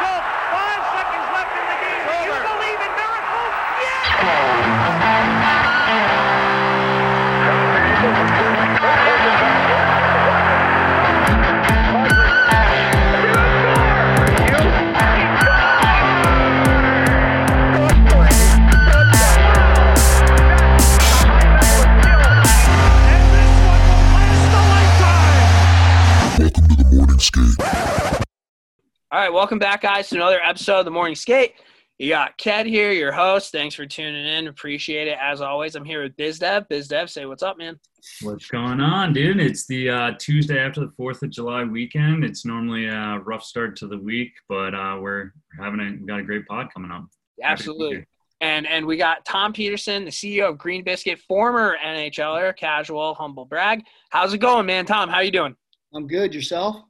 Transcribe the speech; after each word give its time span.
Schultz. 0.00 0.28
Five 0.48 0.82
seconds 0.96 1.26
left 1.36 1.52
in 1.60 1.64
the 1.68 1.78
game. 1.84 2.02
Do 2.08 2.14
you 2.24 2.59
All 29.12 29.18
right, 29.18 29.32
welcome 29.32 29.58
back, 29.58 29.80
guys, 29.80 30.08
to 30.10 30.14
another 30.14 30.40
episode 30.40 30.78
of 30.78 30.84
the 30.84 30.92
Morning 30.92 31.16
Skate. 31.16 31.54
You 31.98 32.10
got 32.10 32.38
Ked 32.38 32.64
here, 32.64 32.92
your 32.92 33.10
host. 33.10 33.50
Thanks 33.50 33.74
for 33.74 33.84
tuning 33.84 34.24
in. 34.24 34.46
Appreciate 34.46 35.08
it 35.08 35.18
as 35.20 35.40
always. 35.40 35.74
I'm 35.74 35.84
here 35.84 36.04
with 36.04 36.16
BizDev. 36.16 36.68
BizDev, 36.68 37.10
say 37.10 37.26
what's 37.26 37.42
up, 37.42 37.58
man. 37.58 37.76
What's 38.22 38.46
going 38.46 38.80
on, 38.80 39.12
dude? 39.12 39.40
It's 39.40 39.66
the 39.66 39.90
uh, 39.90 40.12
Tuesday 40.20 40.60
after 40.60 40.82
the 40.82 40.92
Fourth 40.96 41.24
of 41.24 41.30
July 41.30 41.64
weekend. 41.64 42.22
It's 42.22 42.44
normally 42.44 42.86
a 42.86 43.18
rough 43.24 43.42
start 43.42 43.74
to 43.78 43.88
the 43.88 43.98
week, 43.98 44.30
but 44.48 44.76
uh, 44.76 44.98
we're 45.00 45.32
having 45.58 45.80
a 45.80 45.90
we 46.00 46.06
got 46.06 46.20
a 46.20 46.22
great 46.22 46.46
pod 46.46 46.72
coming 46.72 46.92
up. 46.92 47.00
Happy 47.00 47.08
to 47.08 47.40
be 47.40 47.42
Absolutely. 47.42 48.06
And 48.40 48.64
and 48.64 48.86
we 48.86 48.96
got 48.96 49.24
Tom 49.24 49.52
Pederson, 49.52 50.04
the 50.04 50.12
CEO 50.12 50.50
of 50.50 50.56
Green 50.56 50.84
Biscuit, 50.84 51.18
former 51.26 51.76
NHLer, 51.84 52.56
casual, 52.56 53.14
humble 53.14 53.44
brag. 53.44 53.82
How's 54.10 54.32
it 54.34 54.38
going, 54.38 54.66
man? 54.66 54.86
Tom, 54.86 55.08
how 55.08 55.18
you 55.18 55.32
doing? 55.32 55.56
I'm 55.92 56.06
good. 56.06 56.32
Yourself? 56.32 56.84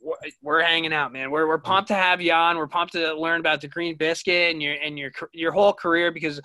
We're, 0.00 0.14
we're 0.42 0.62
hanging 0.62 0.92
out, 0.92 1.12
man. 1.12 1.30
We're 1.30 1.46
we're 1.48 1.58
pumped 1.58 1.88
to 1.88 1.94
have 1.94 2.20
you 2.20 2.32
on. 2.32 2.56
We're 2.56 2.66
pumped 2.68 2.92
to 2.92 3.14
learn 3.14 3.40
about 3.40 3.60
the 3.60 3.68
Green 3.68 3.96
Biscuit 3.96 4.52
and 4.52 4.62
your 4.62 4.74
and 4.74 4.98
your 4.98 5.10
your 5.32 5.52
whole 5.52 5.72
career 5.72 6.12
because, 6.12 6.40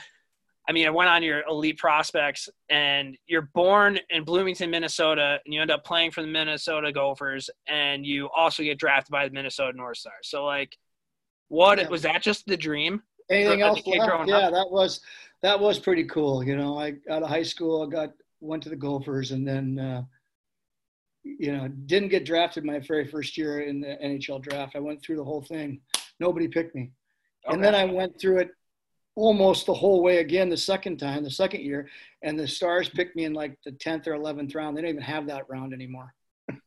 I 0.67 0.71
mean, 0.71 0.87
I 0.87 0.89
went 0.89 1.09
on 1.09 1.21
your 1.23 1.43
elite 1.47 1.77
prospects, 1.77 2.49
and 2.69 3.15
you're 3.27 3.49
born 3.53 3.99
in 4.09 4.23
Bloomington, 4.23 4.71
Minnesota, 4.71 5.39
and 5.45 5.53
you 5.53 5.61
end 5.61 5.71
up 5.71 5.83
playing 5.83 6.11
for 6.11 6.21
the 6.21 6.27
Minnesota 6.27 6.91
Gophers, 6.91 7.49
and 7.67 8.05
you 8.05 8.29
also 8.35 8.63
get 8.63 8.79
drafted 8.79 9.11
by 9.11 9.27
the 9.27 9.33
Minnesota 9.33 9.75
North 9.77 9.97
Stars. 9.97 10.15
So, 10.23 10.45
like, 10.45 10.75
what 11.49 11.77
Yeah. 11.77 11.89
was 11.89 12.01
that? 12.03 12.21
Just 12.23 12.45
the 12.47 12.57
dream? 12.57 13.03
Anything 13.29 13.61
a 13.61 13.67
else 13.67 13.81
kid 13.81 13.99
left? 13.99 14.09
growing 14.09 14.29
Yeah, 14.29 14.47
up? 14.47 14.53
that 14.53 14.71
was 14.71 15.01
that 15.41 15.59
was 15.59 15.77
pretty 15.77 16.05
cool. 16.05 16.43
You 16.43 16.57
know, 16.57 16.77
I 16.79 16.95
out 17.09 17.21
of 17.23 17.29
high 17.29 17.43
school, 17.43 17.83
I 17.83 17.89
got 17.89 18.13
went 18.41 18.63
to 18.63 18.69
the 18.69 18.75
Gophers, 18.75 19.31
and 19.31 19.47
then 19.47 19.77
uh, 19.79 20.03
you 21.23 21.51
know 21.51 21.67
didn't 21.85 22.09
get 22.09 22.25
drafted 22.25 22.63
my 22.65 22.79
very 22.79 23.07
first 23.07 23.37
year 23.37 23.61
in 23.61 23.79
the 23.81 23.97
NHL 24.03 24.41
draft. 24.41 24.75
I 24.75 24.79
went 24.79 25.01
through 25.01 25.17
the 25.17 25.23
whole 25.23 25.41
thing. 25.41 25.79
Nobody 26.19 26.47
picked 26.47 26.75
me, 26.75 26.91
Okay. 27.45 27.55
and 27.55 27.63
then 27.63 27.75
I 27.75 27.85
went 27.85 28.19
through 28.19 28.39
it 28.39 28.49
almost 29.15 29.67
the 29.67 29.73
whole 29.73 30.01
way 30.01 30.17
again 30.17 30.49
the 30.49 30.57
second 30.57 30.97
time, 30.97 31.23
the 31.23 31.29
second 31.29 31.61
year, 31.61 31.87
and 32.23 32.37
the 32.39 32.47
Stars 32.47 32.89
picked 32.89 33.15
me 33.15 33.25
in 33.25 33.33
like 33.33 33.57
the 33.65 33.71
tenth 33.71 34.07
or 34.07 34.13
eleventh 34.13 34.55
round. 34.55 34.75
They 34.75 34.81
don't 34.81 34.89
even 34.89 35.01
have 35.03 35.27
that 35.27 35.49
round 35.49 35.73
anymore. 35.73 36.13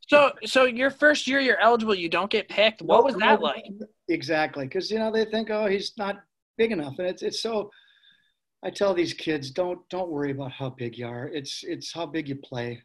So, 0.09 0.31
so 0.45 0.65
your 0.65 0.91
first 0.91 1.27
year, 1.27 1.39
you're 1.41 1.59
eligible. 1.61 1.95
You 1.95 2.09
don't 2.09 2.31
get 2.31 2.49
picked. 2.49 2.81
What 2.81 3.05
was 3.05 3.15
that 3.17 3.41
like? 3.43 3.65
Exactly, 4.09 4.65
because 4.67 4.91
you 4.91 4.99
know 4.99 5.11
they 5.13 5.25
think, 5.25 5.51
oh, 5.51 5.67
he's 5.67 5.93
not 5.99 6.17
big 6.57 6.73
enough, 6.73 6.99
and 6.99 7.09
it's 7.09 7.23
it's 7.23 7.41
so. 7.43 7.71
I 8.65 8.71
tell 8.71 8.95
these 8.95 9.13
kids, 9.13 9.51
don't 9.51 9.87
don't 9.91 10.09
worry 10.09 10.31
about 10.31 10.51
how 10.53 10.71
big 10.71 10.97
you 10.99 11.07
are. 11.07 11.29
It's 11.29 11.63
it's 11.63 11.93
how 11.93 12.07
big 12.07 12.29
you 12.29 12.37
play, 12.37 12.83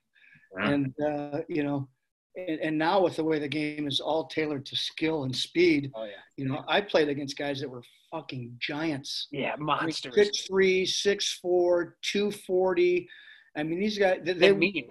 Yeah. 0.58 0.70
and 0.70 0.94
uh, 1.00 1.40
you 1.48 1.64
know, 1.64 1.88
and, 2.36 2.60
and 2.60 2.78
now 2.78 3.02
with 3.02 3.16
the 3.16 3.24
way 3.24 3.40
the 3.40 3.48
game 3.48 3.88
is 3.88 4.00
all 4.00 4.28
tailored 4.28 4.66
to 4.68 4.76
skill 4.76 5.24
and 5.24 5.36
speed, 5.36 5.92
Oh 5.96 6.04
yeah, 6.04 6.12
you 6.38 6.46
know, 6.48 6.64
I 6.68 6.82
played 6.82 7.10
against 7.10 7.38
guys 7.38 7.60
that 7.62 7.70
were 7.70 7.84
fucking 8.12 8.58
giants. 8.60 9.28
yeah, 9.32 9.56
monsters. 9.58 10.16
Six 10.16 10.48
three, 10.48 10.86
six 10.86 11.40
four, 11.42 11.98
two 12.02 12.32
forty. 12.32 13.08
I 13.56 13.64
mean, 13.64 13.80
these 13.80 13.98
guys 13.98 14.20
they, 14.24 14.34
they 14.34 14.54
mean. 14.54 14.90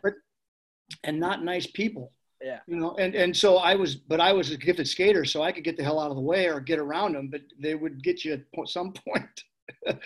and 1.05 1.19
not 1.21 1.45
nice 1.45 1.67
people. 1.67 2.13
Yeah. 2.43 2.61
You 2.67 2.77
know, 2.77 2.97
and 2.99 3.15
and 3.15 3.37
so 3.37 3.57
I 3.59 3.75
was, 3.75 3.97
but 3.97 4.19
I 4.21 4.33
was 4.33 4.51
a 4.51 4.57
gifted 4.57 4.89
skater, 4.89 5.25
so 5.27 5.43
I 5.43 5.53
could 5.53 5.65
get 5.65 5.77
the 5.77 5.85
hell 5.85 6.01
out 6.01 6.11
of 6.11 6.17
the 6.17 6.23
way 6.23 6.49
or 6.49 6.59
get 6.61 6.79
around 6.79 7.15
them. 7.15 7.29
But 7.29 7.43
they 7.59 7.75
would 7.75 8.03
get 8.03 8.25
you 8.25 8.33
at 8.33 8.41
some 8.69 8.93
point. 9.09 9.45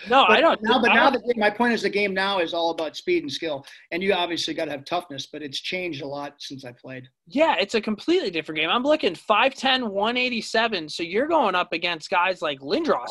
No, 0.08 0.24
I 0.24 0.40
don't. 0.40 0.62
Now, 0.62 0.80
but 0.80 0.94
now 0.94 1.10
the, 1.10 1.20
my 1.36 1.50
point 1.50 1.72
is 1.72 1.82
the 1.82 1.90
game 1.90 2.14
now 2.14 2.38
is 2.38 2.54
all 2.54 2.70
about 2.70 2.96
speed 2.96 3.24
and 3.24 3.32
skill, 3.32 3.66
and 3.90 4.02
you 4.02 4.12
obviously 4.12 4.54
got 4.54 4.66
to 4.66 4.70
have 4.70 4.84
toughness. 4.84 5.26
But 5.26 5.42
it's 5.42 5.58
changed 5.58 6.02
a 6.02 6.06
lot 6.06 6.34
since 6.38 6.64
I 6.64 6.72
played. 6.72 7.08
Yeah, 7.26 7.56
it's 7.58 7.74
a 7.74 7.80
completely 7.80 8.30
different 8.30 8.60
game. 8.60 8.70
I'm 8.70 8.84
looking 8.84 9.14
5'10", 9.14 9.88
187. 9.88 10.88
So 10.88 11.02
you're 11.02 11.26
going 11.26 11.54
up 11.54 11.72
against 11.72 12.08
guys 12.08 12.40
like 12.40 12.60
Lindros. 12.60 13.08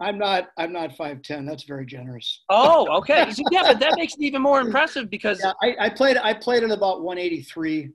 I'm 0.00 0.18
not, 0.18 0.48
I'm 0.58 0.72
not, 0.72 0.96
five 0.96 1.22
ten. 1.22 1.46
That's 1.46 1.62
very 1.62 1.86
generous. 1.86 2.42
Oh, 2.50 2.86
okay. 2.98 3.22
So, 3.32 3.42
yeah, 3.50 3.62
but 3.62 3.80
that 3.80 3.94
makes 3.96 4.12
it 4.14 4.20
even 4.20 4.42
more 4.42 4.60
impressive 4.60 5.08
because 5.08 5.40
Yeah, 5.42 5.52
I, 5.62 5.86
I 5.86 5.88
played, 5.88 6.18
I 6.18 6.34
played 6.34 6.62
at 6.64 6.70
about 6.70 7.02
one 7.02 7.16
eighty 7.16 7.40
three. 7.40 7.90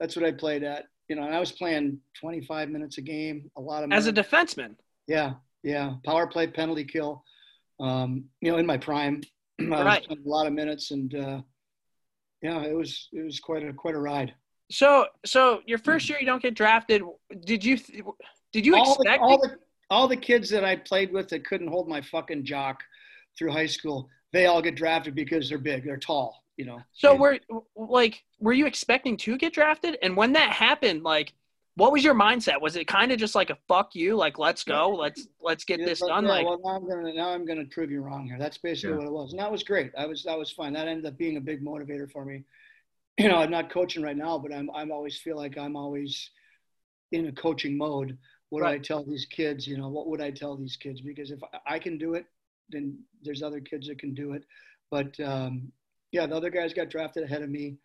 That's 0.00 0.16
what 0.16 0.24
I 0.24 0.32
played 0.32 0.64
at. 0.64 0.86
You 1.08 1.14
know, 1.14 1.22
and 1.22 1.32
I 1.32 1.38
was 1.38 1.52
playing 1.52 1.98
twenty 2.18 2.40
five 2.40 2.68
minutes 2.68 2.98
a 2.98 3.02
game, 3.02 3.48
a 3.56 3.60
lot 3.60 3.84
of 3.84 3.92
as 3.92 4.08
a 4.08 4.12
minutes. 4.12 4.28
defenseman, 4.28 4.74
Yeah, 5.06 5.34
yeah. 5.62 5.94
Power 6.04 6.26
play, 6.26 6.48
penalty 6.48 6.84
kill. 6.84 7.22
Um, 7.80 8.24
you 8.40 8.50
know, 8.50 8.58
in 8.58 8.66
my 8.66 8.76
prime, 8.78 9.22
Right. 9.60 10.06
a 10.10 10.16
lot 10.24 10.46
of 10.46 10.52
minutes, 10.52 10.90
and 10.90 11.14
uh, 11.14 11.40
yeah, 12.42 12.62
it 12.62 12.74
was 12.74 13.08
it 13.12 13.22
was 13.24 13.40
quite 13.40 13.62
a 13.64 13.72
quite 13.72 13.94
a 13.94 13.98
ride. 13.98 14.34
so 14.70 15.06
so 15.24 15.60
your 15.66 15.78
first 15.78 16.08
year 16.08 16.18
you 16.20 16.26
don't 16.26 16.42
get 16.42 16.54
drafted. 16.54 17.02
Did 17.44 17.64
you 17.64 17.78
did 18.52 18.66
you 18.66 18.76
all 18.76 18.84
the, 18.96 19.02
expect? 19.02 19.22
all 19.22 19.38
the 19.40 19.56
all 19.90 20.08
the 20.08 20.16
kids 20.16 20.50
that 20.50 20.64
I 20.64 20.76
played 20.76 21.12
with 21.12 21.28
that 21.28 21.46
couldn't 21.46 21.68
hold 21.68 21.88
my 21.88 22.00
fucking 22.00 22.44
jock 22.44 22.82
through 23.38 23.52
high 23.52 23.66
school, 23.66 24.08
they 24.32 24.46
all 24.46 24.60
get 24.62 24.74
drafted 24.74 25.14
because 25.14 25.48
they're 25.48 25.58
big, 25.58 25.84
they're 25.84 25.96
tall. 25.98 26.42
You 26.56 26.64
know. 26.64 26.80
so 26.94 27.12
And- 27.12 27.20
were 27.20 27.38
like 27.76 28.24
were 28.40 28.52
you 28.54 28.66
expecting 28.66 29.16
to 29.18 29.36
get 29.36 29.52
drafted? 29.52 29.98
And 30.02 30.16
when 30.16 30.32
that 30.32 30.50
happened, 30.50 31.02
like 31.02 31.34
what 31.76 31.92
was 31.92 32.02
your 32.02 32.14
mindset? 32.14 32.60
Was 32.60 32.74
it 32.76 32.86
kind 32.88 33.12
of 33.12 33.18
just 33.18 33.34
like 33.34 33.50
a 33.50 33.58
fuck 33.68 33.94
you, 33.94 34.16
like 34.16 34.38
let's 34.38 34.64
go, 34.64 34.88
let's 34.90 35.28
let's 35.42 35.64
get 35.64 35.78
Yeah, 35.78 35.86
this 35.86 36.00
done? 36.00 36.24
yeah, 36.24 36.30
Like 36.30 36.46
well, 36.46 36.58
now 36.64 36.70
I'm 36.70 36.88
gonna 36.88 37.12
now 37.12 37.28
I'm 37.30 37.44
gonna 37.44 37.66
prove 37.66 37.90
you 37.90 38.00
wrong 38.00 38.26
here. 38.26 38.38
That's 38.38 38.56
basically 38.58 38.92
Yeah. 38.92 38.96
what 38.98 39.06
it 39.06 39.12
was, 39.12 39.32
and 39.32 39.40
that 39.40 39.52
was 39.52 39.62
great. 39.62 39.92
I 39.96 40.06
was 40.06 40.22
that 40.24 40.38
was 40.38 40.50
fine. 40.50 40.72
That 40.72 40.88
ended 40.88 41.04
up 41.06 41.18
being 41.18 41.36
a 41.36 41.40
big 41.40 41.62
motivator 41.62 42.10
for 42.10 42.24
me. 42.24 42.44
You 43.18 43.28
know, 43.28 43.36
I'm 43.38 43.50
not 43.50 43.70
coaching 43.70 44.02
right 44.02 44.16
now, 44.16 44.38
but 44.38 44.52
I'm 44.52 44.70
I'm 44.74 44.90
always 44.90 45.18
feel 45.18 45.36
like 45.36 45.56
I'm 45.56 45.74
always 45.76 46.30
in 47.12 47.26
a 47.28 47.32
coaching 47.32 47.76
mode. 47.78 48.16
What 48.50 48.60
do 48.60 48.66
I 48.66 48.78
tell 48.78 49.04
these 49.04 49.24
kids? 49.26 49.66
You 49.66 49.78
know, 49.78 49.88
what 49.88 50.06
would 50.08 50.20
I 50.20 50.30
tell 50.30 50.54
these 50.56 50.76
kids? 50.76 51.00
Because 51.00 51.30
if 51.30 51.40
I- 51.44 51.74
I 51.76 51.78
can 51.78 51.96
do 51.98 52.12
it, 52.14 52.26
then 52.68 52.98
there's 53.22 53.42
other 53.42 53.60
kids 53.60 53.88
that 53.88 53.98
can 53.98 54.12
do 54.14 54.32
it. 54.34 54.44
But 54.90 55.18
um, 55.20 55.72
yeah, 56.12 56.26
the 56.26 56.36
other 56.36 56.50
guys 56.50 56.72
got 56.74 56.90
drafted 56.90 57.24
ahead 57.24 57.42
of 57.42 57.48
me, 57.50 57.76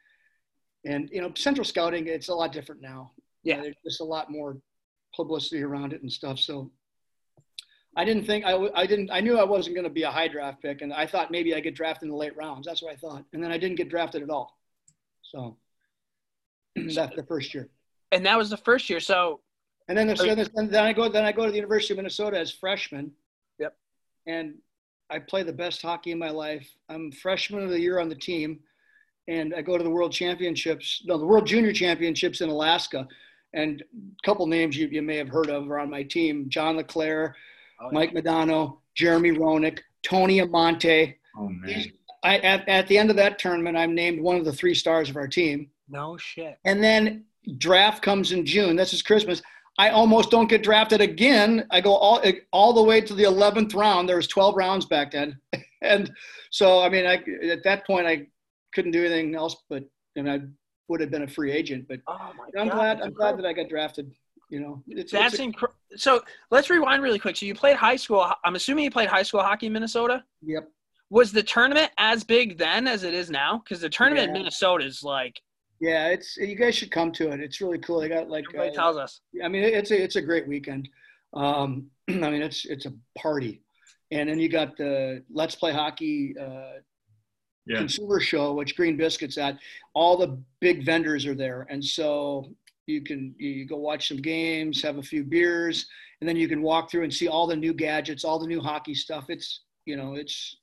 and 0.86 1.10
you 1.12 1.22
know, 1.22 1.32
Central 1.36 1.64
Scouting 1.66 2.08
it's 2.08 2.28
a 2.30 2.36
lot 2.36 2.52
different 2.52 2.82
now. 2.82 3.12
Yeah. 3.44 3.62
there's 3.62 3.76
just 3.84 4.02
a 4.02 4.06
lot 4.06 4.32
more 4.32 4.58
publicity 5.16 5.64
around 5.64 5.94
it 5.94 6.02
and 6.02 6.12
stuff. 6.12 6.40
So 6.40 6.72
I 7.96 8.06
didn't 8.06 8.26
think 8.26 8.46
I, 8.46 8.52
w- 8.52 8.72
I 8.74 8.86
didn't 8.86 9.12
I 9.12 9.20
knew 9.20 9.38
I 9.38 9.44
wasn't 9.44 9.76
going 9.76 9.84
to 9.84 9.94
be 9.94 10.04
a 10.04 10.12
high 10.12 10.28
draft 10.28 10.62
pick, 10.62 10.82
and 10.82 10.94
I 10.94 11.06
thought 11.06 11.32
maybe 11.32 11.54
I 11.54 11.60
get 11.60 11.76
drafted 11.76 12.04
in 12.04 12.10
the 12.10 12.16
late 12.16 12.36
rounds. 12.38 12.66
That's 12.66 12.82
what 12.82 12.94
I 12.94 12.96
thought, 12.96 13.26
and 13.34 13.44
then 13.44 13.52
I 13.52 13.58
didn't 13.58 13.76
get 13.78 13.90
drafted 13.90 14.24
at 14.24 14.30
all. 14.30 14.58
So 15.24 15.58
that's 16.76 17.16
the 17.16 17.26
first 17.28 17.54
year, 17.54 17.70
and 18.12 18.26
that 18.26 18.38
was 18.38 18.50
the 18.50 18.58
first 18.58 18.90
year. 18.90 19.02
So 19.02 19.42
and 19.90 19.98
then, 19.98 20.08
the, 20.08 20.16
then 20.56 20.70
then 20.70 20.86
I 20.86 20.94
go 20.94 21.10
then 21.10 21.26
I 21.26 21.34
go 21.34 21.46
to 21.46 21.52
the 21.52 21.58
University 21.58 21.94
of 21.94 21.98
Minnesota 21.98 22.40
as 22.40 22.52
freshman. 22.52 23.12
Yep. 23.60 23.76
And 24.26 24.56
I 25.10 25.20
play 25.20 25.44
the 25.44 25.52
best 25.52 25.82
hockey 25.82 26.12
in 26.12 26.20
my 26.20 26.30
life. 26.30 26.66
I'm 26.88 27.12
freshman 27.12 27.64
of 27.64 27.70
the 27.70 27.80
year 27.80 28.00
on 28.00 28.08
the 28.08 28.16
team, 28.16 28.62
and 29.28 29.54
I 29.54 29.62
go 29.62 29.78
to 29.78 29.84
the 29.84 29.90
World 29.90 30.14
Championships, 30.14 31.04
no, 31.06 31.18
the 31.18 31.26
World 31.26 31.46
Junior 31.46 31.74
Championships 31.74 32.40
in 32.40 32.50
Alaska, 32.50 33.06
and 33.54 33.82
a 33.82 34.26
couple 34.26 34.46
names 34.48 34.78
you, 34.78 34.88
you 34.88 35.02
may 35.02 35.18
have 35.18 35.30
heard 35.30 35.50
of 35.50 35.70
are 35.70 35.80
on 35.80 35.90
my 35.90 36.04
team: 36.04 36.46
John 36.50 36.78
LeClair, 36.78 37.36
Oh, 37.82 37.86
yeah. 37.86 37.92
Mike 37.94 38.14
Modano, 38.14 38.78
Jeremy 38.96 39.32
Roenick, 39.32 39.80
Tony 40.04 40.40
Amonte. 40.40 41.16
Oh 41.38 41.48
man. 41.50 41.86
I, 42.24 42.38
at, 42.40 42.70
at 42.70 42.88
the 42.88 42.98
end 43.00 43.10
of 43.10 43.16
that 43.16 43.40
tournament, 43.40 43.76
I'm 43.76 43.96
named 43.96 44.22
one 44.22 44.36
of 44.36 44.46
the 44.46 44.54
three 44.54 44.76
stars 44.76 45.10
of 45.10 45.16
our 45.16 45.28
team. 45.28 45.72
no 45.90 46.18
shit. 46.18 46.60
And 46.66 46.84
then 46.84 47.26
draft 47.58 48.04
comes 48.04 48.32
in 48.32 48.46
June. 48.46 48.76
This 48.76 48.94
is 48.94 49.02
Christmas. 49.02 49.42
I 49.80 49.90
almost 49.90 50.30
don't 50.30 50.50
get 50.50 50.62
drafted 50.62 51.02
again. 51.02 51.66
I 51.72 51.82
go 51.82 51.96
all 51.96 52.22
all 52.54 52.74
the 52.74 52.84
way 52.84 53.02
to 53.02 53.16
the 53.16 53.24
11th 53.24 53.74
round. 53.74 54.08
There 54.08 54.18
was 54.18 54.28
12 54.28 54.56
rounds 54.56 54.86
back 54.86 55.12
then, 55.12 55.40
and 55.82 56.12
so 56.52 56.82
I 56.84 56.90
mean, 56.90 57.08
I 57.08 57.16
at 57.50 57.64
that 57.64 57.88
point 57.88 58.06
I 58.06 58.28
couldn't 58.76 58.92
do 58.92 59.04
anything 59.04 59.34
else, 59.34 59.56
but 59.70 59.84
and 60.16 60.30
I 60.30 60.42
would 60.92 61.02
have 61.02 61.10
been 61.10 61.24
a 61.24 61.28
free 61.28 61.52
agent. 61.52 61.88
But 61.88 62.02
Oh 62.08 62.32
my 62.38 62.62
I'm 62.62 62.68
god. 62.68 62.76
glad 62.76 63.02
I'm 63.02 63.14
glad 63.14 63.38
that 63.38 63.46
I 63.46 63.54
got 63.54 63.68
drafted. 63.70 64.12
You 64.50 64.60
know, 64.60 64.84
it's, 64.88 65.12
That's 65.14 65.34
it's 65.36 65.42
incredible. 65.42 65.78
So 65.96 66.22
let's 66.52 66.70
rewind 66.70 67.02
really 67.02 67.20
quick. 67.20 67.38
So 67.38 67.46
you 67.46 67.56
played 67.56 67.78
high 67.78 67.96
school. 67.96 68.30
I'm 68.44 68.56
assuming 68.56 68.84
you 68.84 68.92
played 68.92 69.08
high 69.10 69.24
school 69.24 69.42
hockey 69.42 69.68
in 69.68 69.74
Minnesota. 69.74 70.24
yep. 70.46 70.70
Was 71.10 71.32
the 71.34 71.44
tournament 71.44 71.92
as 71.98 72.24
big 72.24 72.58
then 72.58 72.88
as 72.88 73.04
it 73.04 73.14
is 73.14 73.30
now? 73.30 73.62
Because 73.64 73.82
the 73.82 73.90
tournament 73.90 74.28
in 74.28 74.34
Minnesota 74.34 74.86
is 74.86 75.04
like 75.04 75.42
Yeah, 75.80 76.08
it's 76.08 76.38
you 76.38 76.56
guys 76.56 76.76
should 76.76 76.92
come 76.92 77.12
to 77.14 77.32
it. 77.32 77.40
It's 77.42 77.60
really 77.62 77.80
cool. 77.80 78.00
They 78.02 78.10
got 78.10 78.30
like 78.30 78.46
everybody 78.50 78.72
uh, 78.72 78.74
tells 78.74 78.98
us. 78.98 79.22
I 79.44 79.48
mean, 79.48 79.64
it's 79.64 79.92
a 79.92 80.02
it's 80.02 80.16
a 80.18 80.22
great 80.22 80.48
weekend. 80.48 80.88
Um, 81.34 81.88
I 82.10 82.14
mean, 82.14 82.42
it's 82.42 82.66
it's 82.66 82.86
a 82.86 82.94
party. 83.18 83.62
And 84.12 84.28
then 84.30 84.40
you 84.40 84.50
got 84.50 84.76
the 84.78 85.24
Let's 85.32 85.56
Play 85.56 85.72
Hockey 85.72 86.36
uh, 86.38 86.80
Yeah. 87.68 87.78
consumer 87.78 88.20
show, 88.20 88.54
which 88.54 88.76
Green 88.76 88.98
Biscuits 88.98 89.38
at. 89.38 89.58
All 89.94 90.18
the 90.18 90.38
big 90.60 90.84
vendors 90.84 91.26
are 91.26 91.36
there, 91.36 91.68
and 91.70 91.84
so 91.84 92.52
you 92.88 93.02
can 93.02 93.36
you 93.38 93.66
go 93.66 93.78
watch 93.78 94.08
some 94.08 94.18
games, 94.18 94.82
have 94.82 94.98
a 94.98 95.04
few 95.04 95.24
beers, 95.24 95.86
and 96.20 96.28
then 96.28 96.36
you 96.36 96.48
can 96.48 96.62
walk 96.64 96.90
through 96.90 97.04
and 97.04 97.14
see 97.14 97.28
all 97.28 97.46
the 97.46 97.56
new 97.56 97.74
gadgets, 97.74 98.24
all 98.26 98.40
the 98.40 98.48
new 98.48 98.60
hockey 98.62 98.96
stuff. 98.96 99.26
It's 99.30 99.62
you 99.86 99.96
know, 99.96 100.16
it's. 100.16 100.56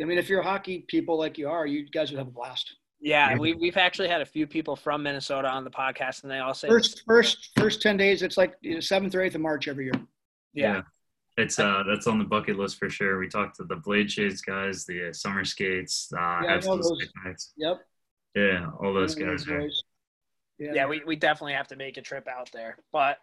I 0.00 0.04
mean, 0.04 0.18
if 0.18 0.28
you're 0.28 0.42
hockey 0.42 0.84
people 0.86 1.18
like 1.18 1.36
you 1.38 1.48
are, 1.48 1.66
you 1.66 1.88
guys 1.90 2.12
would 2.12 2.18
have 2.18 2.28
a 2.28 2.30
blast. 2.30 2.76
Yeah, 3.00 3.30
Yeah. 3.30 3.36
we, 3.38 3.54
we've 3.54 3.76
actually 3.76 4.06
had 4.08 4.20
a 4.20 4.26
few 4.26 4.46
people 4.46 4.76
from 4.76 5.02
Minnesota 5.02 5.48
on 5.48 5.64
the 5.64 5.70
podcast, 5.70 6.22
and 6.22 6.30
they 6.30 6.38
all 6.38 6.54
say, 6.54 6.68
First, 6.68 7.02
first, 7.06 7.50
first 7.58 7.82
ten 7.82 7.96
days. 7.96 8.22
It's 8.22 8.36
like 8.36 8.54
you 8.60 8.74
know, 8.74 8.80
seventh 8.80 9.14
or 9.16 9.22
eighth 9.22 9.34
of 9.34 9.40
March 9.40 9.66
every 9.66 9.86
year. 9.86 9.94
yeah, 10.54 10.82
It's 11.38 11.58
uh 11.60 11.84
that's 11.88 12.08
on 12.08 12.18
the 12.18 12.24
bucket 12.24 12.58
list 12.58 12.78
for 12.78 12.90
sure. 12.90 13.18
We 13.18 13.28
talked 13.28 13.56
to 13.56 13.64
the 13.64 13.76
Blade 13.76 14.10
Shades 14.10 14.40
guys, 14.42 14.84
the 14.84 15.10
uh, 15.10 15.12
summer 15.12 15.44
skates, 15.44 16.12
uh 16.14 16.20
I 16.20 16.60
know 16.60 16.76
those. 16.76 16.92
picnics. 16.98 17.52
Yep. 17.56 17.80
Yeah, 18.34 18.70
all 18.80 18.92
those 18.92 19.16
I 19.16 19.22
guys 19.22 19.48
are. 19.48 19.68
Yeah. 20.58 20.72
yeah, 20.74 20.86
we, 20.86 21.02
we 21.06 21.14
definitely 21.14 21.52
have 21.52 21.68
to 21.68 21.76
make 21.76 21.96
a 21.96 22.02
trip 22.02 22.26
out 22.26 22.50
there. 22.52 22.78
But 22.92 23.18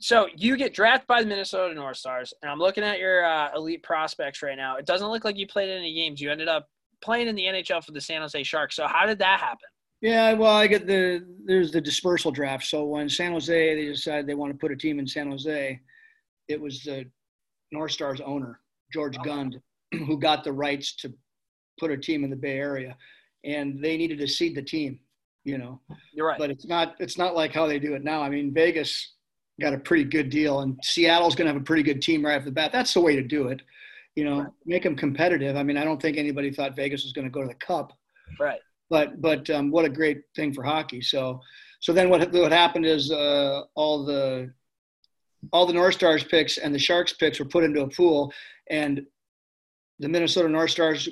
so 0.00 0.28
you 0.34 0.56
get 0.56 0.72
drafted 0.72 1.06
by 1.06 1.22
the 1.22 1.28
Minnesota 1.28 1.74
North 1.74 1.98
Stars, 1.98 2.32
and 2.40 2.50
I'm 2.50 2.58
looking 2.58 2.82
at 2.82 2.98
your 2.98 3.22
uh, 3.22 3.50
elite 3.54 3.82
prospects 3.82 4.42
right 4.42 4.56
now. 4.56 4.76
It 4.76 4.86
doesn't 4.86 5.08
look 5.08 5.26
like 5.26 5.36
you 5.36 5.46
played 5.46 5.68
any 5.68 5.92
games. 5.92 6.22
You 6.22 6.30
ended 6.30 6.48
up 6.48 6.70
playing 7.02 7.28
in 7.28 7.34
the 7.34 7.44
NHL 7.44 7.84
for 7.84 7.92
the 7.92 8.00
San 8.00 8.22
Jose 8.22 8.42
Sharks. 8.42 8.76
So 8.76 8.86
how 8.86 9.04
did 9.04 9.18
that 9.18 9.40
happen? 9.40 9.68
Yeah, 10.00 10.32
well, 10.32 10.54
I 10.54 10.66
get 10.66 10.86
the 10.86 11.22
there's 11.44 11.70
the 11.70 11.82
dispersal 11.82 12.30
draft. 12.30 12.64
So 12.64 12.84
when 12.84 13.10
San 13.10 13.32
Jose 13.32 13.74
they 13.74 13.84
decided 13.86 14.26
they 14.26 14.34
want 14.34 14.50
to 14.52 14.58
put 14.58 14.72
a 14.72 14.76
team 14.76 14.98
in 14.98 15.06
San 15.06 15.30
Jose, 15.30 15.78
it 16.48 16.60
was 16.60 16.82
the 16.82 17.04
North 17.72 17.92
Stars 17.92 18.20
owner 18.20 18.60
George 18.92 19.16
Okay. 19.16 19.28
Gund 19.28 19.60
who 19.92 20.18
got 20.18 20.44
the 20.44 20.52
rights 20.52 20.96
to 20.96 21.12
put 21.78 21.90
a 21.90 21.96
team 21.96 22.24
in 22.24 22.30
the 22.30 22.36
Bay 22.36 22.58
Area, 22.58 22.96
and 23.44 23.82
they 23.82 23.96
needed 23.96 24.18
to 24.18 24.28
seed 24.28 24.54
the 24.54 24.62
team, 24.62 25.00
you 25.44 25.58
know. 25.58 25.80
You're 26.12 26.28
right. 26.28 26.38
But 26.38 26.50
it's 26.50 26.66
not 26.66 26.94
it's 26.98 27.18
not 27.18 27.34
like 27.34 27.52
how 27.52 27.66
they 27.66 27.78
do 27.78 27.94
it 27.94 28.04
now. 28.04 28.22
I 28.22 28.28
mean, 28.28 28.52
Vegas 28.52 29.14
got 29.60 29.74
a 29.74 29.78
pretty 29.78 30.04
good 30.04 30.30
deal, 30.30 30.60
and 30.60 30.78
Seattle's 30.82 31.34
going 31.34 31.46
to 31.46 31.52
have 31.52 31.60
a 31.60 31.64
pretty 31.64 31.82
good 31.82 32.02
team 32.02 32.24
right 32.24 32.38
off 32.38 32.44
the 32.44 32.50
bat. 32.50 32.72
That's 32.72 32.94
the 32.94 33.00
way 33.00 33.16
to 33.16 33.22
do 33.22 33.48
it, 33.48 33.62
you 34.16 34.24
know. 34.24 34.42
Right. 34.42 34.52
Make 34.66 34.82
them 34.82 34.96
competitive. 34.96 35.56
I 35.56 35.62
mean, 35.62 35.76
I 35.76 35.84
don't 35.84 36.00
think 36.00 36.16
anybody 36.16 36.50
thought 36.50 36.76
Vegas 36.76 37.04
was 37.04 37.12
going 37.12 37.26
to 37.26 37.30
go 37.30 37.42
to 37.42 37.48
the 37.48 37.54
Cup 37.54 37.92
right. 38.38 38.60
but 38.88 39.20
but 39.20 39.48
um, 39.50 39.70
what 39.70 39.84
a 39.84 39.88
great 39.88 40.22
thing 40.36 40.52
for 40.52 40.62
hockey. 40.62 41.00
So 41.00 41.40
so 41.80 41.92
then 41.92 42.10
what 42.10 42.30
what 42.32 42.52
happened 42.52 42.86
is 42.86 43.10
uh, 43.10 43.62
all 43.74 44.04
the 44.04 44.52
all 45.52 45.66
the 45.66 45.72
North 45.72 45.94
Stars 45.94 46.24
picks 46.24 46.58
and 46.58 46.74
the 46.74 46.78
Sharks 46.78 47.12
picks 47.12 47.38
were 47.38 47.46
put 47.46 47.64
into 47.64 47.82
a 47.82 47.88
pool, 47.88 48.32
and 48.68 49.06
the 49.98 50.08
Minnesota 50.08 50.48
North 50.48 50.70
Stars 50.70 51.08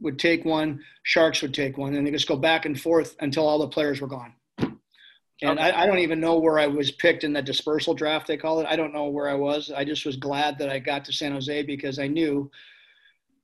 would 0.00 0.18
take 0.18 0.44
one, 0.44 0.82
Sharks 1.02 1.42
would 1.42 1.54
take 1.54 1.78
one, 1.78 1.94
and 1.94 2.06
they 2.06 2.10
just 2.10 2.28
go 2.28 2.36
back 2.36 2.66
and 2.66 2.80
forth 2.80 3.16
until 3.20 3.46
all 3.46 3.58
the 3.58 3.68
players 3.68 4.00
were 4.00 4.08
gone. 4.08 4.34
And 4.58 5.58
Okay. 5.58 5.70
I, 5.70 5.82
I 5.82 5.86
don't 5.86 5.98
even 5.98 6.20
know 6.20 6.38
where 6.38 6.58
I 6.58 6.66
was 6.66 6.92
picked 6.92 7.24
in 7.24 7.32
that 7.32 7.44
dispersal 7.44 7.94
draft 7.94 8.26
they 8.26 8.36
call 8.36 8.60
it. 8.60 8.66
I 8.68 8.76
don't 8.76 8.94
know 8.94 9.06
where 9.08 9.28
I 9.28 9.34
was. 9.34 9.70
I 9.70 9.84
just 9.84 10.06
was 10.06 10.16
glad 10.16 10.58
that 10.58 10.70
I 10.70 10.78
got 10.78 11.04
to 11.06 11.12
San 11.12 11.32
Jose 11.32 11.62
because 11.64 11.98
I 11.98 12.06
knew 12.06 12.50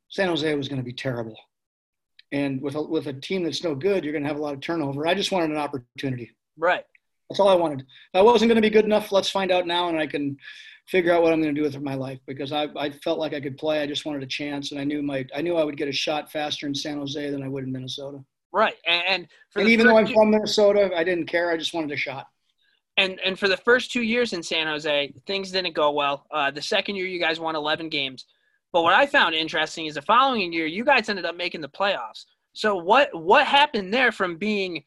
San 0.08 0.28
Jose 0.28 0.55
was 0.55 0.69
going 0.69 0.78
to 0.81 0.84
be 0.84 0.93
terrible. 0.93 1.37
And 2.32 2.62
with 2.62 2.76
a, 2.76 2.82
with 2.82 3.08
a 3.08 3.12
team 3.12 3.43
that's 3.43 3.64
no 3.64 3.75
good, 3.75 4.05
you're 4.05 4.12
going 4.12 4.22
to 4.22 4.28
have 4.28 4.38
a 4.38 4.43
lot 4.43 4.55
of 4.55 4.61
turnover. 4.61 5.06
I 5.06 5.14
just 5.14 5.32
wanted 5.32 5.50
an 5.50 5.56
opportunity. 5.56 6.31
Right. 6.56 6.84
That's 7.31 7.41
all 7.41 7.49
I 7.49 7.55
wanted. 7.55 7.81
If 7.81 7.87
I 8.15 8.23
wasn't 8.23 8.49
going 8.49 8.56
to 8.56 8.69
be 8.69 8.71
good 8.71 8.85
enough. 8.85 9.12
Let's 9.12 9.31
find 9.31 9.50
out 9.53 9.67
now, 9.67 9.88
and 9.88 9.97
I 9.99 10.06
can 10.06 10.37
figure 10.88 11.12
out 11.15 11.23
what 11.23 11.32
I'm 11.32 11.41
going 11.41 11.55
to 11.55 11.59
do 11.61 11.65
with 11.65 11.81
my 11.81 11.94
life 11.94 12.19
because 12.27 12.50
I, 12.53 12.67
I 12.77 12.91
felt 12.91 13.21
like 13.21 13.32
I 13.32 13.41
could 13.41 13.56
play. 13.56 13.81
I 13.81 13.87
just 13.87 14.05
wanted 14.05 14.23
a 14.25 14.27
chance, 14.27 14.73
and 14.73 14.81
I 14.81 14.85
knew 14.85 15.00
my 15.03 15.25
I 15.35 15.41
knew 15.41 15.56
I 15.56 15.65
would 15.65 15.77
get 15.77 15.88
a 15.88 15.93
shot 15.93 16.31
faster 16.32 16.67
in 16.67 16.75
San 16.75 16.99
Jose 16.99 17.31
than 17.31 17.43
I 17.43 17.49
would 17.49 17.65
in 17.65 17.73
Minnesota. 17.73 18.19
Right. 18.53 18.75
And, 18.87 19.03
and 19.09 19.29
for 19.50 19.61
And 19.61 19.69
the 19.69 19.73
even 19.73 19.87
though 19.87 19.97
I'm 19.97 20.06
first- 20.06 20.15
from 20.17 20.31
Minnesota, 20.31 20.91
I 20.97 21.05
didn't 21.05 21.27
care. 21.27 21.50
I 21.53 21.56
just 21.56 21.73
wanted 21.73 21.93
a 21.93 21.97
shot. 21.97 22.27
and 22.97 23.21
and 23.25 23.38
for 23.38 23.47
the 23.47 23.56
first 23.56 23.93
two 23.93 24.03
years 24.03 24.32
in 24.32 24.43
San 24.43 24.67
Jose, 24.67 25.12
things 25.27 25.53
didn't 25.53 25.75
go 25.75 25.93
well. 25.93 26.27
Uh, 26.32 26.50
the 26.50 26.61
second 26.62 26.97
year, 26.97 27.06
you 27.06 27.21
guys 27.21 27.38
won 27.38 27.55
11 27.55 27.88
games. 27.88 28.27
But 28.73 28.82
what 28.82 28.94
I 28.94 29.06
found 29.06 29.37
interesting 29.37 29.87
is 29.87 29.94
the 29.94 30.03
following 30.03 30.53
year, 30.53 30.67
you 30.67 30.85
guys 30.85 31.09
ended 31.09 31.25
up 31.27 31.37
making 31.37 31.61
the 31.61 31.69
playoffs. 31.69 32.25
So 32.53 32.75
what 32.75 33.09
what 33.15 33.47
happened 33.47 33.94
there 33.94 34.11
from 34.11 34.37
being 34.37 34.82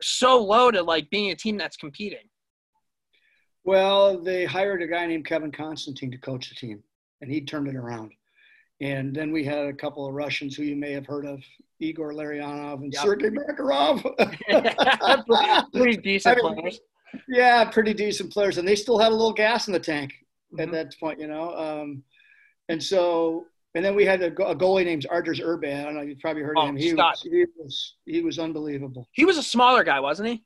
so 0.00 0.42
low 0.42 0.70
to 0.70 0.82
like 0.82 1.08
being 1.10 1.30
a 1.30 1.34
team 1.36 1.56
that's 1.56 1.76
competing? 1.76 2.28
Well, 3.64 4.18
they 4.22 4.44
hired 4.44 4.82
a 4.82 4.86
guy 4.86 5.06
named 5.06 5.26
Kevin 5.26 5.52
Constantine 5.52 6.10
to 6.12 6.18
coach 6.18 6.48
the 6.48 6.54
team, 6.54 6.82
and 7.20 7.30
he 7.30 7.40
turned 7.42 7.68
it 7.68 7.76
around. 7.76 8.12
And 8.80 9.14
then 9.14 9.32
we 9.32 9.44
had 9.44 9.66
a 9.66 9.72
couple 9.72 10.06
of 10.06 10.14
Russians 10.14 10.56
who 10.56 10.62
you 10.62 10.76
may 10.76 10.92
have 10.92 11.04
heard 11.06 11.26
of, 11.26 11.40
Igor 11.80 12.12
Larionov 12.12 12.74
and 12.82 12.92
Yep. 12.92 13.02
Sergei 13.02 13.28
Makarov. 13.30 14.02
Pretty 15.72 15.96
decent 16.02 16.38
I 16.38 16.42
mean, 16.42 16.54
players. 16.54 16.80
yeah, 17.28 17.64
pretty 17.64 17.92
decent 17.94 18.32
players, 18.32 18.58
and 18.58 18.66
they 18.66 18.76
still 18.76 18.98
had 18.98 19.10
a 19.12 19.14
little 19.14 19.32
gas 19.32 19.66
in 19.66 19.72
the 19.72 19.80
tank 19.80 20.12
at 20.58 20.68
Mhm. 20.68 20.72
that 20.72 20.94
point, 20.98 21.20
you 21.20 21.26
know. 21.26 21.54
Um, 21.56 22.04
and 22.68 22.82
so, 22.82 23.46
and 23.78 23.84
then 23.84 23.94
we 23.94 24.04
had 24.04 24.20
a, 24.22 24.26
a 24.44 24.56
goalie 24.56 24.84
named 24.84 25.06
Arturs 25.08 25.38
Irbe. 25.38 25.72
I 25.72 25.84
don't 25.84 25.94
know, 25.94 26.00
you've 26.00 26.18
probably 26.18 26.42
heard 26.42 26.56
Oh, 26.58 26.62
of 26.62 26.68
him. 26.70 26.76
He 26.76 26.92
was, 26.94 27.22
he 27.22 27.44
was 27.56 27.94
he 28.06 28.20
was 28.22 28.38
unbelievable, 28.40 29.08
He 29.12 29.24
was 29.24 29.38
a 29.38 29.42
smaller 29.42 29.84
guy, 29.84 30.00
wasn't 30.00 30.30
he? 30.30 30.44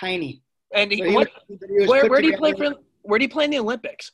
tiny. 0.00 0.40
And 0.74 0.90
he, 0.90 1.02
he 1.02 1.14
was- 1.14 1.26
he 1.48 1.86
where 1.86 2.08
where 2.08 2.22
did 2.22 2.30
he 2.30 2.36
play 2.38 2.54
for? 2.54 2.74
Where 3.02 3.18
did 3.18 3.24
he 3.26 3.28
play 3.28 3.44
in 3.44 3.50
the 3.50 3.58
Olympics? 3.58 4.12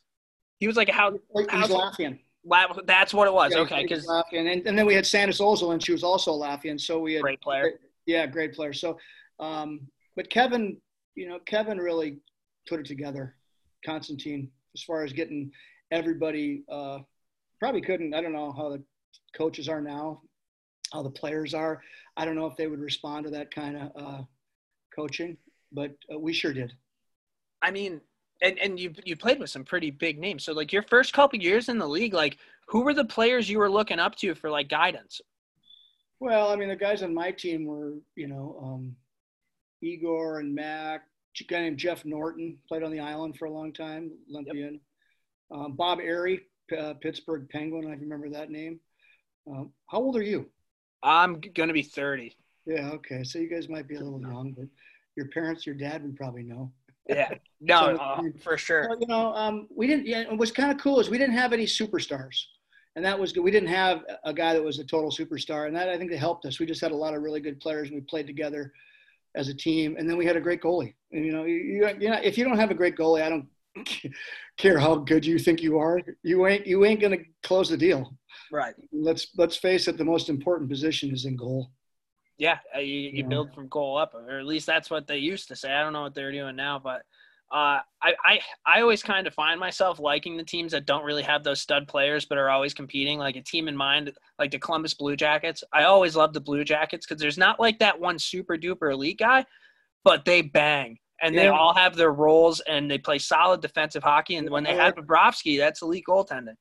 He 0.57 0.67
was 0.67 0.75
like 0.75 0.89
how? 0.89 1.11
He's 1.13 1.47
Latvian. 1.47 2.19
La- 2.43 2.67
That's 2.85 3.13
what 3.13 3.27
it 3.27 3.33
was. 3.33 3.53
Yeah, 3.53 3.61
okay, 3.61 3.83
because 3.83 4.05
Latvian. 4.05 4.51
And, 4.51 4.67
and 4.67 4.77
then 4.77 4.85
we 4.85 4.93
had 4.93 5.05
Sandis 5.05 5.39
Ozil, 5.39 5.71
and 5.71 5.81
she 5.81 5.93
was 5.93 6.03
also 6.03 6.33
Latvian. 6.33 6.77
So 6.81 6.99
we 6.99 7.13
had 7.13 7.21
great 7.21 7.39
player. 7.39 7.79
Yeah, 8.07 8.25
great 8.25 8.53
player. 8.53 8.73
So, 8.73 8.97
um, 9.39 9.87
but 10.17 10.29
Kevin, 10.29 10.75
you 11.15 11.29
know, 11.29 11.39
Kevin 11.45 11.77
really 11.77 12.17
put 12.67 12.81
it 12.81 12.85
together. 12.85 13.35
Constantine, 13.85 14.49
as 14.75 14.83
far 14.83 15.03
as 15.05 15.13
getting 15.13 15.49
everybody, 15.91 16.63
uh, 16.69 16.99
probably 17.59 17.81
couldn't. 17.81 18.13
I 18.13 18.21
don't 18.21 18.33
know 18.33 18.51
how 18.51 18.69
the 18.69 18.83
coaches 19.35 19.67
are 19.69 19.81
now, 19.81 20.21
how 20.93 21.03
the 21.03 21.09
players 21.09 21.53
are. 21.53 21.81
I 22.17 22.25
don't 22.25 22.35
know 22.35 22.47
if 22.47 22.57
they 22.57 22.67
would 22.67 22.79
respond 22.79 23.25
to 23.25 23.31
that 23.31 23.53
kind 23.53 23.77
of 23.77 23.91
uh, 23.95 24.21
coaching, 24.95 25.37
but 25.71 25.91
uh, 26.13 26.19
we 26.19 26.33
sure 26.33 26.53
did. 26.53 26.73
I 27.61 27.71
mean, 27.71 28.01
and 28.41 28.57
and 28.59 28.79
you 28.79 28.93
you 29.03 29.15
played 29.15 29.39
with 29.39 29.49
some 29.49 29.63
pretty 29.63 29.91
big 29.91 30.19
names. 30.19 30.43
So 30.43 30.53
like 30.53 30.71
your 30.71 30.83
first 30.83 31.13
couple 31.13 31.39
years 31.39 31.69
in 31.69 31.77
the 31.77 31.87
league, 31.87 32.13
like 32.13 32.37
who 32.67 32.81
were 32.83 32.93
the 32.93 33.05
players 33.05 33.49
you 33.49 33.59
were 33.59 33.69
looking 33.69 33.99
up 33.99 34.15
to 34.17 34.35
for 34.35 34.49
like 34.49 34.69
guidance? 34.69 35.21
Well, 36.19 36.49
I 36.49 36.55
mean, 36.55 36.69
the 36.69 36.75
guys 36.75 37.01
on 37.01 37.13
my 37.13 37.31
team 37.31 37.65
were, 37.65 37.93
you 38.15 38.27
know, 38.27 38.59
um, 38.61 38.95
Igor 39.81 40.39
and 40.39 40.53
Mac. 40.53 41.03
A 41.39 41.43
guy 41.45 41.61
named 41.61 41.77
Jeff 41.77 42.03
Norton 42.03 42.57
played 42.67 42.83
on 42.83 42.91
the 42.91 42.99
island 42.99 43.37
for 43.37 43.45
a 43.45 43.51
long 43.51 43.71
time, 43.71 44.11
Olympian. 44.29 44.81
Um, 45.51 45.73
Bob 45.77 45.99
Errey, 45.99 46.41
uh, 46.73 46.93
Pittsburgh 46.95 47.47
Penguin. 47.49 47.87
I 47.87 47.95
remember 47.95 48.29
that 48.29 48.49
name. 48.49 48.79
Um, 49.49 49.71
how 49.87 49.99
old 49.99 50.15
are 50.17 50.23
you? 50.23 50.47
I'm 51.03 51.39
gonna 51.55 51.73
be 51.73 51.81
30. 51.81 52.35
Yeah, 52.65 52.89
okay. 52.91 53.23
So 53.23 53.39
you 53.39 53.49
guys 53.49 53.69
might 53.69 53.87
be 53.87 53.95
a 53.95 53.99
little 53.99 54.21
young, 54.21 54.53
but 54.57 54.65
your 55.15 55.27
parents, 55.29 55.65
your 55.65 55.75
dad 55.75 56.03
would 56.03 56.15
probably 56.15 56.43
know. 56.43 56.71
Yeah, 57.07 57.29
no, 57.61 57.97
So- 57.97 58.01
uh, 58.03 58.21
for 58.43 58.57
sure. 58.57 58.89
You 58.99 59.07
know, 59.07 59.33
um, 59.33 59.67
we 59.75 59.87
didn't. 59.87 60.05
Yeah, 60.05 60.19
and 60.29 60.37
what's 60.37 60.51
kind 60.51 60.71
of 60.71 60.77
cool 60.77 60.99
is 60.99 61.09
we 61.09 61.17
didn't 61.17 61.35
have 61.35 61.53
any 61.53 61.65
superstars, 61.65 62.35
and 62.95 63.03
that 63.05 63.17
was 63.17 63.31
good. 63.33 63.43
We 63.43 63.51
didn't 63.51 63.69
have 63.69 64.03
a 64.23 64.33
guy 64.33 64.53
that 64.53 64.63
was 64.63 64.79
a 64.79 64.83
total 64.83 65.09
superstar, 65.09 65.67
and 65.67 65.75
that 65.75 65.89
I 65.89 65.97
think 65.97 66.11
that 66.11 66.17
helped 66.17 66.45
us. 66.45 66.59
We 66.59 66.65
just 66.65 66.81
had 66.81 66.91
a 66.91 66.95
lot 66.95 67.15
of 67.15 67.23
really 67.23 67.39
good 67.39 67.59
players, 67.59 67.87
and 67.89 67.95
we 67.95 68.01
played 68.01 68.27
together 68.27 68.71
as 69.35 69.47
a 69.47 69.53
team. 69.53 69.95
And 69.97 70.09
then 70.09 70.17
we 70.17 70.25
had 70.25 70.35
a 70.37 70.41
great 70.41 70.61
goalie. 70.61 70.95
And 71.11 71.23
you 71.25 71.31
know, 71.31 71.43
you, 71.43 71.55
you, 71.55 71.87
you 71.99 72.09
know, 72.09 72.19
if 72.23 72.37
you 72.37 72.43
don't 72.43 72.57
have 72.57 72.71
a 72.71 72.75
great 72.75 72.95
goalie, 72.97 73.21
I 73.21 73.29
don't 73.29 73.47
care 74.57 74.77
how 74.79 74.95
good 74.95 75.25
you 75.25 75.39
think 75.39 75.61
you 75.61 75.77
are. 75.77 76.01
You 76.23 76.47
ain't 76.47 76.65
you 76.65 76.85
ain't 76.85 77.01
gonna 77.01 77.17
close 77.43 77.69
the 77.69 77.77
deal. 77.77 78.15
Right. 78.51 78.73
Let's 78.91 79.27
let's 79.37 79.55
face 79.57 79.87
it. 79.87 79.97
The 79.97 80.05
most 80.05 80.29
important 80.29 80.69
position 80.69 81.11
is 81.11 81.25
in 81.25 81.35
goal. 81.35 81.71
Yeah, 82.37 82.59
uh, 82.75 82.79
you, 82.79 82.99
you 82.99 83.11
Yeah. 83.23 83.27
build 83.27 83.53
from 83.53 83.67
goal 83.67 83.97
up, 83.97 84.13
or 84.13 84.39
at 84.39 84.45
least 84.45 84.65
that's 84.65 84.89
what 84.89 85.07
they 85.07 85.17
used 85.17 85.49
to 85.49 85.55
say. 85.55 85.73
I 85.73 85.83
don't 85.83 85.93
know 85.93 86.03
what 86.03 86.15
they're 86.15 86.31
doing 86.31 86.55
now, 86.55 86.79
but 86.79 87.01
uh, 87.51 87.81
I, 88.01 88.13
I 88.23 88.39
I 88.65 88.81
always 88.81 89.03
kind 89.03 89.27
of 89.27 89.33
find 89.33 89.59
myself 89.59 89.99
liking 89.99 90.37
the 90.37 90.43
teams 90.43 90.71
that 90.71 90.85
don't 90.85 91.03
really 91.03 91.23
have 91.23 91.43
those 91.43 91.59
stud 91.59 91.87
players, 91.87 92.25
but 92.25 92.37
are 92.37 92.49
always 92.49 92.73
competing. 92.73 93.19
Like 93.19 93.35
a 93.35 93.41
team 93.41 93.67
in 93.67 93.75
mind, 93.75 94.11
like 94.37 94.51
the 94.51 94.59
Columbus 94.59 94.93
Blue 94.93 95.15
Jackets. 95.15 95.63
I 95.73 95.83
always 95.83 96.15
love 96.15 96.31
the 96.33 96.39
Blue 96.39 96.63
Jackets 96.63 97.05
because 97.05 97.19
there's 97.19 97.37
not 97.37 97.59
like 97.59 97.79
that 97.79 97.99
one 97.99 98.19
super 98.19 98.55
duper 98.57 98.91
elite 98.93 99.19
guy, 99.19 99.45
but 100.03 100.25
they 100.25 100.41
bang. 100.41 100.97
And 101.21 101.37
they 101.37 101.45
Yeah. 101.45 101.51
all 101.51 101.73
have 101.73 101.95
their 101.95 102.11
roles, 102.13 102.59
and 102.61 102.89
they 102.89 102.97
play 102.97 103.19
solid 103.19 103.61
defensive 103.61 104.03
hockey. 104.03 104.35
And 104.37 104.49
when 104.49 104.63
they 104.63 104.75
have 104.75 104.95
Bobrovsky, 104.95 105.57
that's 105.57 105.81
elite 105.81 106.05
goaltending. 106.07 106.55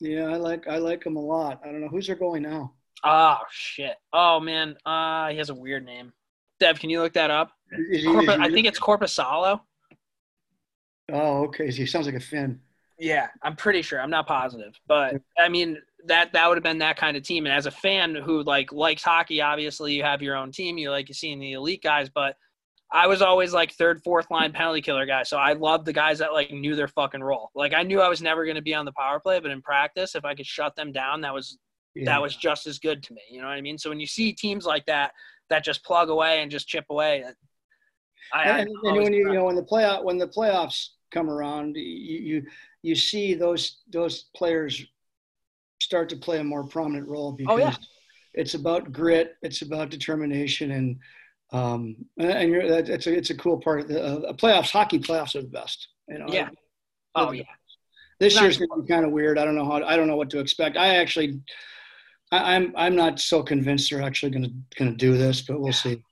Yeah, 0.00 0.26
I 0.26 0.36
like 0.36 0.68
I 0.68 0.76
like 0.78 1.04
him 1.04 1.16
a 1.16 1.20
lot. 1.20 1.60
I 1.64 1.66
don't 1.66 1.80
know 1.80 1.88
who's 1.88 2.06
their 2.06 2.16
goalie 2.16 2.40
now. 2.40 2.74
Oh 3.02 3.38
shit! 3.50 3.96
Oh 4.12 4.40
man, 4.40 4.76
uh, 4.86 5.28
he 5.30 5.38
has 5.38 5.50
a 5.50 5.54
weird 5.54 5.84
name. 5.84 6.12
Dev, 6.60 6.78
can 6.78 6.90
you 6.90 7.00
look 7.02 7.14
that 7.14 7.30
up? 7.30 7.50
Is 7.90 8.04
he- 8.04 8.08
is 8.10 8.28
I 8.28 8.50
think 8.50 8.66
it's 8.66 8.78
Korpisalo. 8.80 9.60
Oh, 11.12 11.44
okay. 11.44 11.70
He 11.70 11.86
sounds 11.86 12.06
like 12.06 12.14
a 12.14 12.20
Finn. 12.20 12.60
Yeah, 12.98 13.28
I'm 13.42 13.56
pretty 13.56 13.82
sure. 13.82 14.00
I'm 14.00 14.10
not 14.10 14.26
positive, 14.26 14.74
but 14.88 15.16
I 15.38 15.48
mean 15.48 15.78
that 16.06 16.32
that 16.32 16.48
would 16.48 16.56
have 16.56 16.64
been 16.64 16.78
that 16.78 16.96
kind 16.96 17.16
of 17.16 17.22
team. 17.22 17.44
And 17.46 17.54
as 17.54 17.66
a 17.66 17.70
fan 17.70 18.14
who 18.14 18.42
like 18.42 18.72
likes 18.72 19.02
hockey, 19.02 19.40
obviously 19.42 19.92
you 19.94 20.02
have 20.02 20.22
your 20.22 20.34
own 20.36 20.50
team. 20.50 20.78
You 20.78 20.90
like 20.90 21.08
seeing 21.12 21.38
the 21.38 21.52
elite 21.52 21.82
guys, 21.82 22.08
but 22.08 22.36
I 22.92 23.06
was 23.08 23.20
always 23.20 23.52
like 23.52 23.72
third, 23.72 24.02
fourth 24.04 24.30
line 24.30 24.52
penalty 24.52 24.80
killer 24.80 25.06
guy. 25.06 25.24
So 25.24 25.36
I 25.38 25.54
loved 25.54 25.86
the 25.86 25.92
guys 25.92 26.18
that 26.20 26.32
like 26.32 26.52
knew 26.52 26.76
their 26.76 26.88
fucking 26.88 27.22
role. 27.22 27.50
Like 27.54 27.74
I 27.74 27.82
knew 27.82 28.00
I 28.00 28.08
was 28.08 28.22
never 28.22 28.44
going 28.44 28.56
to 28.56 28.62
be 28.62 28.74
on 28.74 28.84
the 28.84 28.92
power 28.92 29.18
play, 29.18 29.40
but 29.40 29.50
in 29.50 29.60
practice, 29.60 30.14
if 30.14 30.24
I 30.24 30.34
could 30.34 30.46
shut 30.46 30.76
them 30.76 30.92
down, 30.92 31.20
that 31.22 31.34
was 31.34 31.58
Yeah. 31.94 32.04
that 32.06 32.22
was 32.22 32.36
just 32.36 32.66
as 32.66 32.78
good 32.78 33.02
to 33.04 33.14
me. 33.14 33.22
You 33.30 33.40
know 33.40 33.48
what 33.48 33.56
I 33.56 33.60
mean? 33.60 33.76
So 33.78 33.90
when 33.90 34.00
you 34.00 34.06
see 34.06 34.32
teams 34.32 34.64
like 34.66 34.86
that 34.86 35.12
that 35.50 35.64
just 35.64 35.84
plug 35.84 36.10
away 36.10 36.42
and 36.42 36.50
just 36.50 36.68
chip 36.68 36.84
away, 36.90 37.24
I, 38.32 38.42
I 38.42 38.58
and, 38.60 38.68
and 38.84 38.96
when 38.96 39.12
you 39.12 39.28
you 39.28 39.34
know 39.34 39.44
when 39.46 39.56
the 39.56 39.64
playoff 39.64 40.04
when 40.04 40.18
the 40.18 40.28
playoffs 40.28 40.90
come 41.10 41.28
around, 41.28 41.76
you 41.76 41.82
you 41.82 42.46
you 42.82 42.94
see 42.94 43.34
those 43.34 43.78
those 43.92 44.26
players 44.36 44.84
start 45.80 46.08
to 46.10 46.16
play 46.16 46.38
a 46.38 46.44
more 46.44 46.64
prominent 46.64 47.08
role 47.08 47.32
because 47.32 47.54
Oh, 47.54 47.58
yeah. 47.58 47.74
it's 48.34 48.54
about 48.54 48.92
grit, 48.92 49.36
it's 49.42 49.62
about 49.62 49.90
determination, 49.90 50.70
and 50.72 50.98
um 51.52 51.96
and 52.18 52.50
you're 52.50 52.68
that, 52.68 52.88
it's 52.88 53.06
a 53.06 53.16
it's 53.16 53.30
a 53.30 53.36
cool 53.36 53.58
part 53.58 53.80
of 53.80 53.88
the 53.88 54.02
uh, 54.02 54.32
playoffs. 54.32 54.70
Hockey 54.70 54.98
playoffs 54.98 55.36
are 55.36 55.42
the 55.42 55.48
best. 55.48 55.88
You 56.08 56.18
know. 56.18 56.26
Yeah. 56.28 56.48
oh 57.14 57.32
yeah, 57.32 57.44
This 58.18 58.34
Not- 58.34 58.42
year's 58.42 58.58
to 58.58 58.66
be 58.80 58.88
kind 58.88 59.04
of 59.04 59.12
weird. 59.12 59.38
I 59.38 59.44
don't 59.44 59.54
know 59.54 59.64
how. 59.64 59.82
I 59.82 59.96
don't 59.96 60.06
know 60.08 60.16
what 60.16 60.30
to 60.30 60.38
expect. 60.40 60.76
I 60.76 60.96
actually, 60.96 61.40
I, 62.32 62.54
I'm 62.54 62.72
I'm 62.76 62.96
not 62.96 63.20
so 63.20 63.42
convinced 63.42 63.90
they're 63.90 64.02
actually 64.02 64.30
going 64.30 64.44
to 64.44 64.52
going 64.78 64.90
to 64.90 64.96
do 64.96 65.16
this, 65.16 65.42
but 65.42 65.60
we'll 65.60 65.72
see. 65.72 66.02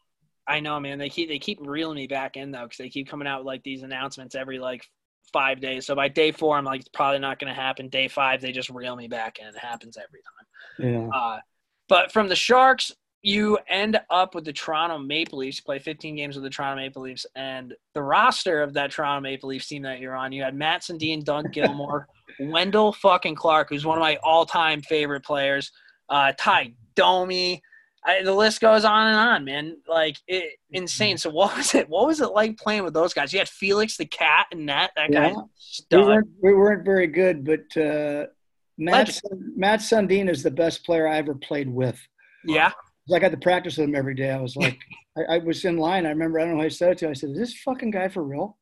I 0.46 0.60
know, 0.60 0.78
man. 0.78 0.98
They 0.98 1.08
keep 1.08 1.28
they 1.28 1.38
keep 1.38 1.58
reeling 1.62 1.96
me 1.96 2.06
back 2.06 2.36
in 2.36 2.50
though, 2.50 2.64
because 2.64 2.78
they 2.78 2.88
keep 2.88 3.08
coming 3.08 3.26
out 3.26 3.40
with 3.40 3.46
like 3.46 3.62
these 3.62 3.82
announcements 3.82 4.34
every 4.34 4.58
like 4.58 4.84
five 5.32 5.60
days. 5.60 5.86
So 5.86 5.94
by 5.94 6.08
day 6.08 6.30
four, 6.32 6.56
I'm 6.56 6.64
like, 6.64 6.80
it's 6.80 6.88
probably 6.90 7.18
not 7.18 7.38
going 7.38 7.52
to 7.52 7.60
happen. 7.60 7.88
Day 7.88 8.08
five, 8.08 8.40
they 8.40 8.52
just 8.52 8.70
reel 8.70 8.94
me 8.94 9.08
back 9.08 9.38
in. 9.40 9.46
It 9.46 9.58
happens 9.58 9.96
every 9.96 10.20
time. 10.22 11.10
Yeah. 11.12 11.18
Uh, 11.18 11.38
but 11.88 12.12
from 12.12 12.28
the 12.28 12.36
Sharks, 12.36 12.92
you 13.24 13.58
end 13.68 13.98
up 14.10 14.34
with 14.34 14.44
the 14.44 14.52
Toronto 14.52 14.98
Maple 14.98 15.38
Leafs. 15.38 15.56
You 15.56 15.64
play 15.64 15.78
15 15.78 16.14
games 16.14 16.36
with 16.36 16.44
the 16.44 16.50
Toronto 16.50 16.76
Maple 16.82 17.02
Leafs, 17.02 17.24
and 17.34 17.74
the 17.94 18.02
roster 18.02 18.62
of 18.62 18.74
that 18.74 18.90
Toronto 18.90 19.22
Maple 19.22 19.48
Leafs 19.48 19.66
team 19.66 19.82
that 19.82 19.98
you're 19.98 20.14
on, 20.14 20.30
you 20.30 20.42
had 20.42 20.54
Mats 20.54 20.88
Sundin, 20.88 21.24
Doug 21.24 21.46
Gilmour, 21.52 22.04
Wendell 22.38 22.92
fucking 22.92 23.34
Clark, 23.34 23.70
who's 23.70 23.86
one 23.86 23.96
of 23.96 24.02
my 24.02 24.16
all-time 24.22 24.82
favorite 24.82 25.24
players, 25.24 25.72
uh, 26.10 26.32
Ty 26.38 26.74
Domi. 26.94 27.62
I, 28.04 28.22
the 28.22 28.34
list 28.34 28.60
goes 28.60 28.84
on 28.84 29.06
and 29.06 29.16
on, 29.16 29.44
man. 29.46 29.78
Like 29.88 30.18
it, 30.28 30.58
insane. 30.72 31.16
So 31.16 31.30
what 31.30 31.56
was 31.56 31.74
it? 31.74 31.88
What 31.88 32.06
was 32.06 32.20
it 32.20 32.32
like 32.32 32.58
playing 32.58 32.84
with 32.84 32.92
those 32.92 33.14
guys? 33.14 33.32
You 33.32 33.38
had 33.38 33.48
Felix 33.48 33.96
the 33.96 34.04
cat 34.04 34.48
and 34.52 34.68
that. 34.68 34.90
That 34.96 35.10
Yeah. 35.10 35.30
guy's 35.32 35.80
We 35.90 35.98
weren't 36.02 36.28
we 36.42 36.52
weren't 36.52 36.84
very 36.84 37.06
good, 37.06 37.42
but 37.46 37.60
uh, 37.82 38.26
Matt 38.76 39.08
Legend. 39.08 39.56
Mats 39.56 39.88
Sundin 39.90 40.28
is 40.28 40.42
the 40.42 40.50
best 40.50 40.84
player 40.84 41.08
I 41.08 41.16
ever 41.16 41.34
played 41.34 41.70
with. 41.70 41.98
Yeah. 42.44 42.72
I 43.12 43.18
got 43.18 43.30
to 43.32 43.36
practice 43.36 43.76
with 43.76 43.88
him 43.88 43.94
every 43.94 44.14
day. 44.14 44.30
I 44.30 44.40
was 44.40 44.56
like, 44.56 44.78
I, 45.16 45.36
I 45.36 45.38
was 45.38 45.64
in 45.64 45.76
line. 45.76 46.06
I 46.06 46.10
remember. 46.10 46.38
I 46.40 46.44
don't 46.44 46.52
know 46.54 46.60
who 46.60 46.66
I 46.66 46.68
said 46.68 46.92
it 46.92 46.98
to. 46.98 47.08
I 47.10 47.12
said, 47.12 47.30
"Is 47.30 47.38
this 47.38 47.58
fucking 47.62 47.90
guy 47.90 48.08
for 48.08 48.22
real? 48.22 48.56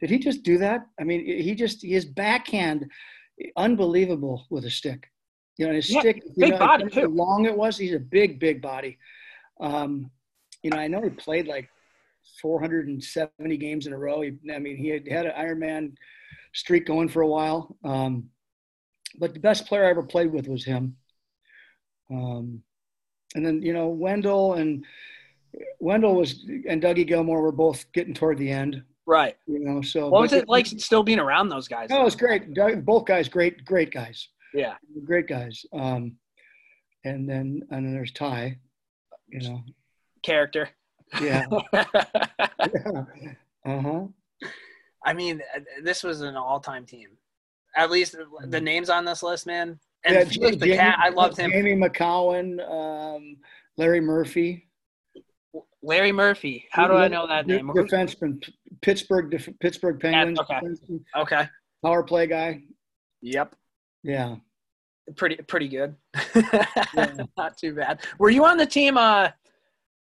Did 0.00 0.10
he 0.10 0.18
just 0.18 0.42
do 0.42 0.58
that? 0.58 0.86
I 1.00 1.04
mean, 1.04 1.24
he 1.24 1.54
just 1.54 1.82
his 1.82 2.04
backhand, 2.04 2.90
unbelievable 3.56 4.46
with 4.50 4.64
a 4.64 4.70
stick. 4.70 5.10
You 5.56 5.66
know, 5.66 5.72
his 5.72 5.90
Yeah, 5.90 6.00
stick. 6.00 6.22
Big 6.36 6.50
know, 6.50 6.58
body, 6.58 6.84
how 6.92 7.02
too. 7.02 7.08
long 7.08 7.46
it 7.46 7.56
was. 7.56 7.78
He's 7.78 7.94
a 7.94 7.98
big, 7.98 8.38
big 8.38 8.60
body. 8.60 8.98
Um, 9.60 10.10
you 10.62 10.70
know, 10.70 10.76
I 10.76 10.86
know 10.88 11.02
he 11.02 11.08
played 11.10 11.46
like 11.46 11.68
470 12.42 13.56
games 13.56 13.86
in 13.86 13.94
a 13.94 13.98
row. 13.98 14.20
He, 14.20 14.32
I 14.52 14.58
mean, 14.58 14.76
he 14.76 14.88
had 14.88 15.08
had 15.08 15.26
an 15.26 15.32
Ironman 15.32 15.94
streak 16.52 16.86
going 16.86 17.08
for 17.08 17.22
a 17.22 17.26
while. 17.28 17.76
Um, 17.84 18.28
but 19.18 19.32
the 19.32 19.40
best 19.40 19.66
player 19.66 19.86
I 19.86 19.90
ever 19.90 20.02
played 20.02 20.30
with 20.32 20.46
was 20.46 20.64
him. 20.64 20.96
Um, 22.10 22.62
and 23.34 23.44
then 23.44 23.62
you 23.62 23.72
know 23.72 23.88
Wendell 23.88 24.54
and 24.54 24.84
Wendell 25.80 26.14
was 26.14 26.44
and 26.68 26.82
Dougie 26.82 27.06
Gilmour 27.06 27.40
were 27.40 27.52
both 27.52 27.90
getting 27.92 28.14
toward 28.14 28.38
the 28.38 28.50
end. 28.50 28.82
Right. 29.06 29.36
You 29.46 29.60
know, 29.60 29.82
so 29.82 30.08
What 30.08 30.22
was 30.22 30.30
but- 30.32 30.42
it 30.42 30.48
like 30.48 30.66
still 30.66 31.02
being 31.04 31.20
around 31.20 31.48
those 31.48 31.68
guys? 31.68 31.88
Oh, 31.92 32.00
it 32.00 32.04
was 32.04 32.16
great. 32.16 32.52
Both 32.84 33.04
guys, 33.06 33.28
great, 33.28 33.64
great 33.64 33.92
guys, 33.92 34.28
Yeah. 34.52 34.74
great 35.04 35.28
guys. 35.28 35.64
Um, 35.72 36.16
and 37.04 37.28
then 37.28 37.62
and 37.70 37.86
then 37.86 37.92
there's 37.94 38.12
Ty. 38.12 38.58
You 39.28 39.40
know, 39.48 39.60
Character. 40.22 40.68
yeah, 41.20 41.46
uh 41.72 43.04
huh. 43.64 44.06
I 45.04 45.12
mean, 45.14 45.40
uh, 45.54 45.60
this 45.82 46.02
was 46.02 46.20
an 46.20 46.36
all-time 46.36 46.84
team. 46.84 47.10
At 47.76 47.90
least 47.90 48.16
the 48.46 48.60
names 48.60 48.90
on 48.90 49.04
this 49.04 49.22
list, 49.22 49.46
man. 49.46 49.78
And 50.06 50.14
Yeah, 50.14 50.50
the 50.50 50.56
Jamie- 50.56 50.76
cat, 50.76 50.98
I 51.02 51.08
loved 51.08 51.36
him. 51.38 51.50
Jamie 51.50 51.74
Macoun, 51.74 52.60
um, 52.70 53.36
Larry 53.76 54.00
Murphy. 54.00 54.68
Larry 55.82 56.12
Murphy. 56.12 56.66
How 56.70 56.86
do 56.88 56.94
I 56.94 57.08
know 57.08 57.26
that 57.26 57.46
name? 57.46 57.68
Defenseman, 57.68 58.42
Pittsburgh, 58.82 59.30
def- 59.30 59.48
Pittsburgh 59.60 60.00
Penguins. 60.00 60.38
okay. 60.40 60.60
Okay. 61.16 61.48
Power 61.84 62.02
play 62.02 62.26
guy. 62.26 62.62
Yep. 63.22 63.54
Yeah. 64.02 64.36
Pretty 65.16 65.36
pretty 65.36 65.68
good. 65.68 65.94
Not 67.36 67.56
too 67.56 67.74
bad. 67.74 68.00
Were 68.18 68.30
you 68.30 68.44
on 68.44 68.56
the 68.56 68.66
team? 68.66 68.96
Uh, 68.98 69.28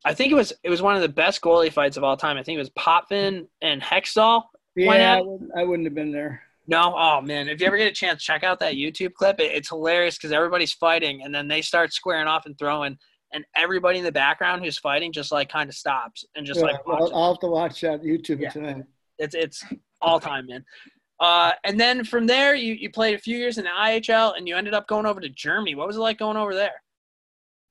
I 0.04 0.14
think 0.14 0.32
it 0.32 0.36
was 0.36 0.52
it 0.64 0.70
was 0.70 0.82
one 0.82 0.96
of 0.96 1.02
the 1.02 1.08
best 1.10 1.42
goalie 1.42 1.72
fights 1.72 1.96
of 1.96 2.04
all 2.04 2.18
time. 2.18 2.36
I 2.38 2.44
think 2.44 2.56
it 2.58 2.60
was 2.60 2.70
Potvin 2.72 3.48
and 3.62 3.82
Hextall. 3.82 4.44
Yeah, 4.76 5.16
I 5.18 5.22
wouldn't, 5.22 5.52
I 5.58 5.64
wouldn't 5.64 5.86
have 5.86 5.96
been 5.96 6.12
there. 6.12 6.42
No, 6.70 6.94
oh 6.96 7.20
man! 7.20 7.50
If 7.50 7.60
you 7.60 7.66
ever 7.68 7.78
get 7.78 7.88
a 7.88 7.92
chance, 7.92 8.24
check 8.24 8.44
out 8.44 8.60
that 8.60 8.76
YouTube 8.76 9.16
clip. 9.16 9.40
It, 9.40 9.52
it's 9.52 9.70
hilarious 9.70 10.18
because 10.18 10.32
everybody's 10.32 10.72
fighting, 10.72 11.24
and 11.24 11.34
then 11.34 11.48
they 11.48 11.64
start 11.64 11.92
squaring 11.94 12.28
off 12.28 12.46
and 12.46 12.56
throwing, 12.60 12.96
and 13.34 13.44
everybody 13.56 13.98
in 13.98 14.06
the 14.06 14.12
background 14.12 14.64
who's 14.64 14.78
fighting 14.78 15.12
just 15.12 15.32
like 15.32 15.50
kind 15.50 15.68
of 15.68 15.76
stops 15.76 16.26
and 16.36 16.46
just 16.46 16.60
Yeah, 16.60 16.68
like 16.68 16.76
I'll. 16.88 17.12
I'll 17.12 17.34
have 17.34 17.40
to 17.40 17.48
watch 17.48 17.82
that 17.82 18.04
YouTube 18.04 18.40
Yeah. 18.40 18.52
tonight. 18.52 18.84
It's 19.18 19.34
it's 19.34 19.64
all 20.00 20.20
time, 20.20 20.46
man. 20.46 20.64
Uh, 21.20 21.54
and 21.64 21.80
then 21.80 22.04
from 22.04 22.28
there, 22.28 22.54
you, 22.54 22.76
you 22.76 22.92
played 22.92 23.16
a 23.16 23.20
few 23.20 23.36
years 23.36 23.58
in 23.58 23.64
the 23.64 23.72
IHL, 23.72 24.38
and 24.38 24.48
you 24.48 24.56
ended 24.56 24.76
up 24.76 24.88
going 24.88 25.08
over 25.08 25.20
to 25.20 25.30
Germany. 25.30 25.74
What 25.74 25.88
was 25.88 25.98
it 25.98 26.02
like 26.02 26.20
going 26.20 26.38
over 26.38 26.54
there? 26.54 26.84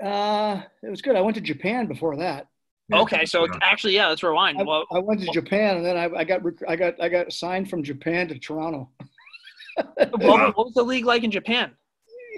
Uh, 0.02 0.60
it 0.82 0.90
was 0.90 1.02
good. 1.02 1.14
I 1.14 1.20
went 1.20 1.36
to 1.36 1.40
Japan 1.40 1.86
before 1.86 2.16
that. 2.16 2.48
Okay, 2.92 3.26
so 3.26 3.46
actually, 3.60 3.94
yeah, 3.94 4.08
let's 4.08 4.22
rewind. 4.22 4.58
I, 4.60 4.62
Well, 4.64 4.84
I 4.90 4.98
went 4.98 5.20
to 5.20 5.26
Japan 5.32 5.76
and 5.76 5.84
then 5.84 5.96
I, 5.96 6.04
I 6.16 6.24
got 6.24 6.42
rec- 6.42 6.66
I 6.66 6.74
got 6.76 7.00
I 7.02 7.08
got 7.08 7.32
signed 7.32 7.68
from 7.68 7.82
Japan 7.82 8.28
to 8.28 8.38
Toronto. 8.38 8.88
what, 9.76 10.22
what 10.56 10.56
was 10.56 10.74
the 10.74 10.82
league 10.82 11.04
like 11.04 11.22
in 11.24 11.30
Japan? 11.30 11.72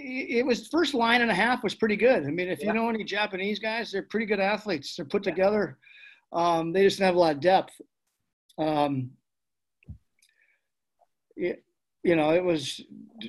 it 0.02 0.47
was 0.47 0.66
first 0.69 0.95
line 0.95 1.21
and 1.21 1.30
a 1.30 1.35
half 1.35 1.62
was 1.62 1.75
pretty 1.75 1.95
good. 1.97 2.25
I 2.26 2.30
mean, 2.30 2.49
if 2.49 2.61
Yeah. 2.61 2.69
you 2.69 2.73
know 2.73 2.88
any 2.88 3.04
Japanese 3.04 3.59
guys, 3.59 3.92
they're 3.92 4.02
pretty 4.02 4.25
good 4.25 4.40
athletes. 4.40 4.97
They're 4.97 5.04
put 5.04 5.23
together. 5.23 5.76
Um, 6.33 6.73
they 6.73 6.85
just 6.85 6.99
don't 6.99 7.07
have 7.07 7.16
a 7.16 7.19
lot 7.19 7.35
of 7.35 7.40
depth. 7.40 7.78
Um, 8.57 9.11
it, 11.37 11.62
you 12.02 12.16
know, 12.16 12.30
it 12.33 12.42
was 12.42 12.80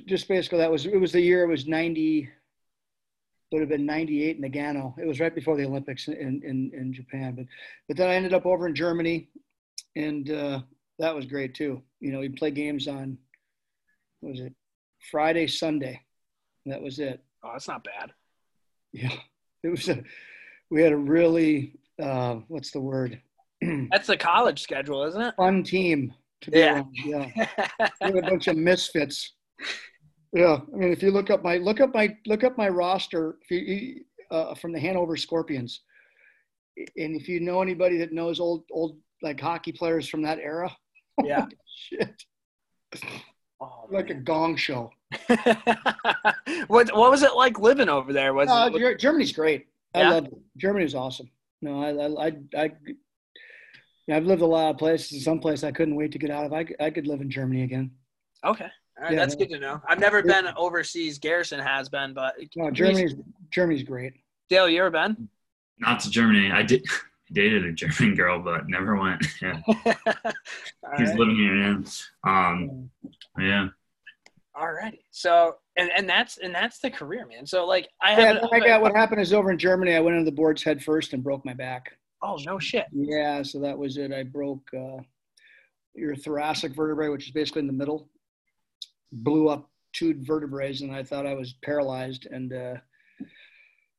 just 0.06 0.28
basically 0.28 0.58
that 0.58 0.70
was 0.70 0.86
it 0.86 0.96
was 0.98 1.12
the 1.12 1.20
year 1.20 1.44
it 1.44 1.48
was 1.48 1.66
ninety. 1.66 2.30
Would 3.52 3.60
have 3.60 3.68
been 3.68 3.84
ninety 3.84 4.24
eight 4.24 4.38
in 4.38 4.42
Nagano. 4.50 4.98
It 4.98 5.06
was 5.06 5.20
right 5.20 5.34
before 5.34 5.56
the 5.58 5.66
Olympics 5.66 6.08
in, 6.08 6.40
in 6.42 6.70
in 6.74 6.92
Japan. 6.92 7.34
But 7.34 7.44
but 7.86 7.96
then 7.98 8.08
I 8.08 8.14
ended 8.14 8.32
up 8.32 8.46
over 8.46 8.66
in 8.66 8.74
Germany, 8.74 9.28
and 9.94 10.30
uh, 10.30 10.60
that 10.98 11.14
was 11.14 11.26
great 11.26 11.54
too. 11.54 11.82
You 12.00 12.12
know, 12.12 12.20
we 12.20 12.30
play 12.30 12.50
games 12.50 12.88
on 12.88 13.18
what 14.20 14.30
was 14.30 14.40
it 14.40 14.54
Friday, 15.10 15.46
Sunday. 15.46 16.00
That 16.64 16.80
was 16.80 16.98
it. 16.98 17.22
Oh, 17.44 17.50
that's 17.52 17.68
not 17.68 17.84
bad. 17.84 18.12
Yeah, 18.92 19.12
it 19.62 19.68
was 19.68 19.86
a. 19.90 20.02
We 20.70 20.80
had 20.82 20.92
a 20.92 20.96
really 20.96 21.74
uh, 22.02 22.36
what's 22.48 22.70
the 22.70 22.80
word? 22.80 23.20
That's 23.90 24.06
the 24.06 24.16
college 24.16 24.62
schedule, 24.62 25.04
isn't 25.04 25.20
it? 25.20 25.34
Fun 25.36 25.62
team 25.62 26.14
to 26.40 26.50
be 26.50 26.58
Yeah. 26.58 26.72
around. 26.76 26.96
Yeah, 27.04 27.26
we 28.00 28.06
had 28.06 28.16
a 28.16 28.22
bunch 28.22 28.48
of 28.48 28.56
misfits. 28.56 29.34
Yeah, 30.32 30.60
I 30.72 30.76
mean, 30.76 30.92
if 30.92 31.02
you 31.02 31.10
look 31.10 31.30
up 31.30 31.42
my 31.42 31.58
look 31.58 31.80
up 31.80 31.92
my 31.94 32.16
look 32.26 32.42
up 32.44 32.56
my 32.56 32.68
roster 32.68 33.36
you, 33.50 34.02
uh, 34.30 34.54
from 34.54 34.72
the 34.72 34.80
Hanover 34.80 35.16
Scorpions, 35.16 35.82
and 36.76 37.14
if 37.20 37.28
you 37.28 37.38
know 37.40 37.60
anybody 37.60 37.98
that 37.98 38.12
knows 38.12 38.40
old 38.40 38.64
old 38.70 38.98
like 39.22 39.38
hockey 39.40 39.72
players 39.72 40.08
from 40.08 40.22
that 40.22 40.38
era, 40.38 40.74
yeah. 41.24 41.44
shit, 41.66 42.22
Oh, 43.60 43.86
like 43.90 44.10
a 44.10 44.14
gong 44.14 44.56
show. 44.56 44.90
what 46.66 46.90
what 46.96 47.10
was 47.10 47.22
it 47.22 47.34
like 47.36 47.58
living 47.60 47.88
over 47.88 48.12
there? 48.12 48.32
Was 48.34 48.48
Uh, 48.48 48.70
it, 48.72 48.98
Germany's 48.98 49.32
great. 49.32 49.66
I 49.94 50.00
Yeah? 50.00 50.10
love 50.10 50.24
it. 50.26 50.34
Germany 50.56 50.84
is 50.86 50.94
awesome. 50.94 51.30
No, 51.60 51.82
I 51.82 51.90
I. 51.90 52.26
I, 52.26 52.64
I 52.64 52.70
I've 54.10 54.24
lived 54.26 54.42
a 54.42 54.46
lot 54.46 54.70
of 54.70 54.78
places. 54.78 55.22
Some 55.24 55.38
place 55.38 55.62
I 55.62 55.70
couldn't 55.70 55.94
wait 55.94 56.10
to 56.12 56.18
get 56.18 56.30
out 56.30 56.44
of. 56.44 56.52
I, 56.52 56.66
I 56.80 56.90
could 56.90 57.06
live 57.06 57.20
in 57.20 57.30
Germany 57.30 57.62
again. 57.62 57.92
okay? 58.44 58.66
All 58.98 59.04
right, 59.04 59.12
Yeah. 59.12 59.18
that's 59.20 59.34
good 59.34 59.48
to 59.50 59.58
know. 59.58 59.80
I've 59.88 59.98
never 59.98 60.22
been 60.22 60.46
overseas. 60.56 61.18
Garrison 61.18 61.58
has 61.60 61.88
been, 61.88 62.12
but 62.12 62.34
No, 62.56 62.70
Germany's 62.70 63.14
Germany's 63.50 63.82
great. 63.82 64.12
Dale, 64.48 64.68
you 64.68 64.80
ever 64.80 64.90
been? 64.90 65.28
Not 65.78 66.00
to 66.00 66.10
Germany. 66.10 66.50
I 66.52 66.62
did 66.62 66.84
dated 67.32 67.64
a 67.64 67.72
German 67.72 68.14
girl, 68.16 68.40
but 68.42 68.68
never 68.68 68.96
went. 68.96 69.24
Yeah, 69.42 69.60
he's 70.98 71.08
right. 71.10 71.18
living 71.18 71.36
here. 71.36 71.56
Yeah. 71.56 71.78
Um, 72.24 72.90
yeah. 73.38 73.68
Alrighty. 74.54 74.98
So 75.10 75.56
and 75.78 75.90
and 75.96 76.06
that's 76.08 76.36
and 76.38 76.54
that's 76.54 76.78
the 76.80 76.90
career, 76.90 77.26
man. 77.26 77.46
So 77.46 77.64
like 77.66 77.88
I 78.02 78.12
Yeah, 78.12 78.34
have. 78.34 78.48
I 78.52 78.60
got 78.60 78.82
what 78.82 78.94
happened 78.94 79.22
is 79.22 79.32
over 79.32 79.50
in 79.50 79.58
Germany. 79.58 79.94
I 79.94 80.00
went 80.00 80.16
into 80.18 80.30
the 80.30 80.34
boards 80.36 80.62
head 80.62 80.82
first 80.84 81.14
and 81.14 81.24
broke 81.24 81.44
my 81.46 81.54
back. 81.54 81.96
Oh 82.22 82.36
no 82.44 82.58
shit. 82.58 82.84
Yeah, 82.92 83.42
so 83.42 83.58
that 83.60 83.76
was 83.78 83.96
it. 83.96 84.12
I 84.12 84.22
broke 84.24 84.68
uh, 84.76 85.00
your 85.94 86.14
thoracic 86.14 86.74
vertebrae, 86.74 87.08
which 87.08 87.24
is 87.26 87.30
basically 87.32 87.60
in 87.60 87.66
the 87.66 87.72
middle, 87.72 88.10
blew 89.12 89.48
up 89.48 89.70
two 89.92 90.14
vertebrae, 90.22 90.74
and 90.80 90.94
I 90.94 91.02
thought 91.02 91.26
I 91.26 91.34
was 91.34 91.54
paralyzed. 91.62 92.26
And 92.30 92.52
uh, 92.52 92.74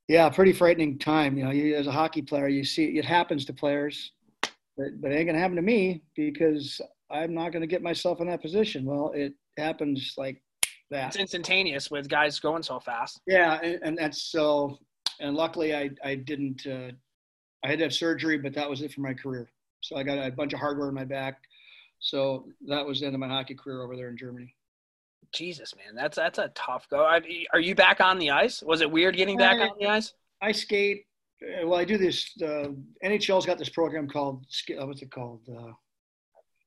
yeah, 0.08 0.30
pretty 0.30 0.54
frightening 0.54 1.00
time. 1.00 1.38
You 1.38 1.46
know, 1.46 1.52
you, 1.52 1.76
as 1.76 1.88
a 1.88 1.92
hockey 1.92 2.22
player, 2.22 2.48
you 2.48 2.64
see 2.64 2.98
it 2.98 3.06
happens 3.06 3.46
to 3.46 3.54
players, 3.54 4.12
but, 4.42 5.02
but 5.02 5.12
it 5.12 5.16
ain't 5.16 5.28
gonna 5.28 5.40
happen 5.40 5.56
to 5.56 5.62
me 5.62 6.04
because 6.16 6.82
I'm 7.12 7.34
not 7.34 7.52
gonna 7.52 7.68
get 7.68 7.82
myself 7.82 8.22
in 8.22 8.28
that 8.28 8.42
position. 8.42 8.86
Well, 8.86 9.12
it 9.16 9.34
happens 9.58 10.16
like 10.18 10.42
that. 10.90 11.10
It's 11.10 11.18
instantaneous 11.18 11.92
with 11.92 12.10
guys 12.10 12.40
going 12.40 12.64
so 12.64 12.80
fast. 12.80 13.22
Yeah, 13.28 13.60
and, 13.62 13.80
and 13.84 13.98
that's 13.98 14.24
so. 14.24 14.80
And 15.20 15.36
luckily, 15.36 15.76
I 15.76 15.92
I 16.04 16.16
didn't. 16.16 16.66
Uh, 16.66 16.92
I 17.64 17.70
had 17.70 17.80
to 17.80 17.86
have 17.86 17.94
surgery, 17.94 18.38
but 18.38 18.54
that 18.56 18.70
was 18.70 18.82
it 18.82 18.92
for 18.92 19.02
my 19.02 19.14
career. 19.14 19.50
So 19.82 19.96
I 19.96 20.04
got 20.04 20.18
a 20.18 20.32
bunch 20.32 20.54
of 20.54 20.60
hardware 20.60 20.90
in 20.90 20.96
my 20.96 21.06
back. 21.06 21.42
So 22.00 22.48
that 22.68 22.86
was 22.86 23.00
the 23.00 23.06
end 23.06 23.16
of 23.16 23.22
my 23.22 23.30
hockey 23.30 23.56
career 23.56 23.82
over 23.82 23.96
there 23.96 24.10
in 24.10 24.18
Germany. 24.18 24.54
Jesus, 25.34 25.74
man, 25.76 25.96
that's 25.96 26.16
that's 26.16 26.38
a 26.40 26.50
tough 26.56 26.88
go. 26.90 27.04
I, 27.06 27.20
are 27.52 27.60
you 27.60 27.76
back 27.76 28.00
on 28.00 28.20
the 28.20 28.32
ice? 28.32 28.62
Was 28.62 28.82
it 28.82 28.90
weird 28.90 29.18
getting 29.18 29.38
back 29.38 29.60
Uh, 29.60 29.64
on 29.64 29.72
the 29.80 29.88
ice? 29.88 30.14
I 30.42 30.52
skate. 30.52 31.06
uh, 31.42 31.68
Well, 31.68 31.80
I 31.80 31.86
do 31.86 31.98
this. 31.98 32.30
Uh, 32.42 32.70
NHL's 33.04 33.46
got 33.46 33.58
this 33.58 33.70
program 33.70 34.08
called 34.08 34.46
uh, 34.80 34.86
what's 34.86 35.02
it 35.02 35.12
called? 35.12 35.42
Uh, 35.50 35.72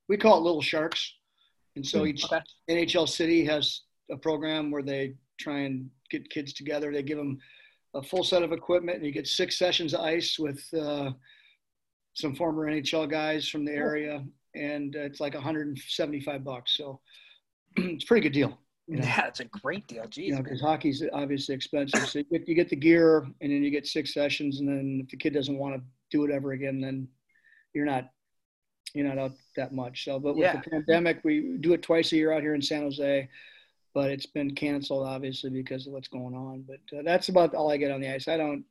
we 0.08 0.16
call 0.16 0.38
it 0.38 0.42
Little 0.42 0.62
Sharks. 0.62 1.14
And 1.76 1.86
so 1.86 2.06
each 2.06 2.24
Okay. 2.24 2.40
NHL 2.70 3.08
city 3.08 3.44
has 3.44 3.82
a 4.10 4.16
program 4.16 4.70
where 4.70 4.82
they 4.82 5.14
try 5.38 5.60
and 5.60 5.88
get 6.10 6.28
kids 6.30 6.52
together. 6.52 6.92
They 6.92 7.02
give 7.02 7.18
them 7.18 7.38
a 7.94 8.02
full 8.02 8.24
set 8.24 8.42
of 8.42 8.52
equipment, 8.52 8.96
and 8.98 9.06
you 9.06 9.12
get 9.12 9.26
six 9.26 9.58
sessions 9.58 9.94
of 9.94 10.00
ice 10.00 10.38
with 10.38 10.62
uh, 10.74 11.10
some 12.14 12.34
former 12.34 12.66
NHL 12.70 13.08
guys 13.10 13.48
from 13.48 13.64
the 13.64 13.72
area, 13.72 14.24
and 14.54 14.94
it's 14.94 15.20
like 15.20 15.34
175 15.34 16.42
bucks. 16.44 16.76
So 16.76 17.00
it's 17.94 18.04
a 18.04 18.06
pretty 18.06 18.22
good 18.28 18.32
deal. 18.32 18.58
you 18.86 18.96
know. 18.98 19.04
Yeah, 19.04 19.26
it's 19.26 19.40
a 19.40 19.44
great 19.44 19.86
deal. 19.86 20.04
Jeez. 20.04 20.24
You 20.28 20.34
know, 20.36 20.42
because 20.42 20.60
hockey's 20.60 21.02
obviously 21.12 21.54
expensive. 21.54 22.06
So 22.08 22.18
you 22.20 22.24
get, 22.24 22.48
you 22.48 22.54
get 22.54 22.68
the 22.68 22.76
gear, 22.76 23.18
and 23.18 23.50
then 23.52 23.62
you 23.62 23.70
get 23.70 23.86
six 23.86 24.12
sessions, 24.14 24.60
and 24.60 24.68
then 24.68 25.00
if 25.04 25.10
the 25.10 25.16
kid 25.16 25.32
doesn't 25.34 25.58
want 25.58 25.76
to 25.76 25.82
do 26.10 26.24
it 26.24 26.30
ever 26.30 26.52
again, 26.52 26.80
then 26.80 27.08
you're 27.74 27.86
not 27.86 28.10
you're 28.94 29.06
not 29.06 29.18
out 29.18 29.32
that 29.56 29.74
much. 29.74 30.04
So, 30.04 30.18
but 30.18 30.34
with 30.36 30.44
Yeah. 30.44 30.60
the 30.62 30.70
pandemic, 30.70 31.20
we 31.24 31.56
do 31.60 31.74
it 31.74 31.82
twice 31.82 32.12
a 32.12 32.16
year 32.16 32.32
out 32.32 32.40
here 32.40 32.54
in 32.54 32.62
San 32.62 32.80
Jose, 32.82 33.28
but 33.92 34.10
it's 34.10 34.24
been 34.24 34.54
canceled 34.54 35.06
obviously 35.06 35.50
because 35.50 35.86
of 35.86 35.92
what's 35.92 36.08
going 36.08 36.34
on. 36.34 36.64
But 36.66 36.96
uh, 36.98 37.02
that's 37.04 37.28
about 37.28 37.54
all 37.54 37.70
I 37.70 37.76
get 37.76 37.90
on 37.90 38.00
the 38.00 38.08
ice. 38.08 38.26
I 38.28 38.36
don't. 38.38 38.64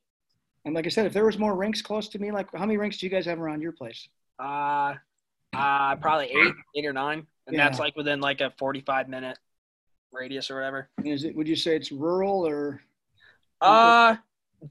And 0.63 0.73
like 0.73 0.87
I 0.87 0.89
said, 0.89 1.05
if 1.05 1.13
there 1.13 1.25
was 1.25 1.37
more 1.37 1.55
rinks 1.55 1.83
close 1.83 2.07
to 2.09 2.17
me, 2.17 2.31
like 2.31 2.47
how 2.53 2.61
many 2.65 2.77
rinks 2.77 2.97
do 2.97 3.05
you 3.05 3.11
guys 3.11 3.25
have 3.25 3.39
around 3.39 3.61
your 3.61 3.73
place? 3.73 4.07
Uh, 4.39 4.95
uh, 5.53 5.95
probably 5.97 6.25
eight, 6.27 6.53
eight 6.77 6.85
or 6.87 6.93
nine, 6.93 7.27
and 7.47 7.57
that's 7.57 7.79
like 7.79 7.95
within 7.95 8.19
like 8.19 8.41
a 8.41 8.51
forty-five 8.57 9.07
minute 9.09 9.37
radius 10.11 10.49
or 10.49 10.55
whatever. 10.55 10.89
Is 11.03 11.23
it? 11.23 11.35
Would 11.35 11.47
you 11.47 11.55
say 11.55 11.75
it's 11.75 11.91
rural 11.91 12.45
or? 12.47 12.81
Uh, 13.61 14.15
Al- 14.15 14.19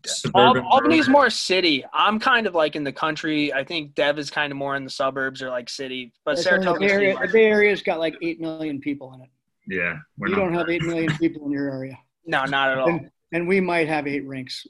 Suburban 0.06 0.64
Albany's 0.64 1.06
rural. 1.06 1.20
more 1.22 1.30
city. 1.30 1.84
I'm 1.92 2.18
kind 2.18 2.46
of 2.46 2.54
like 2.54 2.74
in 2.74 2.84
the 2.84 2.92
country. 2.92 3.52
I 3.52 3.62
think 3.64 3.94
Dev 3.94 4.18
is 4.18 4.30
kind 4.30 4.50
of 4.50 4.56
more 4.56 4.74
in 4.76 4.84
the 4.84 4.90
suburbs 4.90 5.40
or 5.42 5.50
like 5.50 5.68
city. 5.70 6.12
But 6.24 6.38
It's 6.38 6.46
only 6.46 6.58
the 6.58 6.64
Saratoga 6.64 6.86
Bay 6.86 6.92
Area, 6.92 7.14
City- 7.14 7.26
the 7.26 7.32
Bay 7.32 7.44
Area's 7.44 7.82
got 7.82 7.98
like 8.00 8.16
eight 8.22 8.40
million 8.40 8.80
people 8.80 9.12
in 9.14 9.20
it. 9.22 9.28
Yeah, 9.66 9.98
we're 10.18 10.28
You 10.28 10.36
not. 10.36 10.42
don't 10.42 10.54
have 10.54 10.68
eight 10.68 10.82
million 10.82 11.16
people 11.18 11.46
in 11.46 11.52
your 11.52 11.70
area. 11.70 11.96
no, 12.26 12.44
not 12.44 12.70
at 12.70 12.78
all. 12.78 12.88
And, 12.88 13.10
and 13.32 13.48
we 13.48 13.60
might 13.60 13.88
have 13.88 14.06
eight 14.06 14.26
rinks. 14.26 14.66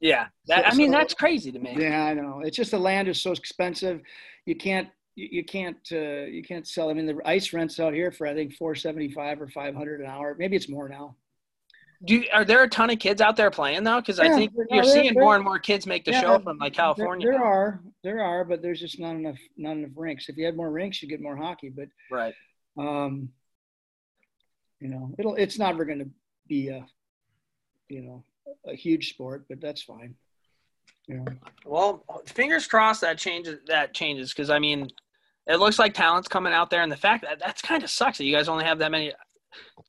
Yeah, 0.00 0.26
that, 0.46 0.66
I 0.70 0.74
mean 0.76 0.92
so- 0.92 0.98
that's 0.98 1.14
crazy 1.14 1.50
to 1.50 1.58
me. 1.58 1.74
Yeah, 1.78 2.04
I 2.04 2.14
know. 2.14 2.40
It's 2.44 2.56
just 2.56 2.70
the 2.70 2.78
land 2.78 3.08
is 3.08 3.20
so 3.20 3.32
expensive. 3.32 4.00
You 4.46 4.54
can't 4.54 4.88
you, 5.18 5.28
you 5.32 5.44
can't 5.44 5.76
uh, 5.92 6.24
you 6.36 6.42
can't 6.42 6.66
sell. 6.66 6.90
I 6.90 6.92
mean, 6.94 7.06
the 7.06 7.18
ice 7.24 7.52
rents 7.52 7.80
out 7.80 7.92
here 7.92 8.12
for 8.12 8.26
I 8.26 8.34
think 8.34 8.54
four 8.54 8.74
seventy 8.74 9.10
five 9.10 9.40
or 9.42 9.48
five 9.48 9.74
hundred 9.74 10.00
an 10.00 10.06
hour. 10.06 10.36
Maybe 10.38 10.56
it's 10.56 10.68
more 10.68 10.88
now. 10.88 11.16
Do 12.04 12.14
you, 12.14 12.26
are 12.32 12.44
there 12.44 12.62
a 12.62 12.68
ton 12.68 12.90
of 12.90 13.00
kids 13.00 13.20
out 13.20 13.36
there 13.36 13.50
playing 13.50 13.82
though? 13.82 14.00
Because 14.00 14.20
I 14.20 14.28
think 14.28 14.52
you're 14.56 14.66
there- 14.70 14.84
seeing 14.84 15.14
there- 15.14 15.22
more 15.24 15.34
and 15.34 15.44
more 15.44 15.58
kids 15.58 15.84
make 15.84 16.04
the 16.04 16.12
Yeah, 16.12 16.20
show 16.20 16.38
from 16.38 16.58
like 16.58 16.72
California. 16.74 17.26
there 17.28 17.38
now. 17.40 17.44
are 17.44 17.80
there 18.04 18.22
are, 18.22 18.44
but 18.44 18.62
there's 18.62 18.78
just 18.78 19.00
not 19.00 19.16
enough 19.16 19.38
not 19.56 19.72
enough 19.72 19.90
rinks. 19.96 20.28
If 20.28 20.36
you 20.36 20.46
had 20.46 20.56
more 20.56 20.70
rinks, 20.70 21.02
you'd 21.02 21.08
get 21.08 21.20
more 21.20 21.36
hockey. 21.36 21.70
But 21.70 21.88
Right. 22.10 22.34
um, 22.78 23.30
you 24.80 24.88
know, 24.88 25.12
it'll 25.18 25.34
it's 25.34 25.58
never 25.58 25.84
going 25.84 25.98
to 25.98 26.10
be 26.46 26.68
a 26.68 26.86
you 27.88 28.02
know 28.02 28.24
a 28.64 28.76
huge 28.76 29.10
sport, 29.10 29.46
but 29.48 29.60
that's 29.60 29.82
fine. 29.82 30.14
Know. 31.10 31.24
Well, 31.64 32.04
fingers 32.26 32.66
crossed 32.66 33.00
that 33.00 33.16
changes. 33.16 33.60
That 33.66 33.94
changes 33.94 34.30
because 34.32 34.50
I 34.50 34.58
mean, 34.58 34.88
it 35.48 35.56
looks 35.58 35.78
like 35.78 35.94
talent's 35.94 36.28
coming 36.28 36.52
out 36.52 36.70
there, 36.70 36.82
and 36.82 36.92
the 36.92 36.96
fact 36.96 37.24
that 37.24 37.38
that's 37.38 37.62
kind 37.62 37.82
of 37.82 37.90
sucks 37.90 38.18
that 38.18 38.24
you 38.24 38.34
guys 38.34 38.48
only 38.48 38.64
have 38.64 38.78
that 38.78 38.90
many. 38.90 39.12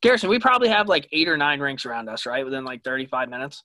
Garrison, 0.00 0.30
we 0.30 0.38
probably 0.38 0.68
have 0.68 0.88
like 0.88 1.06
eight 1.12 1.28
or 1.28 1.36
nine 1.36 1.60
rinks 1.60 1.84
around 1.84 2.08
us, 2.08 2.24
right? 2.24 2.44
Within 2.44 2.64
like 2.64 2.82
35 2.82 3.28
minutes. 3.28 3.62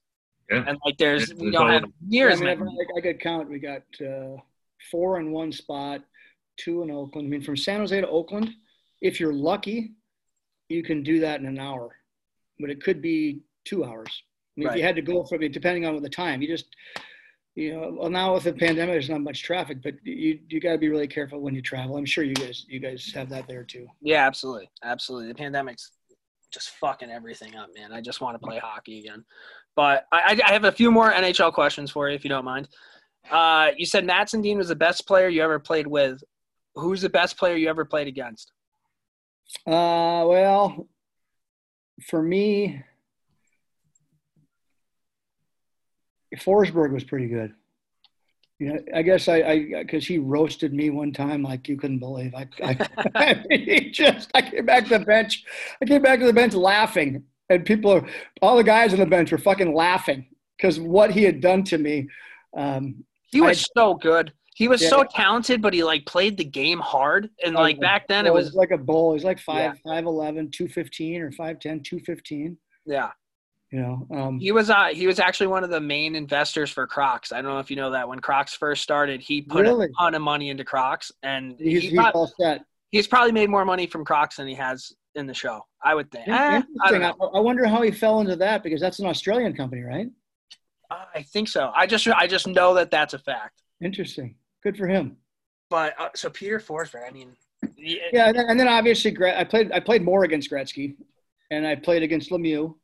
Yeah. 0.52 0.66
And 0.68 0.78
like, 0.86 0.98
there's 0.98 1.30
Yeah, 1.30 1.36
we 1.40 1.52
don't 1.52 1.70
have 1.70 1.86
of 1.86 1.90
near 2.06 2.30
I 2.30 2.36
mean, 2.36 2.44
many. 2.44 2.62
I, 2.62 2.98
I 2.98 3.02
could 3.02 3.20
count. 3.20 3.50
We 3.50 3.60
got 3.60 3.82
uh, 4.02 4.36
four 4.92 5.20
in 5.20 5.32
one 5.32 5.52
spot, 5.52 6.02
two 6.58 6.84
in 6.84 6.92
Oakland. 6.92 7.28
I 7.28 7.30
mean, 7.30 7.42
from 7.42 7.56
San 7.56 7.80
Jose 7.80 8.00
to 8.00 8.08
Oakland, 8.08 8.52
if 9.02 9.20
you're 9.20 9.34
lucky, 9.34 9.94
you 10.70 10.84
can 10.84 11.02
do 11.02 11.20
that 11.22 11.40
in 11.40 11.46
an 11.46 11.60
hour, 11.60 11.96
but 12.60 12.70
it 12.70 12.84
could 12.84 13.02
be 13.02 13.40
two 13.64 13.86
hours. 13.86 14.24
I 14.58 14.60
mean, 14.60 14.70
if 14.70 14.76
you 14.76 14.84
had 14.84 14.96
to 14.96 15.02
go 15.02 15.24
from 15.24 15.44
it, 15.44 15.52
depending 15.52 15.86
on 15.86 16.02
the 16.02 16.10
time, 16.10 16.42
you 16.42 16.48
just, 16.48 16.68
you 17.56 17.74
know, 17.74 17.96
well 17.98 18.10
now 18.10 18.34
with 18.34 18.44
the 18.44 18.54
pandemic, 18.54 18.94
there's 18.94 19.10
not 19.10 19.22
much 19.22 19.42
traffic, 19.42 19.82
but 19.82 19.94
you 20.04 20.40
you 20.50 20.60
got 20.60 20.74
to 20.74 20.78
be 20.78 20.90
really 20.90 21.08
careful 21.08 21.40
when 21.40 21.56
you 21.56 21.62
travel. 21.62 21.98
I'm 21.98 22.06
sure 22.06 22.24
you 22.24 22.34
guys 22.34 22.66
you 22.68 22.80
guys 22.80 23.12
have 23.16 23.30
that 23.30 23.48
there 23.48 23.64
too. 23.64 23.88
Yeah, 24.02 24.28
absolutely, 24.28 24.70
absolutely. 24.84 25.30
The 25.30 25.36
pandemic's 25.36 25.92
just 26.52 26.72
fucking 26.72 27.10
everything 27.10 27.56
up, 27.56 27.70
man. 27.76 27.94
I 27.94 28.02
just 28.02 28.22
want 28.22 28.40
to 28.40 28.46
play 28.46 28.60
hockey 28.60 29.00
again. 29.00 29.26
But 29.76 30.06
I, 30.12 30.40
I 30.46 30.54
have 30.54 30.64
a 30.64 30.72
few 30.72 30.92
more 30.92 31.12
NHL 31.12 31.54
questions 31.54 31.92
for 31.92 32.10
you, 32.10 32.16
if 32.16 32.24
you 32.24 32.30
don't 32.30 32.46
mind. 32.46 32.70
Uh, 33.30 33.72
you 33.78 33.86
said 33.86 34.06
Mats 34.06 34.34
Sundin 34.34 34.58
was 34.58 34.70
the 34.70 34.76
best 34.76 35.08
player 35.08 35.28
you 35.28 35.42
ever 35.42 35.60
played 35.60 35.88
with. 35.88 36.24
Who's 36.76 37.02
the 37.02 37.10
best 37.10 37.38
player 37.38 37.56
you 37.56 37.70
ever 37.70 37.84
played 37.84 38.08
against? 38.08 38.52
Uh, 39.66 40.24
well, 40.28 40.88
for 42.08 42.22
me, 42.22 42.84
Forsberg 46.36 46.92
was 46.92 47.04
pretty 47.04 47.28
good. 47.28 47.54
You 48.60 48.74
know, 48.74 48.80
I 48.94 49.02
guess 49.02 49.28
I, 49.28 49.36
I, 49.42 49.66
because 49.82 50.08
he 50.08 50.18
roasted 50.18 50.74
me 50.74 50.90
one 50.90 51.12
time 51.12 51.44
like 51.44 51.68
you 51.68 51.76
couldn't 51.76 52.00
believe. 52.00 52.34
I, 52.34 52.48
I, 52.64 52.88
I 53.16 53.44
mean, 53.50 53.66
he 53.66 53.92
just, 53.92 54.32
I 54.34 54.42
came 54.42 54.66
back 54.66 54.86
to 54.86 54.98
the 54.98 55.06
bench. 55.06 55.44
I 55.82 55.86
came 55.86 56.02
back 56.02 56.20
to 56.20 56.26
the 56.26 56.34
bench 56.34 56.54
laughing, 56.54 57.24
and 57.50 57.66
people, 57.66 57.92
are, 57.92 58.08
all 58.42 58.56
the 58.56 58.64
guys 58.64 58.94
on 58.94 59.00
the 59.00 59.06
bench 59.06 59.32
were 59.32 59.38
fucking 59.38 59.74
laughing 59.74 60.28
because 60.58 60.80
what 60.80 61.12
he 61.12 61.24
had 61.24 61.42
done 61.42 61.64
to 61.66 61.78
me. 61.78 62.08
Um, 62.56 63.04
He 63.32 63.42
was 63.42 63.68
so 63.76 63.96
good. 63.96 64.32
He 64.56 64.70
was 64.70 64.82
Yeah. 64.82 64.90
so 64.90 65.04
talented, 65.04 65.62
but 65.62 65.74
he 65.74 65.84
like 65.84 66.06
played 66.06 66.38
the 66.38 66.46
game 66.46 66.80
hard. 66.80 67.30
And 67.44 67.56
like 67.56 67.78
back 67.82 68.08
then, 68.08 68.26
it 68.26 68.34
was 68.34 68.54
like 68.54 68.72
a 68.72 68.78
bull. 68.78 69.14
He's 69.14 69.26
like 69.26 69.40
five, 69.40 69.78
five 69.86 70.06
eleven, 70.06 70.50
two 70.50 70.70
fifteen, 70.70 71.22
or 71.22 71.30
5'10", 71.32 71.84
215, 71.84 72.58
yeah. 72.86 73.12
You 73.72 73.80
know, 73.82 74.08
um, 74.16 74.40
He 74.40 74.52
was 74.52 74.70
uh 74.70 74.90
he 74.94 75.08
was 75.08 75.20
actually 75.20 75.48
one 75.48 75.64
of 75.64 75.70
the 75.70 75.82
main 75.82 76.16
investors 76.16 76.70
for 76.70 76.86
Crocs. 76.88 77.32
I 77.32 77.42
don't 77.42 77.52
know 77.52 77.60
if 77.60 77.70
you 77.70 77.76
know 77.76 77.92
that. 77.92 78.08
When 78.08 78.20
Crocs 78.20 78.54
first 78.54 78.84
started, 78.84 79.22
he 79.22 79.42
put 79.42 79.64
Really? 79.64 79.88
a 79.88 79.90
ton 80.00 80.16
of 80.16 80.22
money 80.22 80.50
into 80.50 80.64
Crocs, 80.64 81.12
and 81.24 81.56
he's, 81.60 81.84
he 81.84 81.90
he's 81.90 82.00
all 82.00 82.32
set. 82.40 82.64
he's 82.92 83.08
probably 83.08 83.32
made 83.32 83.50
more 83.50 83.66
money 83.66 83.88
from 83.88 84.06
Crocs 84.06 84.38
than 84.38 84.48
he 84.48 84.54
has 84.56 84.94
in 85.16 85.26
the 85.26 85.34
show. 85.34 85.66
I 85.84 85.96
would 85.96 86.12
think. 86.12 86.28
Eh, 86.28 86.32
I, 86.32 86.52
don't 86.52 86.66
Interesting. 86.70 87.02
know. 87.02 87.32
I, 87.34 87.38
I 87.38 87.40
wonder 87.42 87.66
how 87.66 87.82
he 87.82 87.92
fell 87.92 88.20
into 88.22 88.36
that 88.38 88.64
because 88.64 88.80
that's 88.80 89.00
an 89.00 89.08
Australian 89.08 89.54
company, 89.56 89.82
right? 89.82 90.08
I 90.92 91.24
think 91.24 91.48
so. 91.48 91.72
I 91.76 91.88
just 91.88 92.08
I 92.08 92.28
just 92.28 92.48
know 92.48 92.76
that 92.76 92.92
that's 92.92 93.14
a 93.16 93.20
fact. 93.20 93.62
Interesting. 93.84 94.36
Good 94.64 94.78
for 94.78 94.88
him. 94.88 95.18
But 95.70 96.00
uh, 96.00 96.10
so 96.16 96.30
Peter 96.30 96.60
Forsberg, 96.60 97.08
I 97.08 97.12
mean, 97.12 97.36
yeah, 97.78 98.28
and 98.28 98.38
then, 98.38 98.46
and 98.50 98.60
then 98.60 98.68
obviously 98.68 99.16
I 99.36 99.44
played 99.44 99.72
I 99.72 99.80
played 99.80 100.04
more 100.04 100.24
against 100.24 100.52
Gretzky, 100.52 100.96
and 101.50 101.66
I 101.66 101.76
played 101.76 102.04
against 102.04 102.30
Lemieux. 102.30 102.76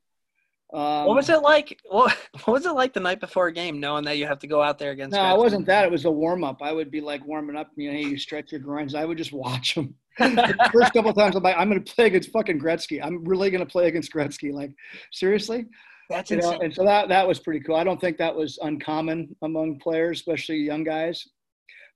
Um, 0.73 1.05
what 1.05 1.15
was 1.15 1.29
it 1.29 1.41
like? 1.41 1.79
What, 1.89 2.17
what 2.45 2.53
was 2.53 2.65
it 2.65 2.71
like 2.71 2.93
the 2.93 2.99
night 2.99 3.19
before 3.19 3.47
a 3.47 3.53
game, 3.53 3.79
knowing 3.79 4.05
that 4.05 4.17
you 4.17 4.25
have 4.25 4.39
to 4.39 4.47
go 4.47 4.61
out 4.61 4.79
there 4.79 4.91
against? 4.91 5.15
No, 5.15 5.35
it 5.35 5.37
wasn't 5.37 5.65
that. 5.65 5.85
It 5.85 5.91
was 5.91 6.05
a 6.05 6.11
warm 6.11 6.43
up. 6.43 6.61
I 6.61 6.71
would 6.71 6.91
be 6.91 7.01
like 7.01 7.25
warming 7.25 7.57
up. 7.57 7.71
You 7.75 7.91
know, 7.91 7.97
hey, 7.97 8.05
you 8.05 8.17
stretch 8.17 8.51
your 8.51 8.61
groins. 8.61 8.95
I 8.95 9.05
would 9.05 9.17
just 9.17 9.33
watch 9.33 9.75
them. 9.75 9.95
the 10.19 10.69
first 10.73 10.93
couple 10.93 11.09
of 11.11 11.17
times, 11.17 11.35
I'm 11.35 11.43
like, 11.43 11.55
I'm 11.57 11.69
going 11.69 11.83
to 11.83 11.93
play 11.93 12.07
against 12.07 12.31
fucking 12.31 12.59
Gretzky. 12.59 13.03
I'm 13.03 13.23
really 13.23 13.49
going 13.49 13.65
to 13.65 13.71
play 13.71 13.87
against 13.87 14.13
Gretzky. 14.13 14.53
Like, 14.53 14.71
seriously. 15.11 15.65
That's 16.09 16.29
You 16.29 16.37
know, 16.37 16.51
insane. 16.51 16.65
and 16.65 16.75
so 16.75 16.83
that 16.83 17.07
that 17.09 17.27
was 17.27 17.39
pretty 17.39 17.61
cool. 17.61 17.75
I 17.75 17.85
don't 17.85 17.99
think 17.99 18.17
that 18.17 18.35
was 18.35 18.59
uncommon 18.61 19.35
among 19.41 19.79
players, 19.79 20.19
especially 20.19 20.57
young 20.57 20.83
guys. 20.83 21.25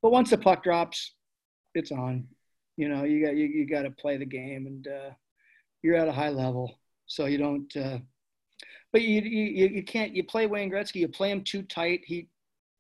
But 0.01 0.11
once 0.11 0.29
the 0.29 0.38
puck 0.38 0.63
drops, 0.63 1.13
it's 1.73 1.91
on. 1.91 2.27
You 2.77 2.89
know, 2.89 3.03
you 3.03 3.25
got 3.25 3.35
you, 3.35 3.45
you 3.45 3.65
got 3.67 3.83
to 3.83 3.91
play 3.91 4.17
the 4.17 4.25
game, 4.25 4.67
and 4.67 4.88
uh, 4.88 5.09
you're 5.81 5.95
at 5.95 6.07
a 6.07 6.13
high 6.13 6.29
level, 6.29 6.79
so 7.07 7.25
you 7.25 7.38
don't. 7.38 7.75
Uh, 7.75 7.99
but 8.95 9.01
you, 9.01 9.19
you 9.23 9.67
you 9.67 9.84
can't. 9.84 10.15
You 10.15 10.23
play 10.23 10.47
Wayne 10.47 10.71
Gretzky. 10.71 11.01
You 11.01 11.10
play 11.10 11.29
him 11.29 11.43
too 11.43 11.63
tight. 11.63 11.99
He 12.05 12.29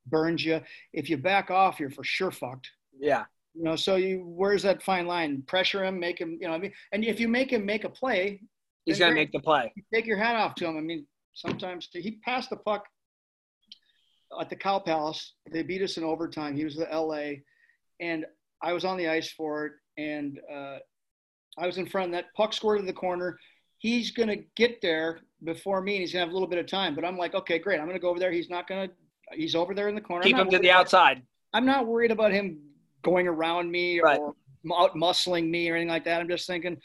burns 0.07 0.45
you. 0.45 0.61
If 0.93 1.09
you 1.09 1.17
back 1.17 1.51
off, 1.51 1.77
you're 1.77 1.89
for 1.89 2.05
sure 2.05 2.31
fucked. 2.31 2.69
Yeah. 2.97 3.25
You 3.53 3.63
know, 3.63 3.75
so 3.75 3.97
you 3.97 4.23
where's 4.25 4.63
that 4.63 4.81
fine 4.81 5.07
line? 5.07 5.43
Pressure 5.45 5.83
him, 5.83 5.99
make 5.99 6.17
him. 6.17 6.37
You 6.39 6.47
know, 6.47 6.53
I 6.53 6.57
mean, 6.57 6.71
and 6.93 7.03
if 7.03 7.19
you 7.19 7.27
make 7.27 7.51
him 7.51 7.65
make 7.65 7.83
a 7.83 7.89
play, 7.89 8.39
He's 8.85 8.97
gonna 8.97 9.13
make 9.13 9.33
the 9.33 9.41
play. 9.41 9.73
take 9.93 10.05
your 10.05 10.17
hat 10.17 10.37
off 10.37 10.55
to 10.55 10.65
him. 10.65 10.77
I 10.77 10.79
mean, 10.79 11.05
sometimes 11.33 11.89
he 11.91 12.11
passed 12.23 12.49
the 12.49 12.55
puck 12.55 12.85
at 14.39 14.49
the 14.49 14.55
Cow 14.55 14.79
Palace. 14.79 15.33
They 15.51 15.63
beat 15.63 15.81
us 15.81 15.97
in 15.97 16.05
overtime. 16.05 16.55
He 16.55 16.63
was 16.63 16.77
the 16.77 16.87
LA, 16.89 17.41
and 17.99 18.25
I 18.63 18.71
was 18.71 18.85
on 18.85 18.95
the 18.95 19.09
ice 19.09 19.29
for 19.33 19.65
it, 19.65 19.73
and 19.97 20.39
uh, 20.49 20.77
I 21.57 21.65
was 21.65 21.77
in 21.77 21.87
front. 21.87 22.05
of 22.05 22.11
that 22.13 22.33
puck 22.37 22.53
scored 22.53 22.79
to 22.79 22.85
the 22.85 22.93
corner. 22.93 23.37
He's 23.79 24.11
gonna 24.11 24.37
get 24.55 24.81
there 24.81 25.19
before 25.45 25.81
me, 25.81 25.95
and 25.95 26.01
he's 26.01 26.11
gonna 26.13 26.25
have 26.25 26.31
a 26.31 26.33
little 26.33 26.47
bit 26.47 26.59
of 26.59 26.67
time. 26.67 26.95
But 26.95 27.05
I'm 27.05 27.17
like, 27.17 27.33
okay, 27.35 27.59
great. 27.59 27.79
I'm 27.79 27.87
gonna 27.87 27.99
go 27.99 28.09
over 28.09 28.19
there. 28.19 28.31
He's 28.31 28.49
not 28.49 28.67
gonna. 28.67 28.89
He's 29.33 29.55
over 29.55 29.73
there 29.73 29.87
in 29.87 29.95
the 29.95 30.01
corner. 30.01 30.23
Keep 30.23 30.37
him 30.37 30.49
to 30.49 30.59
the 30.59 30.71
outside. 30.71 31.21
I'm 31.53 31.65
not 31.65 31.87
worried 31.87 32.11
about 32.11 32.31
him 32.31 32.59
going 33.01 33.27
around 33.27 33.71
me 33.71 33.99
Right. 34.01 34.19
or 34.19 34.35
out 34.77 34.95
muscling 34.95 35.49
me 35.49 35.69
or 35.69 35.75
anything 35.75 35.89
like 35.89 36.03
that. 36.05 36.19
I'm 36.21 36.27
just 36.27 36.47
thinking, 36.47 36.77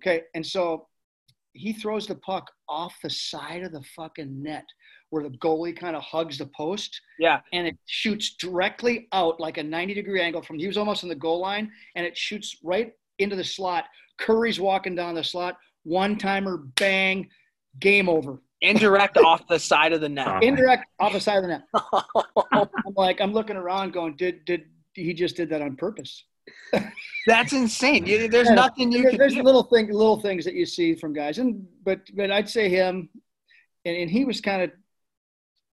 okay. 0.00 0.22
And 0.34 0.44
so 0.44 0.88
he 1.52 1.72
throws 1.72 2.06
the 2.06 2.14
puck 2.16 2.50
off 2.68 2.94
the 3.02 3.10
side 3.10 3.62
of 3.62 3.72
the 3.72 3.82
fucking 3.94 4.42
net 4.42 4.64
where 5.10 5.22
the 5.22 5.30
goalie 5.38 5.76
kind 5.76 5.94
of 5.96 6.02
hugs 6.02 6.36
the 6.38 6.46
post 6.46 7.00
Yeah. 7.18 7.40
and 7.52 7.66
it 7.66 7.76
shoots 7.86 8.34
directly 8.34 9.06
out 9.12 9.38
like 9.40 9.56
a 9.56 9.62
90 9.62 9.94
degree 9.94 10.20
angle 10.20 10.42
from 10.42 10.58
he 10.58 10.66
was 10.66 10.76
almost 10.76 11.02
in 11.04 11.08
the 11.08 11.14
goal 11.14 11.38
line 11.40 11.70
and 11.94 12.04
it 12.04 12.16
shoots 12.16 12.56
right 12.62 12.92
into 13.18 13.36
the 13.36 13.44
slot. 13.44 13.84
Kurri's 14.20 14.58
walking 14.60 14.94
down 14.94 15.14
the 15.14 15.22
slot, 15.24 15.56
one 15.84 16.16
timer, 16.18 16.58
bang, 16.58 17.28
game 17.80 18.08
over. 18.08 18.40
Indirect 18.62 19.18
off 19.18 19.46
the 19.48 19.58
side 19.58 19.92
of 19.92 20.00
the 20.00 20.08
net. 20.08 20.26
Oh. 20.28 20.38
Indirect 20.40 20.86
off 20.98 21.12
the 21.12 21.20
side 21.20 21.36
of 21.38 21.42
the 21.42 21.48
net. 21.48 21.62
I'm 22.52 22.94
like, 22.96 23.20
I'm 23.20 23.32
looking 23.32 23.56
around 23.56 23.92
going, 23.92 24.16
did 24.16 24.44
did 24.44 24.64
he 24.94 25.12
just 25.12 25.36
did 25.36 25.50
that 25.50 25.60
on 25.62 25.76
purpose? 25.76 26.24
That's 27.26 27.52
insane. 27.52 28.06
You, 28.06 28.28
there's 28.34 28.48
Yeah. 28.48 28.54
nothing 28.54 28.90
you 28.92 29.02
There- 29.02 29.10
can 29.10 29.18
there's 29.18 29.34
do. 29.34 29.42
little 29.42 29.64
thing, 29.64 29.86
little 29.92 30.20
things 30.20 30.44
that 30.46 30.54
you 30.54 30.64
see 30.64 30.94
from 30.94 31.12
guys, 31.12 31.38
and 31.38 31.66
but 31.84 32.00
but 32.14 32.30
I'd 32.30 32.48
say 32.48 32.68
him, 32.68 33.08
and, 33.84 33.96
and 33.96 34.10
he 34.10 34.24
was 34.24 34.40
kind 34.40 34.62
of, 34.62 34.70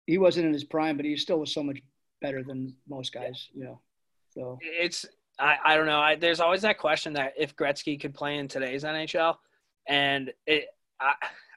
he 0.06 0.18
wasn't 0.18 0.48
in 0.48 0.54
his 0.54 0.63
prime, 0.66 0.98
but 0.98 1.06
he 1.06 1.16
still 1.16 1.39
was 1.39 1.54
so 1.54 1.63
much 1.63 1.80
better 2.22 2.44
than 2.44 2.76
most 2.89 3.13
guys, 3.13 3.48
you 3.54 3.63
know. 3.63 3.80
So 4.32 4.58
It's 4.62 5.06
I, 5.39 5.58
I 5.63 5.78
don't 5.78 5.86
know. 5.86 6.00
I, 6.00 6.16
there's 6.16 6.39
always 6.42 6.62
that 6.63 6.78
question 6.80 7.13
that 7.13 7.34
if 7.38 7.56
Gretzky 7.56 8.00
could 8.00 8.13
play 8.13 8.38
in 8.38 8.48
today's 8.48 8.84
NHL, 8.84 9.36
and 9.88 10.34
it 10.46 10.66
I, 11.00 11.13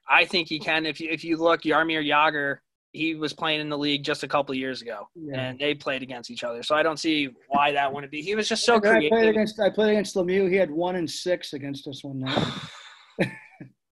I 0.09 0.25
think 0.25 0.49
he 0.49 0.59
can. 0.59 0.87
If 0.87 1.01
you 1.01 1.09
if 1.11 1.25
you 1.25 1.37
look, 1.37 1.63
Jaromir 1.63 2.07
Jagr, 2.07 2.59
he 2.93 3.15
was 3.15 3.33
playing 3.33 3.61
in 3.61 3.69
the 3.69 3.79
league 3.79 4.03
just 4.03 4.23
a 4.23 4.29
couple 4.29 4.53
of 4.53 4.59
years 4.59 4.83
ago, 4.83 5.09
yeah. 5.15 5.41
and 5.41 5.59
they 5.59 5.75
played 5.75 6.03
against 6.03 6.31
each 6.31 6.45
other. 6.45 6.63
So 6.63 6.75
I 6.75 6.83
don't 6.83 6.99
see 6.99 7.31
why 7.49 7.73
that 7.73 7.93
wouldn't 7.93 8.13
be. 8.13 8.23
He 8.23 8.35
was 8.35 8.49
just 8.49 8.65
so 8.65 8.77
I 8.77 8.81
played 8.81 9.11
creative. 9.11 9.31
against 9.31 9.61
I 9.61 9.71
played 9.71 9.91
against 9.91 10.15
Lemieux. 10.15 10.49
He 10.49 10.57
had 10.57 10.71
one 10.71 10.97
and 10.97 11.11
six 11.11 11.53
against 11.53 11.87
us 11.89 12.05
one 12.05 12.21
night. 12.21 12.53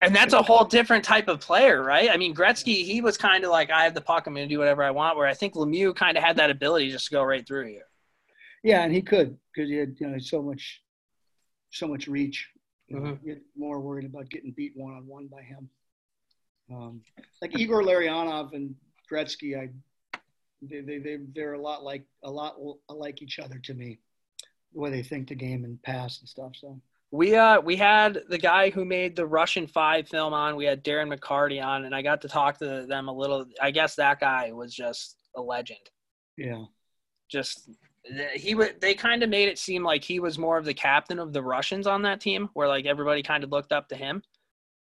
And 0.02 0.16
that's 0.16 0.34
a 0.34 0.42
whole 0.42 0.64
different 0.64 1.04
type 1.04 1.28
of 1.28 1.42
player, 1.42 1.84
right? 1.84 2.10
I 2.10 2.16
mean, 2.16 2.34
Gretzky, 2.34 2.86
he 2.86 3.02
was 3.02 3.18
kind 3.18 3.44
of 3.44 3.52
like, 3.52 3.70
I 3.70 3.84
have 3.84 3.94
the 3.94 4.02
puck, 4.02 4.28
I'm 4.28 4.34
going 4.34 4.48
to 4.48 4.54
do 4.54 4.58
whatever 4.58 4.82
I 4.82 4.92
want. 4.92 5.18
Where 5.18 5.28
I 5.28 5.34
think 5.34 5.56
Lemieux 5.56 5.94
kind 5.94 6.18
of 6.18 6.24
had 6.24 6.38
that 6.38 6.50
ability 6.50 6.90
just 6.90 7.08
to 7.08 7.12
go 7.12 7.24
right 7.24 7.46
through 7.46 7.68
you. 7.68 7.82
Yeah, 8.64 8.84
and 8.84 8.94
he 8.94 9.02
could 9.02 9.38
because 9.54 9.70
he 9.70 9.76
had 9.76 9.96
you 10.00 10.08
know 10.08 10.18
so 10.20 10.42
much, 10.42 10.82
so 11.72 11.88
much 11.88 12.08
reach. 12.08 12.48
Mhm. 12.92 13.20
You're 13.24 13.38
more 13.58 13.80
worried 13.82 14.06
about 14.06 14.30
getting 14.30 14.52
beat 14.52 14.72
one 14.76 14.94
on 14.94 15.06
one 15.06 15.28
by 15.28 15.42
him. 15.42 15.70
Um, 16.72 17.02
like 17.42 17.58
Igor 17.58 17.84
Larionov 17.84 18.54
and 18.54 18.76
Gretzky, 19.12 19.58
I 19.60 19.70
they 20.62 20.82
they 20.82 21.00
they 21.00 21.18
they're 21.34 21.54
a 21.54 21.62
lot 21.62 21.84
like 21.84 22.04
a 22.24 22.30
lot 22.32 22.56
alike 22.90 23.22
each 23.22 23.40
other 23.40 23.60
to 23.60 23.74
me, 23.74 24.00
the 24.74 24.80
way 24.80 24.90
they 24.92 25.04
think 25.04 25.28
the 25.30 25.36
game 25.36 25.64
and 25.64 25.82
pass 25.84 26.20
and 26.20 26.30
stuff. 26.30 26.52
So 26.56 26.80
We 27.12 27.36
uh 27.36 27.60
we 27.62 27.76
had 27.76 28.20
the 28.30 28.38
guy 28.38 28.70
who 28.70 28.86
made 28.86 29.16
the 29.16 29.26
Russian 29.26 29.68
Five 29.68 30.08
film 30.08 30.34
on. 30.34 30.56
We 30.56 30.66
had 30.66 30.84
Darren 30.84 31.14
McCarty 31.16 31.64
on, 31.64 31.86
and 31.86 31.96
I 31.96 32.02
got 32.02 32.22
to 32.22 32.28
talk 32.28 32.60
to 32.60 32.86
them 32.86 33.08
a 33.08 33.14
little. 33.14 33.46
I 33.62 33.72
guess 33.72 33.96
that 33.96 34.20
guy 34.20 34.52
was 34.52 34.76
just 34.76 35.16
a 35.36 35.42
legend. 35.42 35.80
yeah, 36.38 36.64
Just 37.30 37.70
he 38.36 38.54
would. 38.56 38.82
They 38.82 38.94
kind 38.94 39.24
of 39.24 39.30
made 39.30 39.50
it 39.50 39.58
seem 39.60 39.84
like 39.84 40.04
he 40.04 40.20
was 40.20 40.38
more 40.38 40.58
of 40.58 40.66
the 40.66 40.74
captain 40.74 41.20
of 41.20 41.34
the 41.34 41.42
Russians 41.44 41.88
on 41.88 42.02
that 42.04 42.22
team, 42.22 42.50
where 42.54 42.68
like 42.68 42.86
everybody 42.86 43.24
kind 43.24 43.44
of 43.44 43.52
looked 43.52 43.72
up 43.72 43.88
to 43.90 43.96
him. 43.96 44.22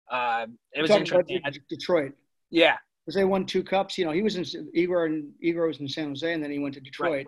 Uh, 0.10 0.48
it 0.74 0.82
was 0.82 0.92
interesting. 0.92 1.42
Detroit 1.70 2.14
yeah, 2.50 2.78
because 3.04 3.16
they 3.16 3.26
won 3.26 3.46
two 3.46 3.64
cups. 3.64 3.98
You 3.98 4.06
know, 4.06 4.12
he 4.12 4.22
was 4.22 4.36
in 4.36 4.70
Igor 4.74 5.06
and 5.06 5.32
Igor 5.42 5.68
was 5.68 5.80
in 5.80 5.88
San 5.88 6.10
Jose, 6.10 6.32
and 6.32 6.44
then 6.44 6.52
he 6.52 6.60
went 6.60 6.76
to 6.76 6.80
Detroit. 6.80 7.28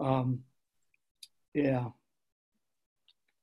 Um, 0.00 0.40
yeah. 1.54 1.86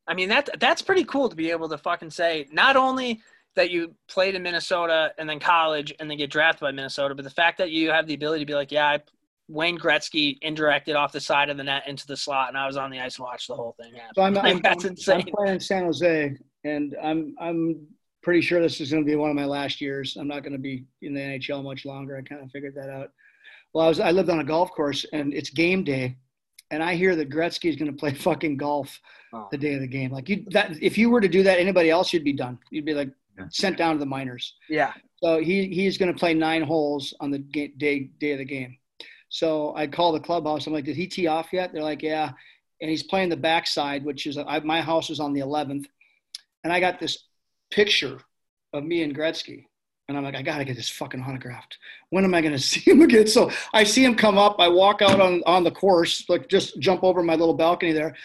I 0.08 0.16
mean 0.16 0.30
that 0.30 0.50
that's 0.60 0.82
pretty 0.82 1.04
cool 1.04 1.30
to 1.30 1.36
be 1.36 1.52
able 1.52 1.70
to 1.70 1.78
fucking 1.78 2.10
say 2.10 2.48
not 2.52 2.76
only 2.76 3.22
that 3.56 3.70
you 3.70 3.94
played 4.08 4.36
in 4.36 4.42
Minnesota 4.42 5.14
and 5.18 5.30
then 5.30 5.40
college 5.40 5.94
and 6.00 6.10
then 6.10 6.18
get 6.18 6.32
drafted 6.32 6.62
by 6.62 6.72
Minnesota, 6.72 7.14
but 7.14 7.24
the 7.24 7.30
fact 7.30 7.60
that 7.60 7.72
you 7.72 7.92
have 7.92 8.08
the 8.08 8.14
ability 8.14 8.44
to 8.44 8.46
be 8.46 8.56
like, 8.56 8.72
yeah, 8.72 8.88
I, 8.88 9.00
Wayne 9.48 9.78
Gretzky 9.78 10.38
indirected 10.42 10.96
off 10.96 11.12
the 11.12 11.20
side 11.20 11.50
of 11.50 11.58
the 11.58 11.64
net 11.64 11.84
into 11.88 12.08
the 12.08 12.16
slot, 12.16 12.50
and 12.50 12.58
I 12.58 12.68
was 12.68 12.78
on 12.78 12.92
the 12.92 13.00
ice 13.00 13.18
and 13.18 13.26
watched 13.26 13.48
the 13.48 13.56
whole 13.56 13.76
thing 13.80 13.94
happen. 13.94 14.14
So 14.16 14.22
I'm, 14.22 14.34
Like, 14.36 14.46
I'm, 14.46 14.62
that's 14.62 14.86
I'm, 14.86 14.92
insane. 14.92 15.22
I'm 15.28 15.34
playing 15.34 15.54
in 15.54 15.60
San 15.60 15.84
Jose, 15.84 16.38
and 16.64 16.96
I'm 17.02 17.36
I'm 17.40 17.88
pretty 18.22 18.42
sure 18.42 18.62
this 18.62 18.82
is 18.82 18.92
going 18.92 19.04
to 19.04 19.10
be 19.10 19.16
one 19.16 19.30
of 19.30 19.36
my 19.36 19.46
last 19.46 19.80
years. 19.82 20.18
I'm 20.18 20.28
not 20.28 20.44
going 20.44 20.54
to 20.54 20.60
be 20.60 20.86
in 21.02 21.14
the 21.14 21.20
NHL 21.22 21.64
much 21.64 21.86
longer. 21.86 22.18
I 22.18 22.22
kind 22.22 22.42
of 22.44 22.52
figured 22.52 22.76
that 22.76 22.90
out. 22.90 23.12
Well, 23.74 23.86
I 23.86 23.90
was 23.90 24.00
I 24.00 24.12
lived 24.12 24.30
on 24.30 24.40
a 24.40 24.44
golf 24.44 24.72
course, 24.72 25.06
and 25.14 25.34
it's 25.34 25.50
game 25.52 25.84
day, 25.84 26.18
and 26.72 26.82
I 26.84 26.96
hear 26.96 27.16
that 27.16 27.30
Gretzky 27.30 27.70
is 27.70 27.76
going 27.76 27.92
to 27.92 27.98
play 27.98 28.14
fucking 28.28 28.58
golf 28.58 29.00
Oh. 29.32 29.48
the 29.52 29.58
day 29.60 29.76
of 29.76 29.82
the 29.82 29.88
game. 29.88 30.12
Like 30.12 30.28
you, 30.28 30.44
that 30.50 30.72
if 30.82 30.98
you 30.98 31.12
were 31.12 31.22
to 31.22 31.28
do 31.28 31.44
that, 31.44 31.60
anybody 31.60 31.92
else, 31.92 32.12
you'd 32.12 32.24
be 32.24 32.34
done. 32.34 32.58
You'd 32.72 32.84
be 32.86 32.96
like 32.96 33.12
Yeah. 33.38 33.46
sent 33.52 33.78
down 33.78 33.94
to 33.94 34.00
the 34.00 34.08
minors. 34.08 34.56
Yeah, 34.68 34.92
So 35.22 35.40
he 35.40 35.68
he's 35.68 36.00
going 36.00 36.12
to 36.12 36.18
play 36.18 36.34
nine 36.34 36.64
holes 36.64 37.14
on 37.20 37.30
the 37.30 37.38
ga- 37.38 37.74
day 37.78 38.10
day 38.20 38.32
of 38.32 38.40
the 38.40 38.46
game. 38.46 38.76
So 39.30 39.76
I 39.76 39.86
call 39.86 40.12
the 40.14 40.20
clubhouse. 40.20 40.66
I'm 40.66 40.74
like, 40.74 40.86
did 40.86 40.96
he 40.96 41.06
tee 41.06 41.28
off 41.28 41.54
yet? 41.54 41.72
They're 41.72 41.84
like, 41.84 42.02
yeah. 42.02 42.32
And 42.82 42.90
he's 42.90 43.04
playing 43.04 43.30
the 43.30 43.38
backside, 43.38 44.04
which 44.04 44.26
is 44.26 44.36
I, 44.40 44.60
my 44.62 44.82
house 44.82 45.12
is 45.12 45.20
on 45.20 45.32
the 45.34 45.42
11th, 45.42 45.86
and 46.64 46.74
I 46.74 46.80
got 46.80 47.00
this 47.00 47.28
picture 47.72 48.20
of 48.74 48.84
me 48.84 49.04
and 49.04 49.16
Gretzky, 49.16 49.66
and 50.08 50.18
I'm 50.18 50.24
like, 50.24 50.36
I 50.36 50.42
gotta 50.42 50.66
get 50.66 50.76
this 50.76 50.90
fucking 50.90 51.22
autographed. 51.22 51.78
When 52.10 52.24
am 52.24 52.34
I 52.34 52.42
gonna 52.42 52.60
see 52.72 52.82
him 52.90 53.02
again? 53.02 53.28
So 53.28 53.52
I 53.74 53.84
see 53.84 54.04
him 54.04 54.16
come 54.16 54.38
up. 54.38 54.58
I 54.60 54.68
walk 54.68 55.02
out 55.02 55.20
on 55.20 55.44
on 55.46 55.64
the 55.64 55.72
course, 55.72 56.26
like 56.30 56.48
just 56.48 56.80
jump 56.80 57.04
over 57.04 57.24
my 57.24 57.36
little 57.36 57.54
balcony 57.54 57.92
there, 57.92 58.16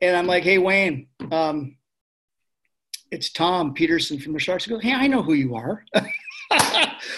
and 0.00 0.16
I'm 0.16 0.26
like, 0.26 0.44
hey 0.44 0.58
Wayne, 0.58 1.08
um, 1.30 1.76
it's 3.10 3.30
Tom 3.30 3.74
Pederson 3.74 4.22
from 4.22 4.32
the 4.32 4.38
Sharks. 4.38 4.66
I 4.66 4.70
go, 4.70 4.78
hey, 4.78 4.94
I 4.94 5.06
know 5.06 5.22
who 5.22 5.34
you 5.34 5.54
are. 5.54 5.84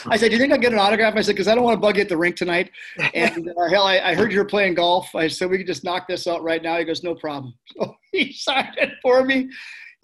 I 0.07 0.17
said, 0.17 0.29
"Do 0.29 0.35
you 0.35 0.39
think 0.39 0.53
I'll 0.53 0.59
get 0.59 0.73
an 0.73 0.79
autograph?" 0.79 1.15
I 1.17 1.23
said, 1.23 1.33
"Because 1.33 1.49
I 1.49 1.55
don't 1.55 1.65
want 1.65 1.77
to 1.77 1.81
bug 1.81 1.97
you 1.97 2.03
at 2.03 2.09
the 2.09 2.17
rink 2.17 2.37
tonight." 2.37 2.71
And 3.15 3.49
uh, 3.49 3.69
hell, 3.69 3.85
I, 3.85 3.99
I 3.99 4.15
heard 4.15 4.33
you 4.33 4.39
were 4.39 4.45
playing 4.45 4.75
golf. 4.75 5.15
I 5.15 5.29
said, 5.29 5.51
"We 5.51 5.59
could 5.59 5.67
just 5.67 5.85
knock 5.85 6.07
this 6.09 6.27
out 6.27 6.43
right 6.43 6.63
now." 6.63 6.79
He 6.79 6.85
goes, 6.85 7.03
"No 7.03 7.15
problem." 7.15 7.55
So 7.77 7.97
he 8.13 8.33
signed 8.33 8.77
it 8.79 8.93
for 9.03 9.25
me. 9.25 9.51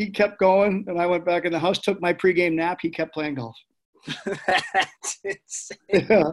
He 0.00 0.08
kept 0.08 0.38
going, 0.38 0.86
and 0.88 0.98
I 0.98 1.04
went 1.04 1.26
back 1.26 1.44
in 1.44 1.52
the 1.52 1.58
house, 1.58 1.78
took 1.78 2.00
my 2.00 2.14
pregame 2.14 2.54
nap. 2.54 2.78
He 2.80 2.88
kept 2.88 3.12
playing 3.12 3.34
golf. 3.34 3.54
that's 4.24 5.18
insane. 5.22 6.06
yeah, 6.08 6.30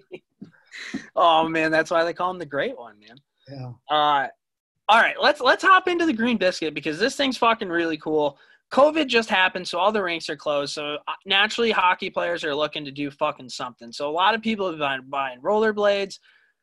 Oh 1.14 1.48
man, 1.48 1.70
that's 1.70 1.92
why 1.92 2.02
they 2.02 2.12
call 2.12 2.32
him 2.32 2.40
the 2.40 2.44
Great 2.44 2.76
One, 2.76 2.96
man. 2.98 3.16
yeah. 3.48 3.96
Uh, 3.96 4.26
all 4.88 5.00
right, 5.00 5.14
let's 5.22 5.40
let's 5.40 5.62
hop 5.62 5.86
into 5.86 6.06
the 6.06 6.12
Green 6.12 6.38
Biscuit 6.38 6.74
because 6.74 6.98
this 6.98 7.14
thing's 7.14 7.36
fucking 7.36 7.68
really 7.68 7.96
cool. 7.98 8.36
COVID 8.72 9.06
just 9.06 9.30
happened, 9.30 9.68
so 9.68 9.78
all 9.78 9.92
the 9.92 10.02
rinks 10.02 10.28
are 10.28 10.34
closed. 10.34 10.72
So 10.72 10.96
uh, 11.06 11.12
naturally, 11.24 11.70
hockey 11.70 12.10
players 12.10 12.42
are 12.42 12.52
looking 12.52 12.84
to 12.84 12.90
do 12.90 13.12
fucking 13.12 13.48
something. 13.48 13.92
So 13.92 14.10
a 14.10 14.12
lot 14.12 14.34
of 14.34 14.42
people 14.42 14.68
have 14.68 14.80
been 14.80 15.08
buying 15.08 15.40
rollerblades, 15.40 16.18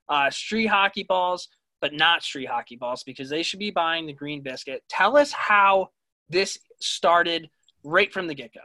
uh, 0.10 0.30
street 0.30 0.68
hockey 0.68 1.04
balls, 1.04 1.48
but 1.80 1.94
not 1.94 2.24
street 2.24 2.50
hockey 2.50 2.76
balls 2.76 3.04
because 3.06 3.30
they 3.30 3.42
should 3.42 3.60
be 3.60 3.72
buying 3.72 4.06
the 4.06 4.12
Green 4.12 4.44
Biscuit. 4.44 4.84
Tell 4.90 5.16
us 5.16 5.32
how 5.32 5.92
this 6.32 6.58
started 6.80 7.50
right 7.84 8.12
from 8.12 8.28
the 8.28 8.36
get 8.36 8.54
go. 8.54 8.62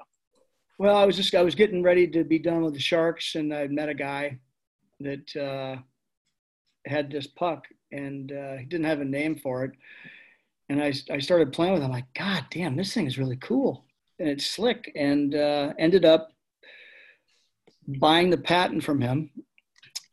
Well, 0.78 0.96
I 0.96 1.04
was 1.04 1.16
just 1.16 1.34
I 1.34 1.42
was 1.42 1.54
getting 1.54 1.82
ready 1.82 2.06
to 2.08 2.24
be 2.24 2.38
done 2.38 2.62
with 2.62 2.74
the 2.74 2.80
Sharks, 2.80 3.34
and 3.34 3.52
I 3.52 3.66
met 3.68 3.88
a 3.88 3.94
guy 3.94 4.38
that 5.00 5.36
uh, 5.36 5.76
had 6.86 7.10
this 7.10 7.26
puck, 7.26 7.64
and 7.92 8.30
uh, 8.30 8.56
he 8.56 8.66
didn't 8.66 8.86
have 8.86 9.00
a 9.00 9.04
name 9.04 9.36
for 9.36 9.64
it. 9.64 9.72
And 10.68 10.82
I, 10.82 10.92
I 11.10 11.18
started 11.18 11.52
playing 11.52 11.74
with 11.74 11.82
him. 11.82 11.92
like, 11.92 12.12
God 12.14 12.44
damn, 12.50 12.76
this 12.76 12.92
thing 12.92 13.06
is 13.06 13.18
really 13.18 13.36
cool, 13.36 13.84
and 14.18 14.28
it's 14.28 14.46
slick. 14.46 14.90
And 14.96 15.34
uh, 15.34 15.72
ended 15.78 16.04
up 16.04 16.30
buying 18.00 18.30
the 18.30 18.38
patent 18.38 18.84
from 18.84 19.00
him, 19.00 19.30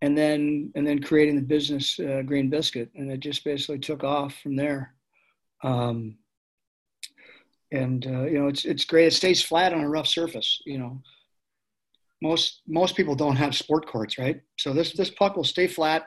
and 0.02 0.18
then 0.18 0.72
and 0.76 0.88
then 0.88 1.02
creating 1.02 1.36
the 1.36 1.42
business 1.42 2.00
uh, 2.00 2.22
Green 2.26 2.50
Biscuit, 2.50 2.90
and 2.96 3.12
it 3.12 3.20
just 3.20 3.44
basically 3.44 3.80
took 3.80 4.04
off 4.04 4.36
from 4.42 4.56
there. 4.56 4.94
Um, 5.64 6.18
and 7.74 8.06
uh, 8.06 8.24
you 8.24 8.40
know 8.40 8.48
it's 8.48 8.64
it's 8.66 8.86
great. 8.86 9.08
It 9.08 9.14
stays 9.14 9.42
flat 9.42 9.74
on 9.74 9.82
a 9.82 9.90
rough 9.90 10.08
surface. 10.08 10.62
You 10.66 10.78
know, 10.78 11.02
most 12.22 12.62
most 12.68 12.96
people 12.96 13.16
don't 13.16 13.36
have 13.36 13.56
sport 13.56 13.88
courts, 13.88 14.18
right? 14.18 14.42
So 14.58 14.72
this 14.74 14.94
this 14.94 15.10
puck 15.10 15.36
will 15.36 15.44
stay 15.44 15.68
flat, 15.68 16.06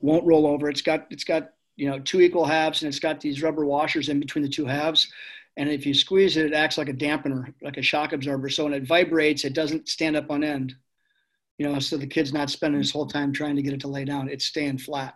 won't 0.00 0.26
roll 0.26 0.46
over. 0.46 0.68
It's 0.68 0.82
got 0.82 1.06
it's 1.10 1.24
got 1.24 1.50
you 1.76 1.88
know 1.88 2.00
two 2.00 2.20
equal 2.20 2.44
halves, 2.44 2.82
and 2.82 2.88
it's 2.88 2.98
got 2.98 3.20
these 3.20 3.42
rubber 3.42 3.64
washers 3.64 4.08
in 4.08 4.20
between 4.20 4.42
the 4.42 4.50
two 4.50 4.66
halves. 4.66 5.10
And 5.56 5.68
if 5.68 5.86
you 5.86 5.94
squeeze 5.94 6.36
it, 6.36 6.46
it 6.46 6.52
acts 6.52 6.76
like 6.78 6.88
a 6.88 6.92
dampener, 6.92 7.54
like 7.62 7.76
a 7.76 7.82
shock 7.82 8.12
absorber. 8.12 8.48
So 8.48 8.64
when 8.64 8.72
it 8.72 8.88
vibrates, 8.88 9.44
it 9.44 9.54
doesn't 9.54 9.88
stand 9.88 10.16
up 10.16 10.28
on 10.32 10.42
end. 10.42 10.74
You 11.58 11.68
know, 11.68 11.78
so 11.78 11.96
the 11.96 12.08
kid's 12.08 12.32
not 12.32 12.50
spending 12.50 12.80
his 12.80 12.90
whole 12.90 13.06
time 13.06 13.32
trying 13.32 13.54
to 13.54 13.62
get 13.62 13.72
it 13.72 13.80
to 13.82 13.88
lay 13.88 14.04
down. 14.04 14.28
It's 14.28 14.46
staying 14.46 14.78
flat. 14.78 15.14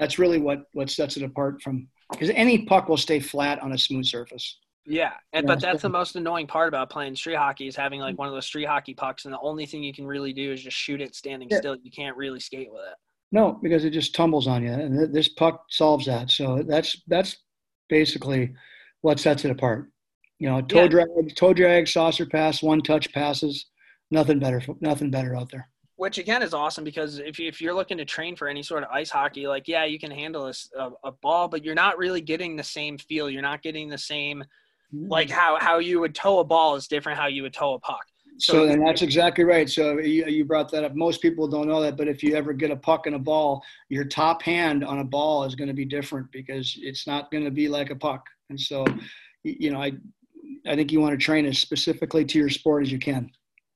That's 0.00 0.18
really 0.18 0.38
what 0.38 0.64
what 0.72 0.90
sets 0.90 1.16
it 1.16 1.22
apart 1.22 1.62
from 1.62 1.86
because 2.10 2.30
any 2.30 2.64
puck 2.64 2.88
will 2.88 2.96
stay 2.96 3.20
flat 3.20 3.60
on 3.62 3.72
a 3.72 3.78
smooth 3.78 4.04
surface. 4.06 4.58
Yeah, 4.86 5.12
and 5.32 5.44
Yeah, 5.44 5.54
but 5.54 5.60
that's 5.60 5.82
the 5.82 5.88
most 5.88 6.16
annoying 6.16 6.46
part 6.46 6.68
about 6.68 6.90
playing 6.90 7.14
street 7.14 7.36
hockey 7.36 7.68
is 7.68 7.76
having 7.76 8.00
like 8.00 8.18
one 8.18 8.28
of 8.28 8.34
those 8.34 8.46
street 8.46 8.64
hockey 8.66 8.94
pucks, 8.94 9.24
and 9.24 9.32
the 9.34 9.40
only 9.40 9.66
thing 9.66 9.82
you 9.82 9.92
can 9.92 10.06
really 10.06 10.32
do 10.32 10.52
is 10.52 10.62
just 10.62 10.76
shoot 10.76 11.00
it 11.00 11.14
standing 11.14 11.48
Yeah. 11.50 11.58
still. 11.58 11.76
You 11.82 11.90
can't 11.90 12.16
really 12.16 12.40
skate 12.40 12.70
with 12.72 12.82
it. 12.90 12.96
No, 13.32 13.58
because 13.62 13.84
it 13.84 13.90
just 13.90 14.14
tumbles 14.14 14.46
on 14.48 14.62
you, 14.64 14.72
and 14.72 14.98
th- 14.98 15.10
this 15.12 15.28
puck 15.28 15.64
solves 15.70 16.06
that. 16.06 16.30
So 16.30 16.62
that's 16.66 17.00
that's 17.06 17.36
basically 17.88 18.52
what 19.02 19.20
sets 19.20 19.44
it 19.44 19.50
apart. 19.50 19.90
You 20.38 20.48
know, 20.48 20.60
toe 20.62 20.82
Yeah. 20.82 20.88
drag, 20.88 21.06
toe 21.36 21.52
drag, 21.52 21.86
saucer 21.86 22.26
pass, 22.26 22.62
one 22.62 22.80
touch 22.80 23.12
passes. 23.12 23.66
Nothing 24.10 24.38
better. 24.40 24.60
Nothing 24.80 25.10
better 25.10 25.36
out 25.36 25.50
there. 25.50 25.69
Which 26.00 26.16
again 26.16 26.42
is 26.42 26.54
awesome 26.54 26.82
because 26.82 27.18
if 27.18 27.38
you, 27.38 27.46
if 27.46 27.60
you're 27.60 27.74
looking 27.74 27.98
to 27.98 28.06
train 28.06 28.34
for 28.34 28.48
any 28.48 28.62
sort 28.62 28.82
of 28.82 28.88
ice 28.88 29.10
hockey, 29.10 29.46
like 29.46 29.68
yeah, 29.68 29.84
you 29.84 29.98
can 29.98 30.10
handle 30.10 30.46
a 30.46 30.90
a 31.04 31.12
ball, 31.12 31.46
but 31.46 31.62
you're 31.62 31.74
not 31.74 31.98
really 31.98 32.22
getting 32.22 32.56
the 32.56 32.64
same 32.64 32.96
feel. 32.96 33.28
You're 33.28 33.42
not 33.42 33.60
getting 33.60 33.90
the 33.90 33.98
same 33.98 34.42
like 34.94 35.28
mm. 35.28 35.32
how 35.32 35.58
how 35.60 35.78
you 35.78 36.00
would 36.00 36.14
tow 36.14 36.38
a 36.38 36.44
ball 36.44 36.74
is 36.74 36.86
different 36.86 37.18
how 37.18 37.26
you 37.26 37.42
would 37.42 37.52
tow 37.52 37.74
a 37.74 37.80
puck. 37.80 38.06
So, 38.38 38.64
and 38.64 38.80
that's 38.80 39.02
exactly 39.02 39.44
right. 39.44 39.68
So 39.68 39.98
you, 39.98 40.24
you 40.24 40.46
brought 40.46 40.70
that 40.72 40.84
up. 40.84 40.94
Most 40.94 41.20
people 41.20 41.46
don't 41.46 41.68
know 41.68 41.82
that, 41.82 41.98
but 41.98 42.08
if 42.08 42.22
you 42.22 42.34
ever 42.34 42.54
get 42.54 42.70
a 42.70 42.76
puck 42.76 43.04
and 43.04 43.14
a 43.14 43.18
ball, 43.18 43.62
your 43.90 44.04
top 44.04 44.40
hand 44.40 44.82
on 44.82 45.00
a 45.00 45.04
ball 45.04 45.44
is 45.44 45.54
going 45.54 45.68
to 45.68 45.74
be 45.74 45.84
different 45.84 46.32
because 46.32 46.78
it's 46.80 47.06
not 47.06 47.30
going 47.30 47.44
to 47.44 47.50
be 47.50 47.68
like 47.68 47.90
a 47.90 47.94
puck. 47.94 48.24
And 48.48 48.58
so, 48.58 48.86
you 49.44 49.70
know, 49.70 49.82
I, 49.82 49.92
I 50.66 50.76
think 50.76 50.92
you 50.92 51.00
want 51.00 51.12
to 51.12 51.22
train 51.22 51.44
as 51.44 51.58
specifically 51.58 52.24
to 52.24 52.38
your 52.38 52.48
sport 52.48 52.84
as 52.84 52.90
you 52.90 52.98
can. 52.98 53.30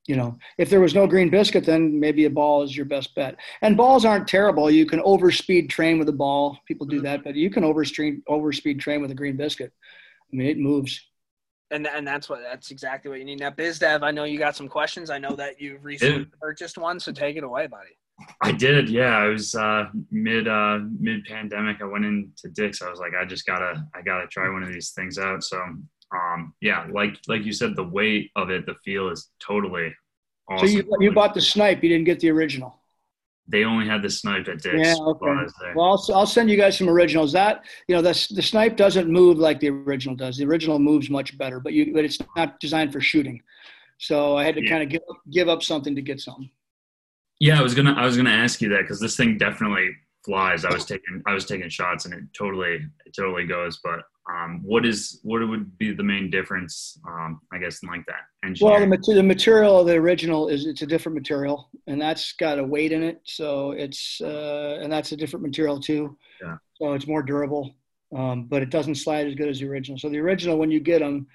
You 0.06 0.16
know, 0.16 0.36
if 0.58 0.68
there 0.68 0.80
was 0.82 0.94
no 0.94 1.06
green 1.06 1.30
biscuit, 1.30 1.64
then 1.64 1.98
maybe 1.98 2.26
a 2.26 2.30
ball 2.30 2.62
is 2.62 2.76
your 2.76 2.84
best 2.84 3.14
bet. 3.14 3.36
And 3.62 3.74
balls 3.76 4.04
aren't 4.04 4.28
terrible. 4.28 4.70
You 4.70 4.84
can 4.84 5.00
overspeed 5.00 5.70
train 5.70 5.98
with 5.98 6.08
a 6.10 6.12
ball. 6.12 6.58
People 6.68 6.86
do 6.86 7.00
that, 7.00 7.24
but 7.24 7.34
you 7.34 7.48
can 7.50 7.62
overspeed 7.62 8.22
overspeed 8.28 8.80
train 8.80 9.00
with 9.00 9.10
a 9.10 9.14
green 9.14 9.36
biscuit. 9.36 9.72
I 10.32 10.36
mean, 10.36 10.46
it 10.48 10.58
moves. 10.58 11.00
and 11.70 11.86
and 11.86 12.06
that's 12.06 12.28
what 12.28 12.40
that's 12.42 12.70
exactly 12.70 13.08
what 13.10 13.18
you 13.18 13.24
need. 13.24 13.40
Now, 13.40 13.50
BizDev, 13.50 14.02
I 14.02 14.10
know 14.10 14.24
you 14.24 14.38
got 14.38 14.54
some 14.56 14.68
questions. 14.68 15.08
I 15.08 15.18
know 15.18 15.34
that 15.36 15.58
you've 15.60 15.82
recently 15.84 16.18
Yeah. 16.20 16.38
purchased 16.40 16.76
one, 16.76 17.00
so 17.00 17.10
take 17.10 17.36
it 17.36 17.44
away, 17.44 17.66
buddy. 17.66 17.96
I 18.42 18.52
did, 18.52 18.88
yeah. 18.88 19.16
I 19.18 19.26
was 19.26 19.54
uh, 19.56 19.86
mid 20.10 20.46
uh, 20.46 20.80
mid 21.00 21.24
pandemic. 21.24 21.78
I 21.80 21.84
went 21.86 22.04
into 22.04 22.48
Dick's. 22.52 22.80
I 22.82 22.88
was 22.90 23.00
like, 23.00 23.12
I 23.18 23.24
just 23.24 23.44
gotta, 23.46 23.84
I 23.94 24.02
gotta 24.02 24.26
try 24.28 24.48
one 24.50 24.62
of 24.62 24.68
these 24.72 24.90
things 24.90 25.18
out. 25.18 25.42
So, 25.42 25.58
um, 26.14 26.54
yeah, 26.60 26.86
like 26.92 27.16
like 27.28 27.44
you 27.44 27.52
said, 27.52 27.76
the 27.76 27.84
weight 27.84 28.30
of 28.36 28.50
it, 28.50 28.66
the 28.66 28.74
feel 28.84 29.08
is 29.08 29.30
totally 29.40 29.94
awesome. 30.50 30.68
So 30.68 30.74
you 30.74 30.96
you 31.00 31.12
bought 31.12 31.34
the 31.34 31.40
snipe. 31.40 31.82
You 31.82 31.88
didn't 31.88 32.04
get 32.04 32.20
the 32.20 32.30
original. 32.30 32.80
They 33.46 33.64
only 33.64 33.86
had 33.86 34.00
the 34.00 34.08
snipe 34.08 34.48
at 34.48 34.62
Dick's. 34.62 34.88
Yeah, 34.88 34.94
okay. 34.94 35.28
I 35.28 35.42
was 35.42 35.54
there. 35.60 35.74
Well, 35.76 35.86
I'll, 35.86 36.16
I'll 36.16 36.26
send 36.26 36.48
you 36.48 36.56
guys 36.56 36.78
some 36.78 36.88
originals. 36.88 37.32
That 37.32 37.64
you 37.88 37.94
know, 37.94 38.00
the 38.02 38.28
the 38.34 38.42
snipe 38.42 38.76
doesn't 38.76 39.08
move 39.08 39.38
like 39.38 39.60
the 39.60 39.68
original 39.68 40.16
does. 40.16 40.36
The 40.38 40.46
original 40.46 40.78
moves 40.78 41.10
much 41.10 41.36
better, 41.36 41.60
but 41.60 41.72
you 41.74 41.92
but 41.92 42.04
it's 42.04 42.18
not 42.36 42.58
designed 42.60 42.92
for 42.92 43.00
shooting. 43.00 43.42
So 43.98 44.36
I 44.36 44.44
had 44.44 44.54
to 44.56 44.62
Yeah. 44.64 44.70
kind 44.70 44.82
of 44.82 44.88
give 44.88 45.02
give 45.30 45.48
up 45.48 45.62
something 45.62 45.94
to 45.94 46.02
get 46.02 46.20
something. 46.20 46.50
Yeah, 47.40 47.58
I 47.58 47.62
was 47.62 47.74
gonna 47.74 47.92
I 47.92 48.04
was 48.06 48.16
gonna 48.16 48.30
ask 48.30 48.62
you 48.62 48.68
that 48.70 48.82
because 48.82 49.00
this 49.00 49.16
thing 49.16 49.36
definitely 49.38 49.90
flies. 50.24 50.64
I 50.64 50.72
was 50.72 50.84
taking 50.86 51.22
I 51.26 51.34
was 51.34 51.44
taking 51.44 51.68
shots 51.68 52.06
and 52.06 52.14
it 52.14 52.24
totally 52.36 52.76
it 53.04 53.14
totally 53.14 53.44
goes. 53.46 53.78
But 53.84 54.00
um, 54.30 54.62
what 54.62 54.86
is 54.86 55.20
what 55.22 55.46
would 55.46 55.76
be 55.78 55.92
the 55.92 56.02
main 56.02 56.30
difference? 56.30 56.98
Um, 57.06 57.40
I 57.52 57.58
guess 57.58 57.82
like 57.82 58.06
that 58.06 58.22
Well, 58.60 58.80
the, 58.80 58.86
mater- 58.86 59.14
the 59.14 59.22
material 59.22 59.80
of 59.80 59.86
the 59.86 59.94
original 59.94 60.48
is 60.48 60.64
it's 60.66 60.80
a 60.82 60.86
different 60.86 61.14
material, 61.14 61.68
and 61.86 62.00
that's 62.00 62.32
got 62.32 62.58
a 62.58 62.64
weight 62.64 62.92
in 62.92 63.02
it. 63.02 63.20
So 63.24 63.72
it's 63.72 64.20
uh, 64.22 64.78
and 64.82 64.90
that's 64.90 65.12
a 65.12 65.16
different 65.16 65.44
material 65.44 65.78
too. 65.78 66.16
Yeah. 66.42 66.56
So 66.76 66.94
it's 66.94 67.06
more 67.06 67.22
durable, 67.22 67.74
um, 68.16 68.44
but 68.44 68.62
it 68.62 68.70
doesn't 68.70 68.94
slide 68.94 69.26
as 69.26 69.34
good 69.34 69.48
as 69.48 69.60
the 69.60 69.68
original. 69.68 69.98
So 69.98 70.08
the 70.08 70.20
original, 70.20 70.56
when 70.56 70.70
you 70.70 70.80
get 70.80 71.00
them, 71.00 71.26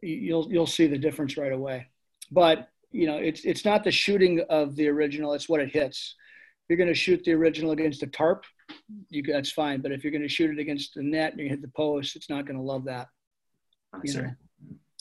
you'll 0.00 0.50
you'll 0.50 0.66
see 0.66 0.86
the 0.86 0.98
difference 0.98 1.36
right 1.36 1.52
away. 1.52 1.88
But 2.30 2.68
you 2.92 3.06
know, 3.08 3.16
it's 3.16 3.44
it's 3.44 3.64
not 3.64 3.82
the 3.82 3.90
shooting 3.90 4.44
of 4.48 4.76
the 4.76 4.88
original; 4.88 5.32
it's 5.32 5.48
what 5.48 5.60
it 5.60 5.70
hits. 5.70 6.14
You're 6.68 6.78
going 6.78 6.88
to 6.88 6.94
shoot 6.94 7.24
the 7.24 7.32
original 7.32 7.72
against 7.72 8.02
a 8.02 8.06
tarp, 8.06 8.44
you 9.10 9.22
that's 9.22 9.50
fine. 9.52 9.80
But 9.80 9.92
if 9.92 10.02
you're 10.04 10.10
going 10.10 10.22
to 10.22 10.28
shoot 10.28 10.50
it 10.50 10.58
against 10.60 10.94
the 10.94 11.02
net 11.02 11.32
and 11.32 11.40
you 11.40 11.48
hit 11.48 11.62
the 11.62 11.68
post, 11.68 12.16
it's 12.16 12.28
not 12.30 12.46
going 12.46 12.56
to 12.56 12.62
love 12.62 12.84
that. 12.84 13.08
I 13.92 13.98
You 14.04 14.12
see. 14.12 14.18
know. 14.20 14.30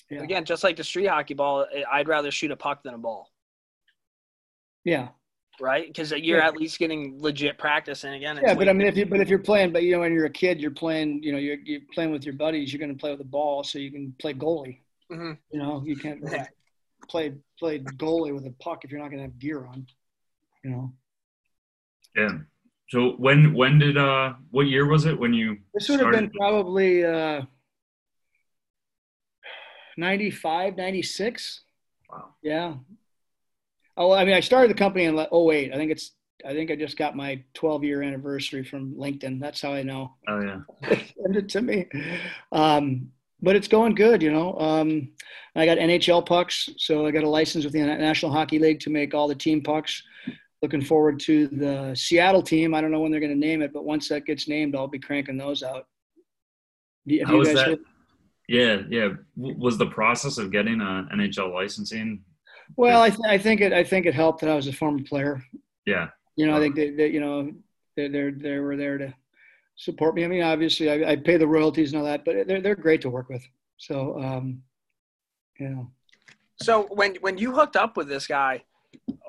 Yeah. 0.10 0.24
Again, 0.24 0.46
just 0.46 0.64
like 0.64 0.78
the 0.78 0.84
street 0.84 1.08
hockey 1.08 1.34
ball, 1.34 1.66
I- 1.76 2.00
I'd 2.00 2.08
rather 2.08 2.32
shoot 2.32 2.52
a 2.52 2.56
puck 2.56 2.82
than 2.84 2.94
a 2.94 2.98
ball, 2.98 3.30
Yeah. 4.86 5.10
right? 5.60 5.86
Because 5.86 6.12
you're 6.12 6.38
Yeah. 6.40 6.48
at 6.48 6.56
least 6.56 6.80
getting 6.80 7.20
legit 7.22 7.58
practice. 7.58 8.06
And 8.06 8.16
again, 8.16 8.38
it's 8.38 8.48
Yeah, 8.48 8.54
but 8.54 8.60
like- 8.68 8.70
I 8.70 8.74
mean, 8.74 8.88
if 8.88 8.96
you 8.96 9.06
but 9.06 9.20
if 9.20 9.28
you're 9.28 9.40
playing, 9.40 9.74
but 9.74 9.84
you 9.84 9.92
know, 9.92 10.00
when 10.00 10.14
you're 10.14 10.26
a 10.26 10.30
kid, 10.30 10.62
you're 10.62 10.72
playing, 10.72 11.22
you 11.24 11.34
know, 11.34 11.38
you're, 11.38 11.58
you're 11.66 11.82
playing 11.94 12.12
with 12.12 12.24
your 12.24 12.36
buddies. 12.36 12.72
You're 12.72 12.80
going 12.80 12.96
to 12.96 13.00
play 13.00 13.10
with 13.10 13.20
the 13.20 13.26
ball, 13.26 13.64
so 13.66 13.80
you 13.80 13.92
can 13.92 14.14
play 14.20 14.34
goalie. 14.34 14.80
Mhm. 15.12 15.38
You 15.52 15.60
know, 15.60 15.84
you 15.86 15.98
can't 15.98 16.24
play 17.10 17.34
play 17.60 17.80
goalie 17.80 18.34
with 18.34 18.46
a 18.46 18.52
puck 18.60 18.84
if 18.86 18.92
you're 18.92 19.00
not 19.00 19.08
going 19.10 19.20
to 19.20 19.24
have 19.24 19.40
gear 19.40 19.66
on. 19.66 19.88
You 20.64 20.70
know, 20.70 20.94
Yeah. 22.16 22.40
So 22.90 23.12
when 23.18 23.54
when 23.54 23.80
did 23.80 23.98
uh 23.98 24.34
what 24.52 24.68
year 24.68 24.88
was 24.88 25.06
it 25.06 25.20
when 25.20 25.34
you 25.34 25.58
this 25.74 25.90
would 25.90 26.00
have 26.00 26.12
been 26.12 26.30
probably 26.32 27.06
uh, 27.06 27.42
95, 29.98 30.78
96. 30.78 31.62
Wow. 32.10 32.30
Yeah. 32.42 32.76
Oh, 33.98 34.12
I 34.12 34.24
mean, 34.24 34.36
I 34.36 34.40
started 34.40 34.70
the 34.70 34.78
company 34.78 35.06
in 35.06 35.16
like 35.16 35.30
08. 35.34 35.74
I 35.74 35.76
think 35.76 35.92
it's. 35.92 36.12
I 36.46 36.54
think 36.54 36.70
I 36.70 36.76
just 36.76 36.98
got 36.98 37.16
my 37.16 37.44
12 37.56 37.84
year 37.84 38.04
anniversary 38.04 38.64
from 38.64 38.94
LinkedIn. 38.94 39.40
That's 39.40 39.60
how 39.60 39.74
I 39.74 39.82
know. 39.82 40.14
Oh 40.28 40.40
yeah. 40.40 40.60
send 41.22 41.36
it 41.36 41.50
to 41.50 41.62
me. 41.62 41.88
Um, 42.52 43.10
but 43.42 43.56
it's 43.56 43.68
going 43.68 43.96
good, 43.96 44.22
you 44.22 44.32
know. 44.32 44.58
Um, 44.60 45.10
I 45.56 45.66
got 45.66 45.80
NHL 45.80 46.26
pucks, 46.28 46.70
so 46.78 47.08
I 47.08 47.12
got 47.12 47.24
a 47.24 47.30
license 47.30 47.66
with 47.66 47.74
the 47.74 47.82
National 47.82 48.32
Hockey 48.32 48.60
League 48.60 48.80
to 48.82 48.92
make 48.92 49.16
all 49.16 49.28
the 49.28 49.36
team 49.36 49.64
pucks. 49.64 50.04
Looking 50.62 50.82
forward 50.82 51.20
to 51.22 51.48
the 51.48 51.94
Seattle 51.96 52.42
team. 52.42 52.74
I 52.74 52.82
don't 52.82 52.92
know 52.92 53.00
when 53.00 53.12
they're 53.12 53.20
going 53.22 53.32
to 53.34 53.38
name 53.48 53.62
it, 53.62 53.72
but 53.74 53.86
once 53.86 54.10
that 54.10 54.26
gets 54.26 54.48
named, 54.48 54.76
I'll 54.76 54.88
be 54.88 54.98
cranking 55.00 55.38
those 55.38 55.62
out. 55.62 55.86
Have 57.10 57.28
How 57.28 57.34
you 57.34 57.40
was 57.40 57.54
that? 57.54 57.68
heard- 57.68 57.80
Yeah, 58.48 58.82
yeah. 58.90 59.10
Was 59.36 59.78
the 59.78 59.86
process 59.88 60.38
of 60.40 60.52
getting 60.52 60.82
a 60.82 61.08
NHL 61.14 61.54
licensing? 61.54 62.24
Well, 62.76 63.02
I, 63.04 63.10
th- 63.10 63.22
I 63.28 63.38
think 63.38 63.62
it. 63.62 63.72
I 63.72 63.84
think 63.84 64.06
it 64.08 64.14
helped 64.14 64.42
that 64.42 64.50
I 64.50 64.56
was 64.56 64.68
a 64.68 64.74
former 64.74 65.04
player. 65.04 65.42
Yeah. 65.86 66.10
You 66.36 66.48
know, 66.48 66.58
I 66.58 66.60
think 66.60 66.76
they, 66.76 66.90
they 66.90 67.08
you 67.08 67.20
know, 67.22 67.52
they 67.96 68.08
they 68.10 68.32
they 68.32 68.60
were 68.60 68.76
there 68.76 68.98
to 68.98 69.14
support 69.78 70.16
me. 70.16 70.26
I 70.26 70.28
mean, 70.28 70.44
obviously, 70.44 70.90
I, 70.90 71.12
I 71.12 71.16
pay 71.16 71.38
the 71.38 71.48
royalties 71.48 71.94
and 71.94 72.00
all 72.00 72.06
that, 72.06 72.26
but 72.26 72.46
they're 72.48 72.62
they're 72.62 72.76
great 72.76 73.02
to 73.02 73.10
work 73.10 73.30
with. 73.30 73.48
So, 73.78 74.20
um, 74.22 74.64
you 75.60 75.70
know. 75.70 75.92
So 76.62 76.88
when 76.92 77.16
when 77.22 77.38
you 77.38 77.54
hooked 77.54 77.76
up 77.78 77.96
with 77.96 78.10
this 78.10 78.28
guy 78.28 78.64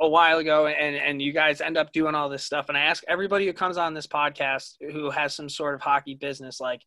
a 0.01 0.09
while 0.09 0.39
ago 0.39 0.67
and 0.67 0.97
and 0.97 1.21
you 1.21 1.33
guys 1.33 1.61
end 1.61 1.77
up 1.77 1.93
doing 1.93 2.15
all 2.15 2.29
this 2.29 2.45
stuff. 2.45 2.69
And 2.69 2.79
I 2.79 2.83
ask 2.83 3.03
everybody 3.09 3.47
who 3.47 3.53
comes 3.53 3.77
on 3.77 3.95
this 3.95 4.07
podcast 4.07 4.75
who 4.93 5.11
has 5.11 5.35
some 5.35 5.49
sort 5.49 5.75
of 5.75 5.81
hockey 5.81 6.15
business 6.15 6.61
like 6.61 6.83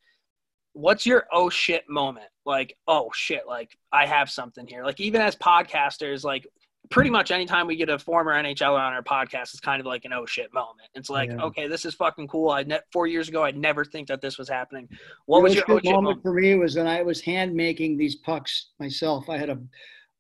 what's 0.74 1.06
your 1.06 1.26
oh 1.34 1.50
shit 1.50 1.84
moment? 1.90 2.28
Like 2.46 2.78
oh 2.88 3.10
shit 3.14 3.44
like 3.48 3.78
I 3.92 4.06
have 4.06 4.30
something 4.30 4.66
here. 4.68 4.86
Like 4.86 5.00
even 5.02 5.22
as 5.22 5.36
podcasters 5.36 6.24
like 6.24 6.48
pretty 6.90 7.10
much 7.10 7.32
anytime 7.32 7.68
we 7.68 7.76
get 7.76 7.90
a 7.90 8.00
former 8.00 8.32
NHLer 8.34 8.80
on 8.80 8.94
our 8.94 9.04
podcast 9.04 9.54
it's 9.54 9.60
kind 9.60 9.80
of 9.80 9.86
like 9.86 10.06
an 10.06 10.14
oh 10.14 10.26
shit 10.26 10.54
moment. 10.54 10.88
It's 10.96 11.10
like 11.10 11.30
Yeah. 11.30 11.44
okay 11.44 11.68
this 11.68 11.84
is 11.86 11.94
fucking 11.96 12.28
cool. 12.30 12.50
I 12.50 12.64
ne- 12.64 12.80
4 12.94 13.08
years 13.08 13.28
ago 13.30 13.44
I'd 13.44 13.58
never 13.58 13.84
think 13.84 14.08
that 14.08 14.22
this 14.22 14.38
was 14.38 14.48
happening. 14.48 14.88
What 15.26 15.44
was 15.44 15.54
The 15.54 15.58
your 15.58 15.66
oh 15.72 15.80
shit 15.80 15.86
moment 15.92 16.04
moment? 16.04 16.22
for 16.24 16.34
me 16.34 16.56
was 16.56 16.76
when 16.78 16.88
I 16.88 17.02
was 17.02 17.20
hand 17.22 17.54
making 17.54 17.98
these 17.98 18.16
pucks 18.16 18.70
myself. 18.80 19.30
I 19.30 19.38
had 19.38 19.50
a, 19.50 19.60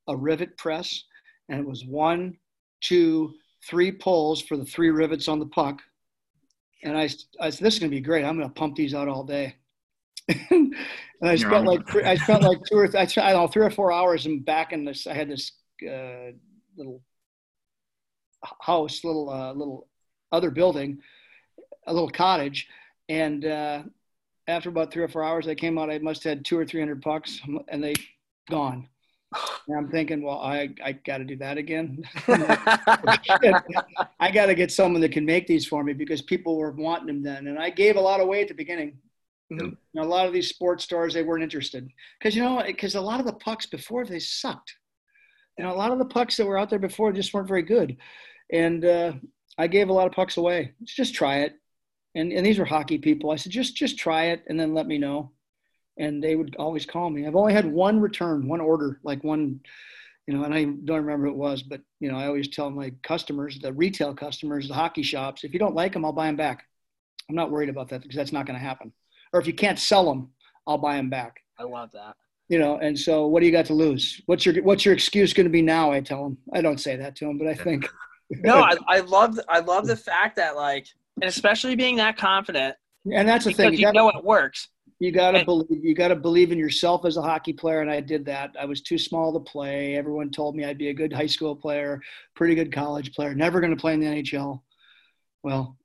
a 0.07 0.15
rivet 0.17 0.57
press, 0.57 1.03
and 1.49 1.59
it 1.59 1.65
was 1.65 1.85
one, 1.85 2.37
two, 2.81 3.35
three 3.67 3.91
pulls 3.91 4.41
for 4.41 4.57
the 4.57 4.65
three 4.65 4.89
rivets 4.89 5.27
on 5.27 5.39
the 5.39 5.45
puck. 5.45 5.81
And 6.83 6.97
I, 6.97 7.09
I 7.39 7.49
said, 7.49 7.65
"This 7.65 7.75
is 7.75 7.79
gonna 7.79 7.89
be 7.89 8.01
great. 8.01 8.25
I'm 8.25 8.37
gonna 8.37 8.49
pump 8.49 8.75
these 8.75 8.93
out 8.93 9.07
all 9.07 9.23
day." 9.23 9.55
and 10.49 10.75
I 11.21 11.33
You're 11.33 11.49
spent 11.49 11.65
like 11.65 11.87
three, 11.87 12.03
I 12.03 12.15
spent 12.15 12.43
like 12.43 12.59
two 12.65 12.77
or 12.77 12.87
th- 12.87 13.01
I, 13.01 13.05
spent, 13.05 13.27
I 13.27 13.33
don't 13.33 13.43
know 13.43 13.47
three 13.47 13.65
or 13.65 13.69
four 13.69 13.91
hours 13.91 14.25
and 14.25 14.43
back 14.43 14.73
in 14.73 14.85
this. 14.85 15.07
I 15.07 15.13
had 15.13 15.29
this 15.29 15.51
uh, 15.87 16.31
little 16.75 17.01
house, 18.61 19.03
little 19.03 19.29
uh, 19.29 19.53
little 19.53 19.87
other 20.31 20.49
building, 20.49 20.99
a 21.87 21.93
little 21.93 22.09
cottage, 22.09 22.67
and 23.09 23.45
uh, 23.45 23.83
after 24.47 24.69
about 24.69 24.91
three 24.91 25.03
or 25.03 25.07
four 25.07 25.23
hours, 25.23 25.47
I 25.47 25.55
came 25.55 25.77
out. 25.77 25.91
I 25.91 25.99
must 25.99 26.23
have 26.23 26.37
had 26.37 26.45
two 26.45 26.57
or 26.57 26.65
three 26.65 26.81
hundred 26.81 27.01
pucks, 27.01 27.39
and 27.67 27.83
they 27.83 27.93
gone. 28.49 28.87
And 29.67 29.77
I'm 29.77 29.89
thinking, 29.89 30.21
well, 30.23 30.39
I 30.39 30.69
I 30.83 30.93
got 30.93 31.19
to 31.19 31.23
do 31.23 31.37
that 31.37 31.57
again. 31.57 32.03
I 34.19 34.31
got 34.33 34.47
to 34.47 34.55
get 34.55 34.71
someone 34.71 35.01
that 35.01 35.11
can 35.11 35.25
make 35.25 35.47
these 35.47 35.65
for 35.65 35.83
me 35.83 35.93
because 35.93 36.21
people 36.21 36.57
were 36.57 36.71
wanting 36.71 37.07
them 37.07 37.23
then, 37.23 37.47
and 37.47 37.57
I 37.57 37.69
gave 37.69 37.95
a 37.95 38.01
lot 38.01 38.19
away 38.19 38.41
at 38.41 38.47
the 38.47 38.53
beginning. 38.53 38.97
Mhm. 39.51 39.77
You 39.93 40.01
a 40.01 40.03
lot 40.03 40.27
of 40.27 40.33
these 40.33 40.49
sports 40.49 40.83
stores 40.83 41.13
they 41.13 41.23
weren't 41.23 41.43
interested 41.43 41.87
because 42.19 42.35
you 42.35 42.41
know 42.41 42.63
because 42.65 42.95
a 42.95 43.01
lot 43.01 43.19
of 43.19 43.25
the 43.25 43.33
pucks 43.33 43.65
before 43.65 44.05
they 44.05 44.19
sucked. 44.19 44.73
You 45.57 45.65
know, 45.65 45.73
a 45.73 45.75
lot 45.75 45.91
of 45.91 45.99
the 45.99 46.05
pucks 46.05 46.37
that 46.37 46.45
were 46.45 46.57
out 46.57 46.69
there 46.69 46.79
before 46.79 47.11
just 47.11 47.33
weren't 47.33 47.47
very 47.47 47.61
good, 47.61 47.97
and 48.51 48.83
uh, 48.85 49.13
I 49.57 49.67
gave 49.67 49.89
a 49.89 49.93
lot 49.93 50.07
of 50.07 50.13
pucks 50.13 50.37
away. 50.37 50.73
Just 50.83 51.13
try 51.13 51.39
it, 51.39 51.55
and 52.15 52.31
and 52.31 52.45
these 52.45 52.59
were 52.59 52.65
hockey 52.65 52.97
people. 52.97 53.31
I 53.31 53.35
said 53.35 53.51
just 53.51 53.75
just 53.75 53.97
try 53.97 54.25
it 54.27 54.43
and 54.47 54.59
then 54.59 54.73
let 54.73 54.87
me 54.87 54.97
know, 54.97 55.31
and 56.01 56.21
they 56.21 56.35
would 56.35 56.55
always 56.57 56.85
call 56.85 57.11
me. 57.11 57.27
I've 57.27 57.35
only 57.35 57.53
had 57.53 57.71
one 57.71 58.01
return, 58.01 58.47
one 58.47 58.59
order, 58.59 58.99
like 59.03 59.23
one, 59.23 59.59
you 60.25 60.33
know, 60.33 60.43
and 60.43 60.53
I 60.53 60.63
don't 60.63 60.97
remember 60.97 61.27
who 61.27 61.33
it 61.33 61.37
was, 61.37 61.61
but 61.61 61.79
you 61.99 62.11
know, 62.11 62.17
I 62.17 62.25
always 62.25 62.47
tell 62.47 62.71
my 62.71 62.91
customers, 63.03 63.59
the 63.59 63.71
retail 63.71 64.13
customers, 64.15 64.67
the 64.67 64.73
hockey 64.73 65.03
shops, 65.03 65.43
if 65.43 65.53
you 65.53 65.59
don't 65.59 65.75
like 65.75 65.93
them, 65.93 66.03
I'll 66.03 66.11
buy 66.11 66.25
them 66.25 66.35
back. 66.35 66.65
I'm 67.29 67.35
not 67.35 67.51
worried 67.51 67.69
about 67.69 67.87
that 67.89 68.01
because 68.01 68.15
that's 68.15 68.33
not 68.33 68.47
going 68.47 68.57
to 68.57 68.65
happen. 68.65 68.91
Or 69.31 69.39
if 69.39 69.45
you 69.45 69.53
can't 69.53 69.77
sell 69.77 70.03
them, 70.05 70.29
I'll 70.65 70.79
buy 70.79 70.97
them 70.97 71.09
back. 71.09 71.41
I 71.59 71.63
love 71.63 71.91
that. 71.91 72.15
You 72.49 72.57
know, 72.57 72.79
and 72.79 72.99
so 72.99 73.27
what 73.27 73.39
do 73.39 73.45
you 73.45 73.51
got 73.51 73.67
to 73.67 73.73
lose? 73.73 74.21
What's 74.25 74.45
your 74.45 74.61
what's 74.63 74.83
your 74.83 74.93
excuse 74.93 75.31
going 75.33 75.45
to 75.45 75.51
be 75.51 75.61
now? 75.61 75.91
I 75.91 76.01
tell 76.01 76.23
them. 76.23 76.37
I 76.51 76.61
don't 76.61 76.81
say 76.81 76.97
that 76.97 77.15
to 77.17 77.25
them, 77.25 77.37
but 77.37 77.47
I 77.47 77.53
think. 77.53 77.87
No, 78.45 78.61
I, 78.61 78.77
I 78.87 78.99
love 79.01 79.37
I 79.49 79.59
love 79.59 79.87
the 79.87 79.97
fact 79.97 80.37
that 80.37 80.55
like, 80.55 80.87
and 81.21 81.27
especially 81.27 81.75
being 81.75 81.97
that 81.97 82.15
confident 82.15 82.77
and 83.05 83.27
that's 83.27 83.45
the 83.45 83.53
thing. 83.53 83.73
you 83.73 83.79
You 83.79 83.85
got 83.85 83.95
know 83.95 84.09
it 84.09 84.23
works. 84.23 84.69
You 85.01 85.11
got 85.11 85.31
to 85.31 85.39
and- 85.39 85.45
believe. 85.45 85.83
You 85.83 85.95
got 85.95 86.09
to 86.09 86.15
believe 86.15 86.51
in 86.51 86.59
yourself 86.59 87.05
as 87.05 87.17
a 87.17 87.21
hockey 87.21 87.53
player, 87.53 87.81
and 87.81 87.89
I 87.89 87.99
did 87.99 88.23
that. 88.25 88.55
I 88.59 88.65
was 88.65 88.81
too 88.81 88.97
small 88.97 89.33
to 89.33 89.39
play. 89.39 89.95
Everyone 89.95 90.29
told 90.29 90.55
me 90.55 90.63
I'd 90.63 90.77
be 90.77 90.89
a 90.89 90.93
good 90.93 91.11
high 91.11 91.25
school 91.25 91.55
player, 91.55 91.99
pretty 92.35 92.53
good 92.53 92.71
college 92.71 93.13
player, 93.13 93.33
never 93.33 93.59
going 93.59 93.75
to 93.75 93.81
play 93.81 93.93
in 93.93 93.99
the 93.99 94.05
NHL. 94.05 94.61
Well, 95.43 95.75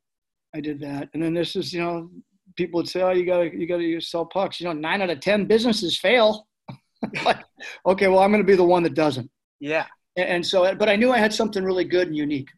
I 0.54 0.60
did 0.60 0.80
that, 0.80 1.08
and 1.14 1.22
then 1.22 1.32
this 1.32 1.56
is 1.56 1.72
you 1.72 1.80
know 1.80 2.10
people 2.56 2.78
would 2.78 2.88
say, 2.88 3.00
oh, 3.00 3.12
you 3.12 3.24
got 3.24 3.38
to 3.38 3.58
you 3.58 3.66
got 3.66 3.78
to 3.78 4.00
sell 4.00 4.26
pucks. 4.26 4.60
You 4.60 4.66
know, 4.66 4.74
nine 4.74 5.00
out 5.00 5.10
of 5.10 5.20
ten 5.20 5.46
businesses 5.46 5.98
fail. 5.98 6.46
like, 7.24 7.42
okay, 7.86 8.08
well, 8.08 8.18
I'm 8.18 8.30
going 8.30 8.42
to 8.42 8.46
be 8.46 8.56
the 8.56 8.64
one 8.64 8.82
that 8.82 8.94
doesn't. 8.94 9.30
Yeah. 9.60 9.86
And, 10.16 10.28
and 10.28 10.46
so, 10.46 10.74
but 10.74 10.88
I 10.88 10.96
knew 10.96 11.10
I 11.12 11.18
had 11.18 11.32
something 11.32 11.64
really 11.64 11.84
good 11.84 12.08
and 12.08 12.16
unique. 12.16 12.48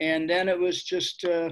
And 0.00 0.28
then 0.28 0.48
it 0.48 0.58
was 0.58 0.82
just, 0.82 1.24
uh, 1.24 1.50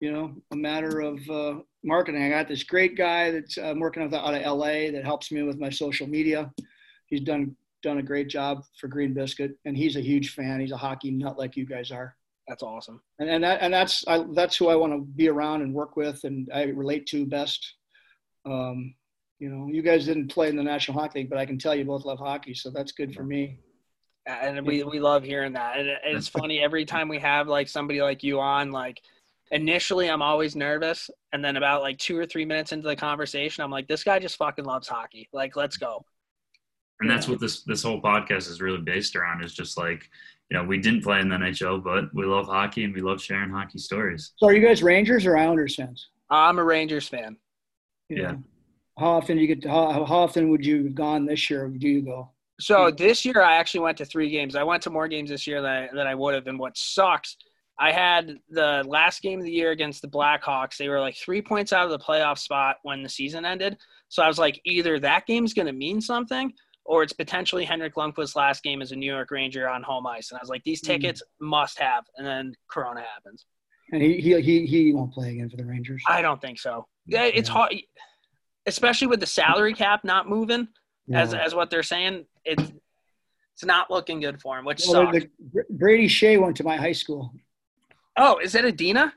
you 0.00 0.12
know, 0.12 0.34
a 0.52 0.56
matter 0.56 1.00
of 1.00 1.18
uh, 1.30 1.54
marketing. 1.82 2.22
I 2.22 2.28
got 2.28 2.48
this 2.48 2.62
great 2.62 2.96
guy 2.96 3.30
that's 3.30 3.56
uh, 3.56 3.74
working 3.76 4.02
out 4.02 4.12
of, 4.12 4.14
out 4.14 4.34
of 4.34 4.58
LA 4.58 4.90
that 4.90 5.04
helps 5.04 5.32
me 5.32 5.42
with 5.42 5.58
my 5.58 5.70
social 5.70 6.06
media. 6.06 6.52
He's 7.06 7.22
done 7.22 7.56
done 7.82 7.98
a 7.98 8.02
great 8.02 8.28
job 8.28 8.62
for 8.80 8.88
Green 8.88 9.14
Biscuit, 9.14 9.52
and 9.64 9.76
he's 9.76 9.96
a 9.96 10.00
huge 10.00 10.34
fan. 10.34 10.60
He's 10.60 10.72
a 10.72 10.76
hockey 10.76 11.10
nut 11.10 11.38
like 11.38 11.56
you 11.56 11.66
guys 11.66 11.90
are. 11.90 12.16
That's 12.48 12.62
awesome. 12.62 13.00
And 13.18 13.30
and, 13.30 13.44
that, 13.44 13.58
and 13.62 13.72
that's 13.72 14.04
I, 14.06 14.24
that's 14.34 14.56
who 14.56 14.68
I 14.68 14.76
want 14.76 14.92
to 14.92 15.00
be 15.00 15.28
around 15.28 15.62
and 15.62 15.72
work 15.72 15.96
with, 15.96 16.24
and 16.24 16.48
I 16.52 16.64
relate 16.64 17.06
to 17.08 17.26
best. 17.26 17.74
Um, 18.44 18.94
you 19.38 19.50
know, 19.50 19.68
you 19.70 19.82
guys 19.82 20.06
didn't 20.06 20.28
play 20.28 20.48
in 20.48 20.56
the 20.56 20.62
National 20.62 20.98
Hockey 20.98 21.20
League, 21.20 21.30
but 21.30 21.38
I 21.38 21.46
can 21.46 21.58
tell 21.58 21.74
you 21.74 21.84
both 21.84 22.04
love 22.04 22.18
hockey, 22.18 22.54
so 22.54 22.70
that's 22.70 22.92
good 22.92 23.14
for 23.14 23.22
me. 23.22 23.58
and 24.26 24.66
we, 24.66 24.82
we 24.82 24.98
love 24.98 25.22
hearing 25.22 25.52
that 25.52 25.78
and 25.78 25.88
it's 26.04 26.26
funny 26.40 26.60
every 26.60 26.84
time 26.84 27.08
we 27.08 27.18
have 27.18 27.46
like 27.46 27.68
somebody 27.68 28.02
like 28.02 28.24
you 28.24 28.40
on 28.40 28.72
like 28.72 29.00
initially 29.50 30.08
i'm 30.10 30.22
always 30.22 30.56
nervous 30.56 31.08
and 31.32 31.44
then 31.44 31.56
about 31.56 31.82
like 31.82 31.98
two 31.98 32.18
or 32.18 32.26
three 32.26 32.44
minutes 32.44 32.72
into 32.72 32.88
the 32.88 32.96
conversation 32.96 33.62
i'm 33.62 33.70
like 33.70 33.86
this 33.86 34.02
guy 34.02 34.18
just 34.18 34.36
fucking 34.36 34.64
loves 34.64 34.88
hockey 34.88 35.28
like 35.32 35.54
let's 35.56 35.76
go 35.76 36.04
And 37.00 37.10
that's 37.10 37.28
what 37.28 37.40
this 37.40 37.62
this 37.62 37.82
whole 37.82 38.00
podcast 38.00 38.48
is 38.50 38.60
really 38.60 38.80
based 38.80 39.14
around. 39.16 39.44
Is 39.44 39.52
just 39.54 39.76
like, 39.76 40.08
you 40.50 40.56
know, 40.56 40.64
we 40.64 40.78
didn't 40.78 41.02
play 41.02 41.20
in 41.20 41.28
the 41.28 41.36
NHL, 41.36 41.84
but 41.84 42.04
we 42.14 42.24
love 42.24 42.46
hockey 42.46 42.84
and 42.84 42.94
we 42.94 43.02
love 43.02 43.20
sharing 43.20 43.50
hockey 43.50 43.78
stories. 43.78 44.32
So, 44.38 44.46
are 44.46 44.54
you 44.54 44.66
guys 44.66 44.82
Rangers 44.82 45.26
or 45.26 45.36
Islanders 45.36 45.76
fans? 45.76 46.08
i'm 46.30 46.58
a 46.58 46.64
rangers 46.64 47.06
fan 47.08 47.36
Yeah. 48.08 48.34
How 48.98 49.10
often 49.18 49.36
do 49.36 49.42
you 49.42 49.48
get? 49.48 49.62
To, 49.62 49.68
how, 49.68 50.04
how 50.04 50.18
often 50.24 50.48
would 50.50 50.64
you 50.64 50.84
have 50.84 50.94
gone 50.94 51.26
this 51.26 51.50
year? 51.50 51.68
Do 51.68 51.88
you 51.88 52.02
go? 52.02 52.30
so 52.58 52.90
this 52.90 53.24
year 53.26 53.42
i 53.42 53.56
actually 53.56 53.80
went 53.80 53.98
to 53.98 54.04
three 54.06 54.30
games 54.30 54.56
i 54.56 54.62
went 54.62 54.82
to 54.82 54.88
more 54.88 55.08
games 55.08 55.28
this 55.28 55.46
year 55.46 55.60
than 55.60 55.70
i, 55.70 55.88
than 55.92 56.06
I 56.06 56.14
would 56.14 56.32
have 56.34 56.46
and 56.46 56.58
what 56.58 56.74
sucks 56.76 57.36
i 57.78 57.90
had 57.92 58.38
the 58.50 58.82
last 58.86 59.22
game 59.22 59.38
of 59.38 59.44
the 59.44 59.50
year 59.52 59.70
against 59.70 60.02
the 60.02 60.08
blackhawks 60.08 60.76
they 60.76 60.88
were 60.88 61.00
like 61.00 61.16
three 61.16 61.42
points 61.42 61.72
out 61.72 61.84
of 61.84 61.90
the 61.90 61.98
playoff 61.98 62.38
spot 62.38 62.76
when 62.82 63.02
the 63.02 63.08
season 63.08 63.44
ended 63.44 63.76
so 64.08 64.22
i 64.22 64.28
was 64.28 64.38
like 64.38 64.60
either 64.64 64.98
that 64.98 65.26
game's 65.26 65.52
going 65.54 65.66
to 65.66 65.72
mean 65.72 66.00
something 66.00 66.52
or 66.84 67.02
it's 67.02 67.12
potentially 67.12 67.64
henrik 67.64 67.94
lundqvist's 67.94 68.36
last 68.36 68.62
game 68.62 68.80
as 68.82 68.92
a 68.92 68.96
new 68.96 69.12
york 69.12 69.30
ranger 69.30 69.68
on 69.68 69.82
home 69.82 70.06
ice 70.06 70.30
and 70.30 70.38
i 70.38 70.42
was 70.42 70.48
like 70.48 70.62
these 70.64 70.80
Mhm. 70.82 70.86
tickets 70.86 71.22
must 71.40 71.78
have 71.78 72.04
and 72.16 72.26
then 72.26 72.54
corona 72.70 73.02
happens 73.14 73.46
And 73.92 74.02
he 74.02 74.20
he 74.20 74.40
he, 74.40 74.66
he 74.66 74.92
won't 74.94 75.12
play 75.12 75.30
again 75.32 75.48
for 75.50 75.56
the 75.56 75.64
Rangers. 75.64 76.02
i 76.08 76.22
don't 76.22 76.40
think 76.40 76.58
so 76.58 76.86
it's 77.08 77.48
Yeah. 77.48 77.54
hard 77.54 77.74
especially 78.66 79.06
with 79.06 79.20
the 79.20 79.26
salary 79.26 79.74
cap 79.74 80.02
not 80.04 80.28
moving 80.28 80.66
as 81.12 81.32
Yeah. 81.32 81.44
as 81.44 81.54
what 81.54 81.70
they're 81.70 81.82
saying 81.82 82.26
it's 82.44 82.72
it's 83.54 83.64
not 83.64 83.90
looking 83.90 84.20
good 84.20 84.38
for 84.40 84.58
him 84.58 84.64
which 84.66 84.82
Well, 84.88 85.06
sucks 85.12 85.24
the- 85.54 85.64
Brady 85.70 86.08
Skjei 86.08 86.38
went 86.38 86.56
to 86.58 86.64
my 86.64 86.76
high 86.76 86.92
school. 86.92 87.32
Oh, 88.16 88.38
is 88.38 88.54
it 88.54 88.64
Adina? 88.64 89.12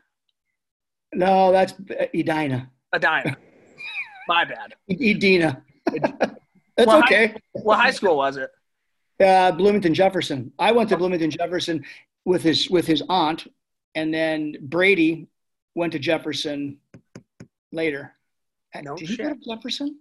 No, 1.13 1.51
that's 1.51 1.73
Edina. 2.13 2.69
Adina. 2.93 3.37
My 4.27 4.45
bad. 4.45 4.75
Edina. 4.89 5.63
that's 6.77 6.91
okay. 7.03 7.35
What 7.53 7.79
high 7.79 7.91
school 7.91 8.17
was 8.17 8.37
it? 8.37 8.49
Uh, 9.23 9.51
Bloomington 9.51 9.93
Jefferson. 9.93 10.51
I 10.59 10.71
went 10.71 10.89
to 10.89 10.97
Bloomington 10.97 11.31
Jefferson 11.31 11.83
with 12.25 12.43
his 12.43 12.69
with 12.69 12.85
his 12.85 13.01
aunt, 13.09 13.47
and 13.95 14.13
then 14.13 14.55
Brady 14.61 15.27
went 15.75 15.93
to 15.93 15.99
Jefferson 15.99 16.77
later. 17.71 18.13
No 18.83 18.95
did 18.95 19.09
he 19.09 19.17
go 19.17 19.29
shit. 19.29 19.41
to 19.41 19.49
Jefferson, 19.55 19.97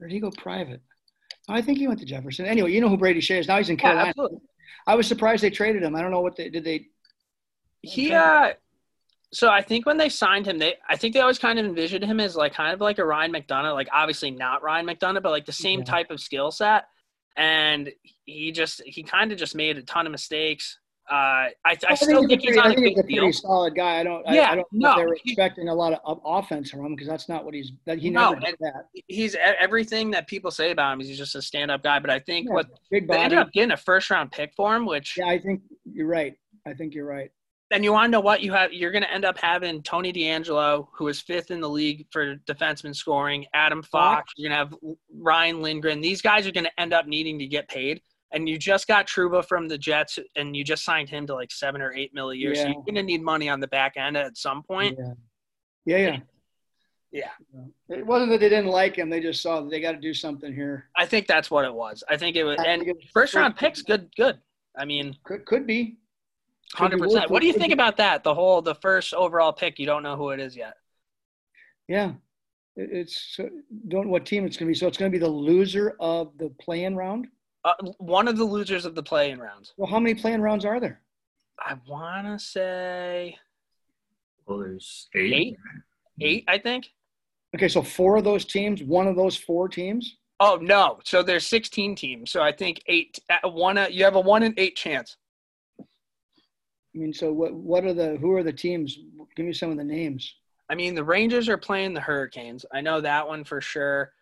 or 0.00 0.06
did 0.06 0.14
he 0.14 0.20
go 0.20 0.30
private? 0.30 0.80
I 1.48 1.60
think 1.60 1.78
he 1.78 1.88
went 1.88 1.98
to 2.00 2.06
Jefferson. 2.06 2.46
Anyway, 2.46 2.72
you 2.72 2.80
know 2.80 2.88
who 2.88 2.96
Brady 2.96 3.20
Skjei 3.20 3.40
is. 3.40 3.48
Now 3.48 3.58
he's 3.58 3.68
in 3.68 3.76
Yeah, 3.76 3.82
Carolina. 3.82 4.08
absolutely. 4.10 4.38
I 4.86 4.94
was 4.94 5.06
surprised 5.08 5.42
they 5.42 5.50
traded 5.50 5.82
him. 5.82 5.94
I 5.96 6.02
don't 6.02 6.10
know 6.12 6.20
what 6.20 6.36
they 6.36 6.48
did. 6.48 6.64
They 6.64 6.86
He 7.86 8.12
uh 8.12 8.52
so 9.32 9.50
I 9.50 9.60
think 9.60 9.86
when 9.86 9.96
they 9.98 10.08
signed 10.08 10.46
him, 10.46 10.58
they 10.58 10.74
I 10.88 10.96
think 10.96 11.14
they 11.14 11.20
always 11.20 11.38
kind 11.38 11.58
of 11.58 11.64
envisioned 11.66 12.04
him 12.04 12.20
as 12.20 12.36
like 12.36 12.54
kind 12.54 12.72
of 12.72 12.80
like 12.80 12.98
a 12.98 13.04
Ryan 13.04 13.32
McDonagh, 13.32 13.74
like 13.74 13.88
obviously 13.92 14.30
not 14.30 14.62
Ryan 14.62 14.86
McDonagh, 14.86 15.22
but 15.22 15.30
like 15.30 15.46
the 15.46 15.52
same 15.52 15.80
Yeah. 15.80 15.84
type 15.86 16.10
of 16.10 16.20
skill 16.20 16.50
set. 16.50 16.84
And 17.36 17.90
he 18.24 18.52
just 18.52 18.82
he 18.86 19.02
kind 19.02 19.32
of 19.32 19.38
just 19.38 19.54
made 19.54 19.76
a 19.78 19.82
ton 19.82 20.06
of 20.06 20.12
mistakes. 20.12 20.78
Uh, 21.08 21.14
I, 21.14 21.76
I 21.88 21.94
still 21.94 22.22
he's 22.22 22.28
think 22.30 22.40
he's 22.42 22.56
pretty- 22.56 22.58
on 22.58 22.66
I 22.66 22.72
a 22.72 22.74
think 22.74 22.80
good 22.80 22.88
he's 22.88 22.98
a 22.98 23.06
deal. 23.06 23.18
pretty 23.24 23.32
solid 23.32 23.74
guy. 23.76 24.00
I 24.00 24.02
don't. 24.02 24.26
I- 24.28 24.34
Yeah, 24.34 24.50
I, 24.50 24.54
don't 24.56 24.66
know 24.72 24.90
no, 24.90 24.96
they're 24.96 25.12
expecting 25.24 25.68
a 25.68 25.74
lot 25.74 25.92
of 25.92 26.00
of 26.04 26.20
offense 26.24 26.68
from 26.70 26.84
him 26.84 26.94
because 26.96 27.06
that's 27.06 27.28
not 27.28 27.44
what 27.44 27.54
he's. 27.54 27.70
That 27.84 27.98
he 27.98 28.10
No, 28.10 28.34
did 28.34 28.56
that. 28.60 28.86
He's 29.06 29.36
everything 29.60 30.10
that 30.12 30.26
people 30.26 30.50
say 30.50 30.72
about 30.72 30.94
him. 30.94 31.00
He's 31.00 31.16
just 31.18 31.34
a 31.36 31.42
stand-up 31.42 31.82
guy. 31.84 31.98
But 32.00 32.10
I 32.10 32.18
think 32.18 32.48
Yeah, 32.48 32.54
what 32.54 32.66
big 32.90 33.06
they 33.06 33.18
ended 33.18 33.38
up 33.38 33.52
getting 33.52 33.70
a 33.72 33.76
first-round 33.76 34.32
pick 34.32 34.52
for 34.56 34.74
him, 34.74 34.84
which 34.86 35.16
Yeah, 35.16 35.26
I 35.26 35.38
think 35.38 35.60
you're 35.84 36.08
right. 36.08 36.34
I 36.66 36.72
think 36.74 36.92
you're 36.94 37.06
right. 37.06 37.30
And 37.72 37.82
you 37.82 37.92
want 37.92 38.06
to 38.06 38.10
know 38.12 38.20
what 38.20 38.42
you 38.42 38.52
have 38.52 38.72
you're 38.72 38.92
going 38.92 39.02
to 39.02 39.12
end 39.12 39.24
up 39.24 39.36
having 39.38 39.82
tony 39.82 40.12
deangelo 40.12 40.86
who 40.96 41.08
is 41.08 41.20
fifth 41.20 41.50
in 41.50 41.60
the 41.60 41.68
league 41.68 42.06
for 42.12 42.36
defenseman 42.48 42.94
scoring 42.94 43.44
adam 43.54 43.82
fox 43.82 44.32
you're 44.36 44.48
going 44.48 44.56
to 44.56 44.64
have 44.64 44.74
ryan 45.18 45.60
lindgren 45.62 46.00
these 46.00 46.22
guys 46.22 46.46
are 46.46 46.52
going 46.52 46.64
to 46.64 46.80
end 46.80 46.92
up 46.92 47.06
needing 47.06 47.38
to 47.40 47.46
get 47.46 47.68
paid 47.68 48.00
and 48.32 48.48
you 48.48 48.56
just 48.58 48.86
got 48.86 49.06
trouba 49.08 49.44
from 49.44 49.66
the 49.66 49.76
jets 49.78 50.18
and 50.36 50.54
you 50.56 50.62
just 50.62 50.84
signed 50.84 51.08
him 51.08 51.26
to 51.26 51.34
like 51.34 51.50
seven 51.50 51.80
or 51.82 51.92
eight 51.92 52.12
mil 52.14 52.30
a 52.30 52.34
year 52.36 52.54
so 52.54 52.62
you're 52.68 52.82
going 52.82 52.94
to 52.94 53.02
need 53.02 53.22
money 53.22 53.48
on 53.48 53.58
the 53.58 53.68
back 53.68 53.96
end 53.96 54.16
at 54.16 54.36
some 54.36 54.62
point 54.62 54.96
Yeah. 54.98 55.14
Yeah, 55.84 55.96
yeah. 55.98 57.30
Yeah. 57.52 57.96
It 57.96 58.04
wasn't 58.06 58.30
that 58.32 58.40
they 58.40 58.48
didn't 58.48 58.66
like 58.66 58.96
him; 58.96 59.08
they 59.08 59.20
just 59.20 59.40
saw 59.40 59.60
that 59.60 59.70
they 59.70 59.80
got 59.80 59.92
to 59.92 59.98
do 60.00 60.12
something 60.12 60.52
here. 60.52 60.88
i 60.96 61.06
think 61.06 61.26
that's 61.26 61.50
what 61.50 61.64
it 61.64 61.72
was 61.72 62.02
i 62.10 62.16
think 62.16 62.36
it 62.36 62.44
was 62.44 62.58
and 62.66 62.84
first 63.12 63.34
round 63.34 63.56
picks 63.56 63.80
good 63.82 64.08
good 64.16 64.38
i 64.76 64.84
mean 64.84 65.16
Could 65.24 65.44
could 65.46 65.66
be. 65.66 65.98
Could 66.74 66.90
be 66.90 66.96
100% 66.96 67.30
what 67.30 67.40
do 67.40 67.46
you 67.46 67.52
think 67.52 67.72
about 67.72 67.96
that 67.98 68.24
the 68.24 68.34
whole 68.34 68.60
the 68.62 68.74
first 68.74 69.14
overall 69.14 69.52
pick 69.52 69.78
you 69.78 69.86
don't 69.86 70.02
know 70.02 70.16
who 70.16 70.30
it 70.30 70.40
is 70.40 70.56
yet 70.56 70.74
Yeah. 71.88 72.12
It's 72.78 73.38
uh, 73.38 73.44
don't 73.88 74.04
know 74.06 74.10
what 74.10 74.26
team 74.26 74.44
it's 74.44 74.56
going 74.58 74.66
to 74.68 74.70
be. 74.70 74.78
So 74.78 74.86
it's 74.86 74.98
going 74.98 75.10
to 75.10 75.18
be 75.18 75.22
the 75.24 75.30
loser 75.30 75.94
of 75.98 76.36
the 76.38 76.50
play-in 76.60 76.94
round. 76.94 77.26
uh, 77.64 77.72
one 77.98 78.28
of 78.28 78.36
the 78.36 78.44
losers 78.44 78.84
of 78.84 78.94
the 78.94 79.02
play-in 79.02 79.38
rounds 79.40 79.72
Well, 79.78 79.88
how 79.90 79.98
many 79.98 80.14
play-in 80.14 80.42
rounds 80.42 80.64
are 80.66 80.78
there? 80.78 81.00
I 81.58 81.76
want 81.88 82.26
to 82.26 82.38
say 82.44 83.38
Well, 84.46 84.58
there's 84.58 85.08
eight. 85.14 85.32
Eight? 85.32 85.56
eight, 86.20 86.44
I 86.48 86.58
think. 86.58 86.88
Okay, 87.54 87.68
so 87.68 87.80
four 87.82 88.16
of 88.16 88.24
those 88.24 88.44
teams, 88.44 88.82
one 88.82 89.06
of 89.06 89.16
those 89.16 89.36
four 89.36 89.68
teams. 89.68 90.16
Oh 90.38 90.58
no! 90.60 90.98
So 91.04 91.22
there's 91.22 91.46
16 91.46 91.94
teams. 91.96 92.30
So 92.30 92.42
I 92.42 92.52
think 92.52 92.82
eight. 92.88 93.18
uh, 93.30 93.48
One. 93.48 93.78
uh, 93.78 93.86
You 93.90 94.04
have 94.04 94.16
a 94.16 94.20
one 94.20 94.42
in 94.42 94.52
eight 94.58 94.76
chance. 94.76 95.16
I 96.96 96.98
mean, 96.98 97.12
so 97.12 97.32
what? 97.32 97.52
What 97.52 97.84
are 97.84 97.92
the? 97.92 98.16
Who 98.16 98.32
are 98.32 98.42
the 98.42 98.52
teams? 98.52 98.98
Give 99.36 99.44
me 99.44 99.52
some 99.52 99.70
of 99.70 99.76
the 99.76 99.84
names. 99.84 100.34
I 100.70 100.74
mean, 100.74 100.94
the 100.94 101.04
Rangers 101.04 101.48
are 101.48 101.58
playing 101.58 101.92
the 101.94 102.00
Hurricanes. 102.00 102.64
I 102.72 102.80
know 102.80 103.00
that 103.00 103.28
one 103.28 103.44
for 103.44 103.60
sure. 103.60 104.12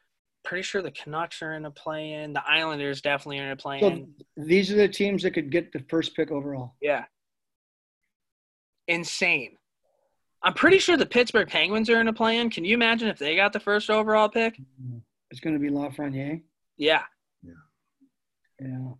Pretty 0.45 0.63
sure 0.63 0.83
the 0.83 0.91
Canucks 0.91 1.41
are 1.41 1.55
in 1.55 1.65
a 1.65 1.71
play-in. 1.71 2.35
The 2.35 2.47
Islanders 2.47 3.01
definitely 3.01 3.39
are 3.41 3.47
in 3.47 3.53
a 3.53 3.57
play-in. 3.57 4.09
So 4.37 4.45
these 4.45 4.71
are 4.71 4.77
the 4.77 4.89
teams 4.89 5.23
that 5.23 5.31
could 5.31 5.51
get 5.51 5.73
the 5.73 5.83
first 5.89 6.15
pick 6.15 6.31
overall. 6.31 6.75
yeah. 6.83 7.05
Insane. 8.87 9.57
I'm 10.43 10.53
pretty 10.53 10.79
sure 10.79 10.99
the 10.99 11.07
Pittsburgh 11.07 11.49
Penguins 11.49 11.89
are 11.89 11.99
in 12.01 12.09
a 12.09 12.13
play-in. 12.13 12.51
Can 12.51 12.67
you 12.67 12.75
imagine 12.75 13.09
if 13.09 13.19
they 13.19 13.35
got 13.35 13.55
the 13.55 13.61
first 13.61 13.89
overall 13.89 14.29
pick? 14.29 14.59
Mm-hmm. 14.59 14.99
It's 15.31 15.41
going 15.41 15.55
to 15.55 15.59
be 15.59 15.71
Lafreniere. 15.71 16.43
Yeah. 16.77 17.05
Yeah. 17.43 17.53
Yeah. 18.61 18.93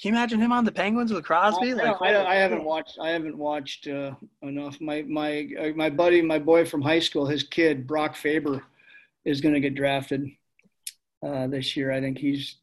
Can 0.00 0.10
you 0.10 0.18
imagine 0.18 0.40
him 0.40 0.52
on 0.52 0.64
the 0.64 0.72
Penguins 0.72 1.10
with 1.10 1.24
Crosby? 1.24 1.72
I, 1.72 1.74
like, 1.74 2.02
I, 2.02 2.14
I, 2.14 2.32
I 2.32 2.34
haven't 2.34 2.64
watched. 2.64 2.98
I 3.00 3.10
haven't 3.10 3.36
watched 3.36 3.88
uh, 3.88 4.12
enough. 4.42 4.78
My 4.80 5.02
my 5.02 5.48
uh, 5.58 5.68
my 5.74 5.88
buddy, 5.88 6.20
my 6.20 6.38
boy 6.38 6.66
from 6.66 6.82
high 6.82 6.98
school, 6.98 7.24
his 7.24 7.42
kid 7.42 7.86
Brock 7.86 8.14
Faber, 8.14 8.62
is 9.24 9.40
going 9.40 9.54
to 9.54 9.60
get 9.60 9.74
drafted 9.74 10.28
uh, 11.26 11.46
this 11.46 11.76
year. 11.76 11.92
I 11.92 12.00
think 12.00 12.18
he's 12.18 12.56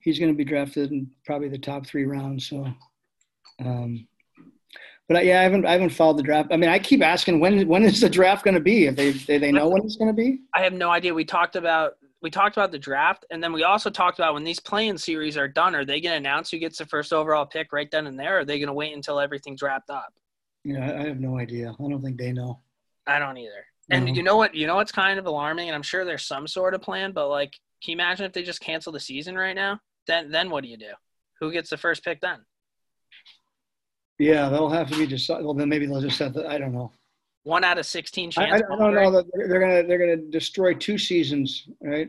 he's 0.00 0.18
going 0.18 0.32
to 0.32 0.36
be 0.36 0.44
drafted 0.44 0.90
in 0.90 1.10
probably 1.26 1.48
the 1.48 1.58
top 1.58 1.86
three 1.86 2.06
rounds. 2.06 2.48
So, 2.48 2.66
um, 3.60 4.06
but 5.08 5.18
I, 5.18 5.20
yeah, 5.22 5.40
I 5.40 5.42
haven't 5.42 5.66
I 5.66 5.72
haven't 5.72 5.90
followed 5.90 6.16
the 6.16 6.22
draft. 6.22 6.48
I 6.50 6.56
mean, 6.56 6.70
I 6.70 6.78
keep 6.78 7.02
asking 7.02 7.40
when 7.40 7.68
when 7.68 7.82
is 7.82 8.00
the 8.00 8.08
draft 8.08 8.42
going 8.42 8.54
to 8.54 8.60
be? 8.60 8.86
If 8.86 8.96
they 8.96 9.10
they, 9.10 9.36
they 9.36 9.52
know 9.52 9.68
when 9.68 9.82
it's 9.84 9.96
going 9.96 10.08
to 10.08 10.14
be. 10.14 10.40
I 10.54 10.62
have 10.62 10.72
no 10.72 10.88
idea. 10.88 11.12
We 11.12 11.26
talked 11.26 11.56
about 11.56 11.98
we 12.26 12.30
talked 12.30 12.56
about 12.56 12.72
the 12.72 12.78
draft, 12.80 13.24
and 13.30 13.40
then 13.40 13.52
we 13.52 13.62
also 13.62 13.88
talked 13.88 14.18
about 14.18 14.34
when 14.34 14.42
these 14.42 14.58
play-in 14.58 14.98
series 14.98 15.36
are 15.36 15.46
done. 15.46 15.76
Are 15.76 15.84
they 15.84 16.00
going 16.00 16.10
to 16.12 16.16
announce 16.16 16.50
who 16.50 16.58
gets 16.58 16.76
the 16.76 16.84
first 16.86 17.12
overall 17.12 17.46
pick 17.46 17.72
right 17.72 17.88
then 17.88 18.08
and 18.08 18.18
there? 18.18 18.38
Or 18.38 18.40
are 18.40 18.44
they 18.44 18.58
going 18.58 18.66
to 18.66 18.72
wait 18.72 18.96
until 18.96 19.20
everything's 19.20 19.62
wrapped 19.62 19.90
up? 19.90 20.12
Yeah, 20.64 20.84
I, 20.84 21.06
have 21.06 21.20
no 21.20 21.38
idea. 21.38 21.70
I 21.70 21.88
don't 21.88 22.02
think 22.02 22.18
they 22.18 22.32
know. 22.32 22.58
I 23.06 23.20
don't 23.20 23.36
either. 23.38 23.64
And 23.90 24.06
No. 24.06 24.12
you 24.12 24.24
know 24.24 24.36
what? 24.36 24.56
You 24.56 24.66
know 24.66 24.74
what's 24.74 24.90
kind 24.90 25.20
of 25.20 25.26
alarming, 25.26 25.68
and 25.68 25.76
I'm 25.76 25.84
sure 25.84 26.04
there's 26.04 26.24
some 26.26 26.48
sort 26.48 26.74
of 26.74 26.82
plan, 26.82 27.12
but 27.12 27.28
like, 27.28 27.52
can 27.80 27.92
you 27.92 27.94
imagine 27.94 28.26
if 28.26 28.32
they 28.32 28.42
just 28.42 28.60
cancel 28.60 28.90
the 28.92 28.98
season 28.98 29.36
right 29.36 29.54
now? 29.54 29.78
Then 30.08 30.32
then 30.32 30.50
what 30.50 30.64
do 30.64 30.68
you 30.68 30.76
do? 30.76 30.94
Who 31.38 31.52
gets 31.52 31.70
the 31.70 31.76
first 31.76 32.02
pick 32.02 32.20
then? 32.20 32.40
Yeah, 34.18 34.48
that'll 34.48 34.70
have 34.70 34.90
to 34.90 34.98
be 34.98 35.06
decided. 35.06 35.44
Well, 35.44 35.54
then 35.54 35.68
maybe 35.68 35.86
they'll 35.86 36.00
just 36.00 36.18
have 36.18 36.32
to. 36.34 36.48
I 36.48 36.58
don't 36.58 36.72
know. 36.72 36.90
One 37.46 37.62
out 37.62 37.78
of 37.78 37.86
sixteen 37.86 38.32
chance. 38.32 38.50
I, 38.52 38.56
I 38.56 38.76
don't 38.76 38.92
know 38.92 39.12
that 39.12 39.24
they're, 39.32 39.60
gonna 39.60 39.86
they're 39.86 39.98
gonna 39.98 40.16
destroy 40.16 40.74
two 40.74 40.98
seasons, 40.98 41.68
right? 41.80 42.08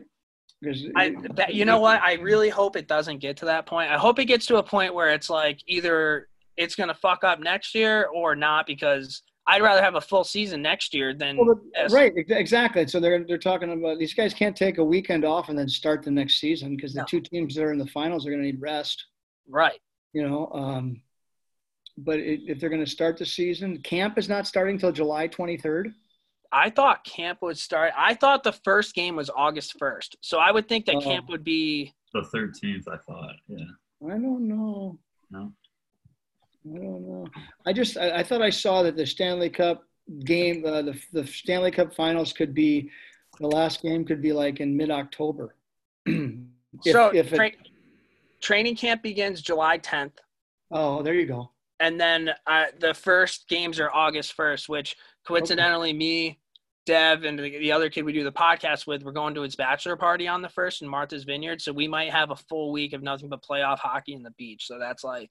Because 0.60 0.82
I, 0.96 1.14
that, 1.34 1.54
you 1.54 1.64
know 1.64 1.78
what? 1.78 2.02
I 2.02 2.14
really 2.14 2.48
hope 2.48 2.74
it 2.74 2.88
doesn't 2.88 3.18
get 3.18 3.36
to 3.36 3.44
that 3.44 3.64
point. 3.64 3.88
I 3.88 3.98
hope 3.98 4.18
it 4.18 4.24
gets 4.24 4.46
to 4.46 4.56
a 4.56 4.62
point 4.64 4.92
where 4.92 5.10
it's 5.10 5.30
like 5.30 5.60
either 5.68 6.26
it's 6.56 6.74
going 6.74 6.88
to 6.88 6.94
fuck 6.94 7.22
up 7.22 7.38
next 7.38 7.72
year 7.76 8.08
or 8.12 8.34
not 8.34 8.66
because 8.66 9.22
I'd 9.46 9.62
rather 9.62 9.80
have 9.80 9.94
a 9.94 10.00
full 10.00 10.24
season 10.24 10.60
next 10.60 10.92
year 10.92 11.14
than 11.14 11.36
Well, 11.36 11.60
right, 11.92 12.12
exactly. 12.16 12.88
So 12.88 12.98
they're 12.98 13.22
they're 13.22 13.38
talking 13.38 13.72
about 13.72 14.00
these 14.00 14.14
guys 14.14 14.34
can't 14.34 14.56
take 14.56 14.78
a 14.78 14.84
weekend 14.84 15.24
off 15.24 15.50
and 15.50 15.56
then 15.56 15.68
start 15.68 16.02
the 16.02 16.10
next 16.10 16.40
season 16.40 16.74
because 16.74 16.94
the 16.94 17.02
No. 17.02 17.06
two 17.08 17.20
teams 17.20 17.54
that 17.54 17.62
are 17.62 17.70
in 17.70 17.78
the 17.78 17.86
finals 17.86 18.26
are 18.26 18.30
going 18.30 18.42
to 18.42 18.46
need 18.46 18.60
rest. 18.60 19.06
right. 19.48 19.78
You 20.12 20.28
know, 20.28 20.50
um, 20.52 21.00
but 22.04 22.18
it, 22.18 22.40
if 22.46 22.60
they're 22.60 22.70
going 22.70 22.84
to 22.84 22.90
start 22.90 23.16
the 23.16 23.26
season, 23.26 23.78
camp 23.78 24.18
is 24.18 24.28
not 24.28 24.46
starting 24.46 24.78
till 24.78 24.92
July 24.92 25.28
23rd. 25.28 25.92
I 26.50 26.70
thought 26.70 27.04
camp 27.04 27.42
would 27.42 27.58
start. 27.58 27.92
I 27.96 28.14
thought 28.14 28.42
the 28.42 28.52
first 28.52 28.94
game 28.94 29.16
was 29.16 29.30
August 29.34 29.74
first, 29.78 30.16
so 30.22 30.38
I 30.38 30.50
would 30.50 30.68
think 30.68 30.86
that 30.86 30.96
Oh. 30.96 31.00
camp 31.00 31.28
would 31.28 31.44
be. 31.44 31.92
The 32.14 32.22
13th, 32.34 32.88
I 32.88 32.96
thought. 32.96 33.34
Yeah. 33.48 33.66
I 34.06 34.10
don't 34.12 34.48
know. 34.48 34.98
No. 35.30 35.52
I 36.64 36.78
don't 36.78 37.06
know. 37.06 37.26
I 37.66 37.72
just 37.72 37.96
I, 37.98 38.18
I 38.18 38.22
thought 38.22 38.42
I 38.42 38.50
saw 38.50 38.82
that 38.82 38.96
the 38.96 39.06
Stanley 39.06 39.50
Cup 39.50 39.84
game, 40.24 40.64
uh, 40.64 40.82
the 40.82 41.00
the 41.12 41.26
Stanley 41.26 41.70
Cup 41.70 41.94
Finals 41.94 42.32
could 42.32 42.54
be 42.54 42.90
the 43.40 43.46
last 43.46 43.82
game 43.82 44.04
could 44.04 44.22
be 44.22 44.32
like 44.32 44.60
in 44.60 44.76
mid 44.76 44.90
October. 44.90 45.54
so 46.82 47.10
tra- 47.22 47.50
training 48.40 48.76
camp 48.76 49.02
begins 49.02 49.42
July 49.42 49.78
10th, 49.78 50.12
oh, 50.70 51.02
there 51.02 51.14
you 51.14 51.26
go. 51.26 51.50
And 51.80 52.00
then 52.00 52.30
uh, 52.46 52.66
the 52.80 52.94
first 52.94 53.48
games 53.48 53.78
are 53.80 53.90
August 53.92 54.36
1st, 54.36 54.68
which 54.68 54.96
coincidentally 55.26 55.92
me, 55.92 56.38
Dev, 56.86 57.24
and 57.24 57.38
the, 57.38 57.58
the 57.58 57.70
other 57.72 57.90
kid 57.90 58.04
we 58.04 58.12
do 58.12 58.24
the 58.24 58.32
podcast 58.32 58.86
with, 58.86 59.02
we're 59.02 59.12
going 59.12 59.34
to 59.34 59.42
his 59.42 59.56
bachelor 59.56 59.96
party 59.96 60.26
on 60.26 60.40
the 60.42 60.48
first 60.48 60.82
in 60.82 60.88
Martha's 60.88 61.24
Vineyard, 61.24 61.60
so 61.60 61.72
we 61.72 61.86
might 61.86 62.10
have 62.10 62.30
a 62.30 62.36
full 62.36 62.72
week 62.72 62.92
of 62.94 63.02
nothing 63.02 63.28
but 63.28 63.42
playoff 63.42 63.78
hockey 63.78 64.14
in 64.14 64.22
the 64.22 64.30
beach. 64.32 64.66
So 64.66 64.78
that's 64.78 65.04
like 65.04 65.30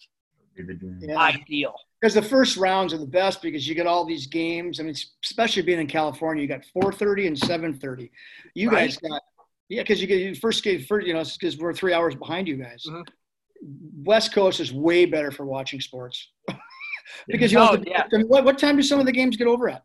Be 0.55 0.63
the 0.63 0.73
dream. 0.75 0.99
Yeah. 1.01 1.17
ideal. 1.17 1.73
Because 1.99 2.13
the 2.13 2.21
first 2.21 2.57
rounds 2.57 2.93
are 2.93 2.99
the 2.99 3.07
best 3.07 3.41
because 3.41 3.67
you 3.67 3.73
get 3.73 3.87
all 3.87 4.05
these 4.05 4.27
games. 4.27 4.79
I 4.79 4.83
mean, 4.83 4.95
especially 5.25 5.63
being 5.63 5.79
in 5.79 5.87
California, 5.87 6.43
you 6.43 6.47
got 6.47 6.61
4:30 6.75 7.25
and 7.27 7.35
7:30. 7.37 8.11
You 8.53 8.69
Right. 8.69 8.85
guys 8.89 8.97
got 8.97 9.21
yeah, 9.69 9.81
because 9.81 9.99
you 9.99 10.05
get 10.07 10.21
your 10.21 10.35
first 10.35 10.63
game 10.63 10.81
first. 10.83 11.07
You 11.07 11.13
know, 11.15 11.23
because 11.23 11.57
we're 11.57 11.73
three 11.73 11.93
hours 11.93 12.13
behind 12.15 12.47
you 12.47 12.55
guys. 12.57 12.85
Mhm. 12.87 13.03
West 14.03 14.33
Coast 14.33 14.59
is 14.59 14.71
way 14.73 15.05
better 15.05 15.31
for 15.31 15.45
watching 15.45 15.79
sports 15.81 16.31
because 17.27 17.51
you 17.51 17.59
Oh, 17.59 17.71
have 17.71 17.83
to, 17.83 17.89
yeah. 17.89 18.03
I 18.11 18.17
mean, 18.17 18.27
what, 18.27 18.45
what 18.45 18.57
time 18.57 18.75
do 18.77 18.81
some 18.83 18.99
of 18.99 19.05
the 19.05 19.11
games 19.11 19.35
get 19.37 19.47
over 19.47 19.69
at? 19.69 19.83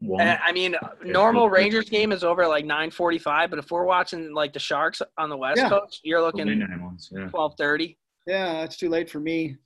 One. 0.00 0.20
I 0.44 0.52
mean, 0.52 0.76
normal 1.04 1.48
Rangers 1.48 1.88
game 1.88 2.12
is 2.12 2.22
over 2.22 2.42
at 2.42 2.48
like 2.48 2.66
9:45, 2.66 3.48
but 3.50 3.58
if 3.58 3.70
we're 3.70 3.84
watching 3.86 4.34
like 4.34 4.52
the 4.52 4.58
Sharks 4.58 5.00
on 5.16 5.30
the 5.30 5.36
West 5.38 5.56
Yeah. 5.58 5.70
Coast, 5.70 6.00
you're 6.04 6.20
looking 6.20 6.46
midnight. 6.46 6.68
Yeah. 7.10 7.28
12:30. 7.28 7.96
Yeah, 8.26 8.62
it's 8.62 8.76
too 8.76 8.90
late 8.90 9.08
for 9.08 9.20
me. 9.20 9.56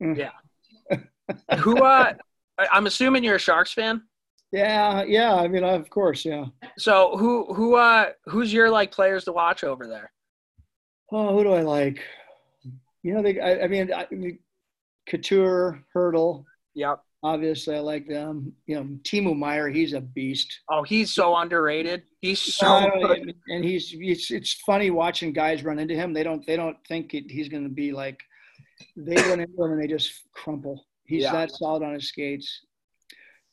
Yeah. 0.00 0.30
Who? 1.58 1.78
Uh, 1.82 2.14
I- 2.58 2.68
I'm 2.72 2.86
assuming 2.86 3.24
you're 3.24 3.36
a 3.36 3.38
Sharks 3.38 3.72
fan. 3.72 4.02
Yeah, 4.52 5.02
yeah. 5.02 5.34
I 5.34 5.48
mean, 5.48 5.64
of 5.64 5.90
course, 5.90 6.24
yeah. 6.24 6.46
So 6.78 7.16
who 7.18 7.52
who 7.52 7.74
uh 7.74 8.10
who's 8.26 8.52
your 8.52 8.70
like 8.70 8.90
players 8.92 9.24
to 9.24 9.32
watch 9.32 9.64
over 9.64 9.86
there? 9.86 10.12
Oh, 11.12 11.36
who 11.36 11.44
do 11.44 11.52
I 11.52 11.60
like? 11.62 12.00
You 13.04 13.14
know, 13.14 13.22
they. 13.22 13.38
I, 13.38 13.64
I 13.64 13.68
mean, 13.68 13.92
I, 13.92 14.06
Couture, 15.06 15.84
Hertl. 15.94 16.44
Yep. 16.74 17.00
Obviously, 17.22 17.76
I 17.76 17.78
like 17.78 18.08
them. 18.08 18.52
You 18.66 18.76
know, 18.76 18.84
Timo 19.02 19.36
Meier, 19.36 19.68
he's 19.68 19.92
a 19.92 20.00
beast. 20.00 20.60
Oh, 20.70 20.82
he's 20.82 21.12
so 21.12 21.36
underrated. 21.36 22.02
He's 22.20 22.40
so 22.54 22.90
good. 23.02 23.34
and 23.48 23.64
he's 23.64 23.94
it's 23.98 24.30
it's 24.30 24.54
funny 24.66 24.90
watching 24.90 25.32
guys 25.32 25.62
run 25.64 25.78
into 25.78 25.94
him. 25.94 26.12
They 26.12 26.22
don't 26.22 26.44
they 26.46 26.56
don't 26.56 26.76
think 26.88 27.14
it, 27.14 27.30
he's 27.30 27.48
going 27.48 27.62
to 27.62 27.70
be 27.70 27.92
like 27.92 28.20
they 28.96 29.14
run 29.16 29.40
into 29.40 29.64
him 29.64 29.72
and 29.72 29.82
they 29.82 29.86
just 29.86 30.12
crumple. 30.32 30.84
He's 31.06 31.22
Yeah. 31.22 31.32
that 31.32 31.50
solid 31.52 31.82
on 31.82 31.94
his 31.94 32.08
skates. 32.08 32.60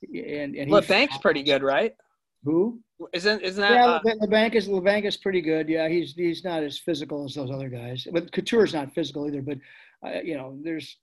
And 0.03 0.55
and 0.55 0.67
he 0.67 0.73
Labanc's 0.73 1.17
pretty 1.19 1.43
good, 1.43 1.61
right? 1.63 1.93
Who? 2.43 2.81
Isn't 3.13 3.41
isn't 3.41 3.61
that? 3.61 3.71
Yeah, 3.71 3.85
uh, 3.85 4.01
Labanc 4.25 4.55
is 4.55 4.67
Labanc 4.67 5.05
is 5.05 5.17
pretty 5.17 5.41
good. 5.41 5.69
Yeah, 5.69 5.87
he's 5.89 6.13
he's 6.13 6.43
not 6.43 6.63
as 6.63 6.77
physical 6.77 7.25
as 7.25 7.33
those 7.35 7.51
other 7.51 7.69
guys. 7.69 8.07
But 8.11 8.31
Couture's 8.31 8.73
not 8.73 8.93
physical 8.93 9.27
either. 9.27 9.41
But 9.41 9.57
uh, 10.05 10.21
you 10.21 10.35
know, 10.37 10.57
there's 10.63 10.97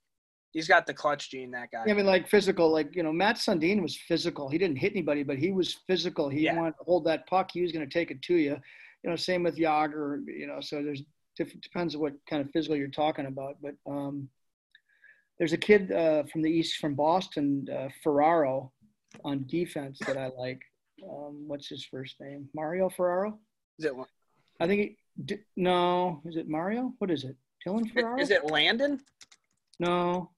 he's 0.53 0.69
got 0.69 0.87
the 0.87 0.95
clutch 0.95 1.31
gene. 1.31 1.51
That 1.53 1.71
guy. 1.71 1.85
I 1.89 1.93
mean, 1.93 2.07
like 2.07 2.29
physical, 2.29 2.71
like 2.73 2.95
you 2.95 3.03
know, 3.03 3.13
Mats 3.13 3.45
Sundin 3.47 3.83
was 3.83 3.97
physical. 3.97 4.49
He 4.49 4.59
didn't 4.59 4.77
hit 4.79 4.93
anybody, 4.93 5.23
but 5.23 5.39
he 5.39 5.53
was 5.53 5.75
physical. 5.87 6.29
He 6.29 6.43
Yeah. 6.43 6.57
wanted 6.57 6.73
to 6.79 6.85
hold 6.85 7.05
that 7.07 7.27
puck. 7.27 7.51
He 7.53 7.63
was 7.63 7.73
going 7.73 7.89
to 7.89 7.93
take 7.93 8.11
it 8.11 8.23
to 8.23 8.35
you. 8.35 8.57
You 9.05 9.11
know, 9.11 9.17
same 9.17 9.43
with 9.45 9.57
Jagr. 9.57 10.23
You 10.27 10.47
know, 10.47 10.61
so 10.61 10.83
there's 10.83 11.03
diff- 11.37 11.61
depends 11.61 11.95
on 11.95 12.01
what 12.01 12.15
kind 12.29 12.43
of 12.45 12.51
physical 12.53 12.77
you're 12.77 12.89
talking 12.89 13.27
about. 13.27 13.57
But 13.63 13.75
um, 13.91 14.29
there's 15.39 15.53
a 15.53 15.59
kid 15.59 15.93
uh, 15.93 16.25
from 16.25 16.43
the 16.43 16.51
east, 16.51 16.77
from 16.79 16.95
Boston, 16.95 17.67
uh, 17.73 17.89
Ferraro, 18.03 18.73
on 19.25 19.47
defense 19.47 19.99
that 20.07 20.17
I 20.17 20.29
like. 20.37 20.61
Um, 21.03 21.45
what's 21.47 21.69
his 21.69 21.85
first 21.85 22.17
name? 22.21 22.49
Mario 22.55 22.89
Ferraro. 22.89 23.39
Is 23.79 23.85
it 23.85 23.93
I 24.61 24.67
think. 24.67 24.81
He, 24.81 24.97
d- 25.25 25.43
no, 25.57 26.21
is 26.25 26.37
it 26.37 26.49
Mario? 26.49 26.93
What 26.99 27.11
is 27.11 27.25
it? 27.25 27.37
Dylan 27.67 27.91
Ferraro? 27.93 28.21
is 28.21 28.31
it 28.31 28.45
Landon? 28.45 29.01
No. 29.81 30.31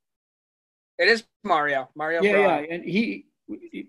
It 0.98 1.08
is 1.08 1.24
Mario. 1.44 1.88
Mario. 1.94 2.22
Yeah, 2.22 2.32
Ferraro. 2.32 2.60
yeah, 2.60 2.74
and 2.74 2.84
he 2.84 3.26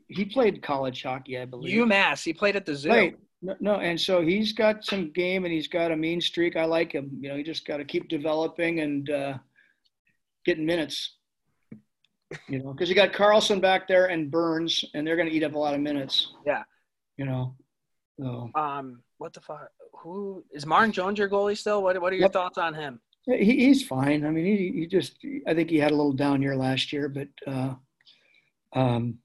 he 0.08 0.26
played 0.26 0.62
college 0.62 1.04
hockey, 1.04 1.38
I 1.38 1.46
believe. 1.46 1.78
UMass. 1.78 2.24
He 2.24 2.34
played 2.34 2.56
at 2.56 2.66
the 2.66 2.76
zoo. 2.76 2.90
Right. 2.90 3.18
No, 3.44 3.56
no, 3.60 3.76
and 3.78 4.00
so 4.00 4.22
he's 4.22 4.54
got 4.54 4.86
some 4.86 5.12
game 5.12 5.46
and 5.46 5.54
he's 5.54 5.68
got 5.68 5.92
a 5.92 5.96
mean 5.96 6.22
streak. 6.22 6.56
I 6.56 6.66
like 6.66 6.92
him. 6.92 7.10
You 7.20 7.30
know, 7.30 7.36
he 7.36 7.44
just 7.44 7.66
got 7.66 7.78
to 7.78 7.86
keep 7.86 8.08
developing 8.08 8.82
and 8.82 9.10
uh, 9.10 9.38
getting 10.46 10.66
minutes. 10.66 11.18
You 12.48 12.60
know, 12.60 12.74
because 12.74 12.88
you 12.90 12.96
got 12.96 13.12
Karlsson 13.12 13.60
back 13.62 13.88
there 13.88 14.06
and 14.08 14.32
Burns, 14.32 14.86
and 14.94 15.06
they're 15.06 15.16
going 15.18 15.28
to 15.30 15.34
eat 15.36 15.44
up 15.44 15.54
a 15.56 15.58
lot 15.60 15.74
of 15.74 15.82
minutes. 15.82 16.34
Yeah. 16.46 16.64
You 17.18 17.26
know, 17.26 17.56
so 18.20 18.50
Um. 18.56 19.04
What 19.18 19.34
the 19.34 19.42
fuck? 19.42 19.70
Who 20.00 20.44
is 20.52 20.66
Martin 20.66 20.92
Jones 20.92 21.20
your 21.20 21.30
goalie 21.30 21.58
still? 21.58 21.84
What 21.84 22.02
What 22.02 22.12
are 22.12 22.16
your 22.16 22.24
Yep. 22.24 22.34
thoughts 22.34 22.58
on 22.58 22.74
him? 22.74 23.00
he, 23.28 23.44
he's 23.68 23.86
fine. 23.86 24.26
I 24.26 24.32
mean, 24.32 24.46
he, 24.46 24.72
he 24.80 24.88
just 24.88 25.18
I 25.46 25.54
think 25.54 25.70
he 25.70 25.78
had 25.78 25.92
a 25.92 25.96
little 25.96 26.14
down 26.14 26.42
year 26.42 26.56
last 26.56 26.92
year, 26.92 27.08
but 27.08 27.28
uh, 27.46 27.76
um, 28.74 29.20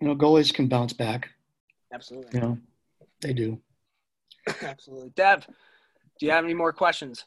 you 0.00 0.06
know, 0.06 0.14
goalies 0.14 0.54
can 0.54 0.68
bounce 0.68 0.92
back. 0.92 1.28
Absolutely. 1.92 2.30
You 2.34 2.40
know, 2.40 2.58
they 3.20 3.32
do. 3.32 3.60
Absolutely. 4.62 5.10
Dev, 5.16 5.44
do 6.20 6.26
you 6.26 6.30
have 6.30 6.44
any 6.44 6.54
more 6.54 6.72
questions? 6.72 7.24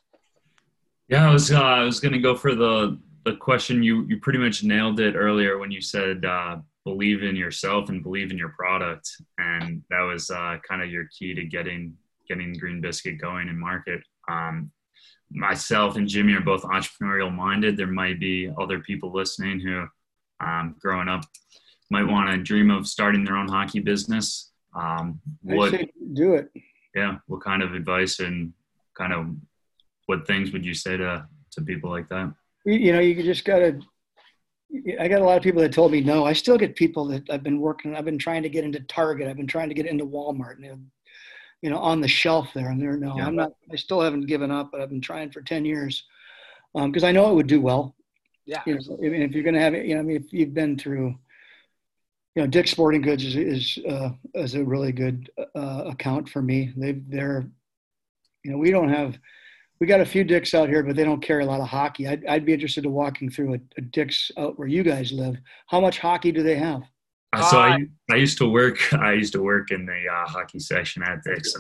Yeah, 1.10 1.30
I 1.30 1.34
was 1.34 1.52
uh, 1.52 1.60
I 1.62 1.84
was 1.84 2.00
gonna 2.00 2.20
go 2.20 2.36
for 2.36 2.56
the 2.56 2.98
the 3.28 3.36
question 3.36 3.84
you 3.84 4.06
you 4.08 4.20
pretty 4.20 4.40
much 4.40 4.64
nailed 4.64 5.00
it 5.00 5.16
earlier 5.16 5.58
when 5.58 5.70
you 5.70 5.82
said 5.82 6.24
uh, 6.24 6.58
believe 6.86 7.24
in 7.24 7.36
yourself 7.36 7.90
and 7.90 8.02
believe 8.02 8.32
in 8.32 8.38
your 8.38 8.50
product, 8.50 9.10
and 9.38 9.84
that 9.90 10.02
was 10.02 10.32
uh, 10.32 10.58
kind 10.68 10.82
of 10.82 10.90
your 10.90 11.08
key 11.18 11.34
to 11.34 11.44
getting 11.44 11.94
getting 12.30 12.54
Green 12.54 12.80
Biscuit 12.80 13.20
going 13.20 13.50
in 13.50 13.60
market. 13.60 14.02
Um, 14.30 14.72
myself 15.30 15.98
and 15.98 16.08
Jimmy 16.08 16.34
are 16.34 16.42
both 16.42 16.64
entrepreneurial 16.64 17.34
minded. 17.34 17.76
There 17.76 17.88
might 17.88 18.20
be 18.20 18.50
other 18.60 18.80
people 18.80 19.12
listening 19.12 19.60
who, 19.60 19.86
um, 20.40 20.76
growing 20.80 21.10
up, 21.10 21.26
might 21.90 22.08
want 22.08 22.32
to 22.32 22.38
dream 22.38 22.72
of 22.72 22.88
starting 22.88 23.26
their 23.26 23.36
own 23.36 23.50
hockey 23.50 23.82
business. 23.82 24.52
Um, 24.74 25.20
what, 25.42 25.74
do 26.14 26.36
it. 26.36 26.50
yeah, 26.96 27.18
what 27.28 27.44
kind 27.44 27.62
of 27.62 27.74
advice 27.74 28.20
and 28.20 28.54
kind 28.98 29.12
of 29.12 29.36
what 30.06 30.26
things 30.26 30.54
would 30.54 30.66
you 30.66 30.74
say 30.74 30.96
to 30.96 31.28
to 31.52 31.62
people 31.62 31.90
like 31.90 32.08
that? 32.08 32.34
You, 32.68 32.92
know, 32.92 33.00
you 33.00 33.24
just 33.24 33.46
gotta. 33.46 33.80
I 35.00 35.08
got 35.08 35.22
a 35.22 35.26
lot 35.26 35.38
of 35.38 35.44
people 35.44 35.62
that 35.62 35.72
told 35.72 35.94
me 35.94 36.02
no. 36.02 36.26
I 36.26 36.34
still 36.34 36.58
get 36.58 36.76
people 36.76 37.06
that 37.06 37.30
I've 37.30 37.44
been 37.44 37.62
working. 37.62 37.96
I've 37.96 38.04
been 38.04 38.18
trying 38.18 38.44
to 38.44 38.50
get 38.50 38.66
into 38.66 38.82
Target. 38.82 39.30
I've 39.30 39.38
been 39.38 39.48
trying 39.48 39.70
to 39.70 39.74
get 39.74 39.86
into 39.86 40.06
Walmart. 40.06 40.56
And 40.56 40.64
they're, 40.66 40.78
you 41.62 41.70
know, 41.70 41.78
on 41.78 42.02
the 42.02 42.10
shelf 42.10 42.50
there, 42.54 42.70
and 42.70 42.82
they're 42.82 42.98
no. 42.98 43.16
Yeah. 43.16 43.26
I'm 43.26 43.38
not. 43.38 43.54
I 43.72 43.78
still 43.78 44.02
haven't 44.02 44.26
given 44.26 44.52
up, 44.52 44.70
but 44.72 44.82
I've 44.82 44.90
been 44.90 45.00
trying 45.00 45.32
for 45.32 45.42
ten 45.42 45.64
years 45.64 46.04
because 46.76 47.06
I 47.06 47.14
know 47.14 47.32
it 47.32 47.36
would 47.36 47.48
do 47.48 47.62
well. 47.62 47.96
Yeah. 48.46 48.62
You 48.66 48.76
know, 48.76 48.98
I 48.98 49.10
mean, 49.10 49.22
if 49.22 49.32
you're 49.32 49.44
going 49.44 49.56
to 49.56 49.62
have 49.62 49.74
it, 49.74 49.86
you 49.86 49.96
know, 49.96 50.02
I 50.02 50.04
mean, 50.04 50.18
if 50.18 50.34
you've 50.34 50.54
been 50.54 50.78
through, 50.78 51.16
you 52.36 52.42
know, 52.42 52.48
Dick's 52.48 52.72
Sporting 52.72 53.02
Goods 53.02 53.24
is 53.24 53.36
is, 53.38 53.80
uh, 53.90 54.10
is 54.36 54.56
a 54.56 54.64
really 54.64 54.92
good 54.92 55.32
uh, 55.56 55.86
account 55.88 56.28
for 56.28 56.42
me. 56.42 56.74
They 56.76 56.92
they're, 56.92 57.50
you 58.44 58.52
know, 58.52 58.58
we 58.58 58.72
don't 58.72 58.90
have, 58.90 59.18
we 59.80 59.88
got 59.88 60.02
a 60.02 60.06
few 60.06 60.24
Dicks 60.24 60.54
out 60.54 60.70
here, 60.70 60.84
but 60.84 60.96
they 60.96 61.04
don't 61.04 61.22
carry 61.22 61.44
a 61.44 61.48
lot 61.48 61.62
of 61.62 61.68
hockey. 61.68 62.08
I'd 62.08 62.26
I'd 62.26 62.46
be 62.46 62.54
interested 62.54 62.86
in 62.86 62.92
walking 62.92 63.30
through 63.30 63.56
a, 63.56 63.60
a 63.78 63.82
Dick's 63.82 64.32
out 64.38 64.58
where 64.58 64.68
you 64.68 64.84
guys 64.84 65.12
live. 65.12 65.38
How 65.68 65.80
much 65.80 66.00
hockey 66.00 66.32
do 66.32 66.44
they 66.44 66.56
have? 66.56 66.82
Uh, 67.34 67.44
so 67.52 67.60
I, 67.60 67.78
I 68.10 68.16
used 68.16 68.38
to 68.40 68.50
work 68.50 68.78
I 68.94 69.14
used 69.14 69.34
to 69.34 69.42
work 69.44 69.72
in 69.72 69.86
the 69.86 70.04
uh, 70.12 70.28
hockey 70.28 70.60
section 70.60 71.04
at 71.04 71.24
Dick's. 71.24 71.54
So 71.54 71.60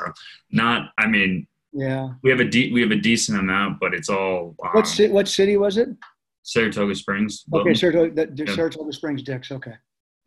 not 0.51 0.91
I 0.97 1.07
mean 1.07 1.47
Yeah. 1.73 2.09
we 2.23 2.29
have 2.29 2.39
a 2.39 2.45
de- 2.45 2.71
we 2.71 2.81
have 2.81 2.91
a 2.91 2.95
decent 2.95 3.37
amount, 3.39 3.79
but 3.79 3.93
it's 3.93 4.09
all 4.09 4.55
um, 4.63 4.69
What 4.73 4.85
ci- 4.85 5.09
what 5.09 5.27
city 5.27 5.57
was 5.57 5.77
it? 5.77 5.89
Saratoga 6.43 6.95
Springs. 6.95 7.43
Okay, 7.53 7.55
Wilton. 7.57 7.75
Saratoga, 7.75 8.13
that, 8.15 8.37
Yeah. 8.37 8.55
Saratoga 8.55 8.93
Springs 8.93 9.21
Dicks. 9.21 9.51
Okay. 9.51 9.73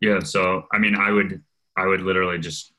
Yeah, 0.01 0.19
so 0.19 0.63
I 0.71 0.77
mean, 0.77 0.95
I 0.95 1.11
would 1.11 1.41
I 1.77 1.85
would 1.87 2.01
literally 2.01 2.37
just 2.39 2.73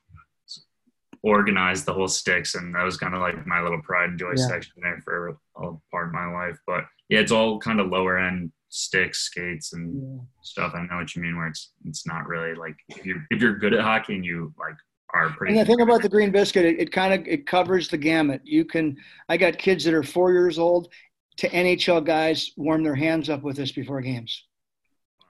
organize 1.22 1.84
the 1.84 1.92
whole 1.92 2.08
sticks, 2.08 2.54
and 2.54 2.74
that 2.74 2.82
was 2.82 2.96
kind 2.96 3.14
of 3.14 3.20
like 3.20 3.46
my 3.46 3.60
little 3.62 3.80
pride 3.82 4.10
and 4.10 4.18
joy 4.18 4.32
Yeah. 4.36 4.46
section 4.48 4.72
there 4.82 5.00
for 5.04 5.28
a 5.56 5.72
part 5.90 6.08
of 6.08 6.12
my 6.14 6.26
life. 6.32 6.58
But 6.66 6.84
yeah, 7.08 7.20
it's 7.20 7.32
all 7.32 7.58
kind 7.58 7.80
of 7.80 7.88
lower 7.88 8.18
end 8.18 8.52
sticks, 8.68 9.20
skates, 9.20 9.72
and 9.72 10.02
Yeah. 10.02 10.22
stuff. 10.42 10.72
I 10.74 10.82
know 10.86 10.96
what 10.96 11.14
you 11.14 11.22
mean. 11.22 11.36
Where 11.36 11.46
it's 11.48 11.72
it's 11.84 12.06
not 12.06 12.26
really 12.26 12.54
like 12.54 12.76
if 12.88 13.04
you're 13.06 13.24
if 13.30 13.40
you're 13.40 13.56
good 13.58 13.74
at 13.74 13.80
hockey 13.80 14.14
and 14.16 14.24
you 14.24 14.52
like 14.58 14.74
are 15.14 15.30
pretty. 15.30 15.52
And 15.52 15.60
the 15.60 15.66
thing 15.66 15.80
about 15.82 16.02
the 16.02 16.08
green 16.08 16.32
biscuit, 16.32 16.64
it, 16.64 16.80
it 16.80 16.92
kind 16.92 17.12
of 17.14 17.26
it 17.28 17.46
covers 17.46 17.88
the 17.88 17.98
gamut. 17.98 18.40
You 18.44 18.64
can. 18.64 18.96
I 19.28 19.36
got 19.36 19.58
kids 19.58 19.84
that 19.84 19.94
are 19.94 20.02
four 20.02 20.32
years 20.32 20.58
old 20.58 20.92
to 21.36 21.48
NHL 21.48 22.04
guys 22.04 22.52
warm 22.56 22.82
their 22.82 22.94
hands 22.94 23.30
up 23.30 23.42
with 23.42 23.56
this 23.56 23.72
before 23.72 24.00
games. 24.00 24.46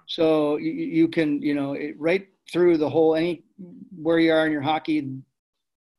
So 0.07 0.57
you, 0.57 0.71
you 0.73 1.09
can, 1.09 1.41
you 1.43 1.55
know, 1.55 1.73
it, 1.75 1.95
right 1.99 2.29
through 2.53 2.77
the 2.77 2.89
whole 2.89 3.15
any 3.15 3.45
where 3.97 4.19
you 4.19 4.33
are 4.33 4.45
in 4.47 4.53
your 4.53 4.61
hockey 4.63 4.99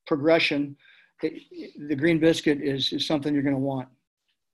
progression, 0.06 0.76
it, 1.22 1.42
the 1.88 1.96
green 1.96 2.18
biscuit 2.18 2.60
is 2.60 2.92
is 2.92 3.06
something 3.06 3.32
you're 3.32 3.42
going 3.42 3.54
to 3.54 3.60
want. 3.60 3.88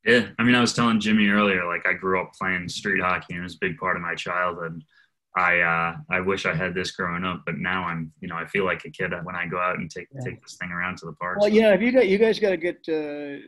Yeah, 0.05 0.29
I 0.39 0.45
mean, 0.45 0.55
I 0.55 0.61
was 0.61 0.73
telling 0.73 0.99
Jimmy 0.99 1.29
earlier, 1.29 1.67
like 1.67 1.87
I 1.87 1.93
grew 1.93 2.21
up 2.21 2.33
playing 2.39 2.69
street 2.69 3.03
hockey, 3.03 3.35
and 3.35 3.41
it 3.41 3.43
was 3.43 3.55
a 3.57 3.59
big 3.61 3.77
part 3.77 3.97
of 3.97 4.03
my 4.03 4.15
childhood. 4.15 4.83
I 5.37 5.61
uh, 5.61 5.97
I 6.11 6.21
wish 6.21 6.47
I 6.47 6.55
had 6.55 6.75
this 6.75 6.91
growing 6.93 7.25
up, 7.25 7.43
but 7.47 7.59
now 7.59 7.85
I'm, 7.85 8.13
you 8.21 8.29
know, 8.29 8.37
I 8.37 8.47
feel 8.47 8.65
like 8.65 8.85
a 8.85 8.91
kid 8.91 9.13
when 9.23 9.37
I 9.37 9.47
go 9.47 9.59
out 9.59 9.79
and 9.79 9.91
take 9.91 10.09
Yeah. 10.13 10.23
take 10.25 10.43
this 10.43 10.57
thing 10.57 10.71
around 10.73 10.99
to 10.99 11.07
the 11.07 11.13
park. 11.13 11.39
Well, 11.41 11.49
know, 11.63 11.73
if 11.73 11.81
you 11.83 11.93
got 11.93 12.09
you 12.09 12.19
guys 12.19 12.39
got 12.39 12.51
to 12.51 12.57
get 12.57 12.79
uh, 12.89 13.39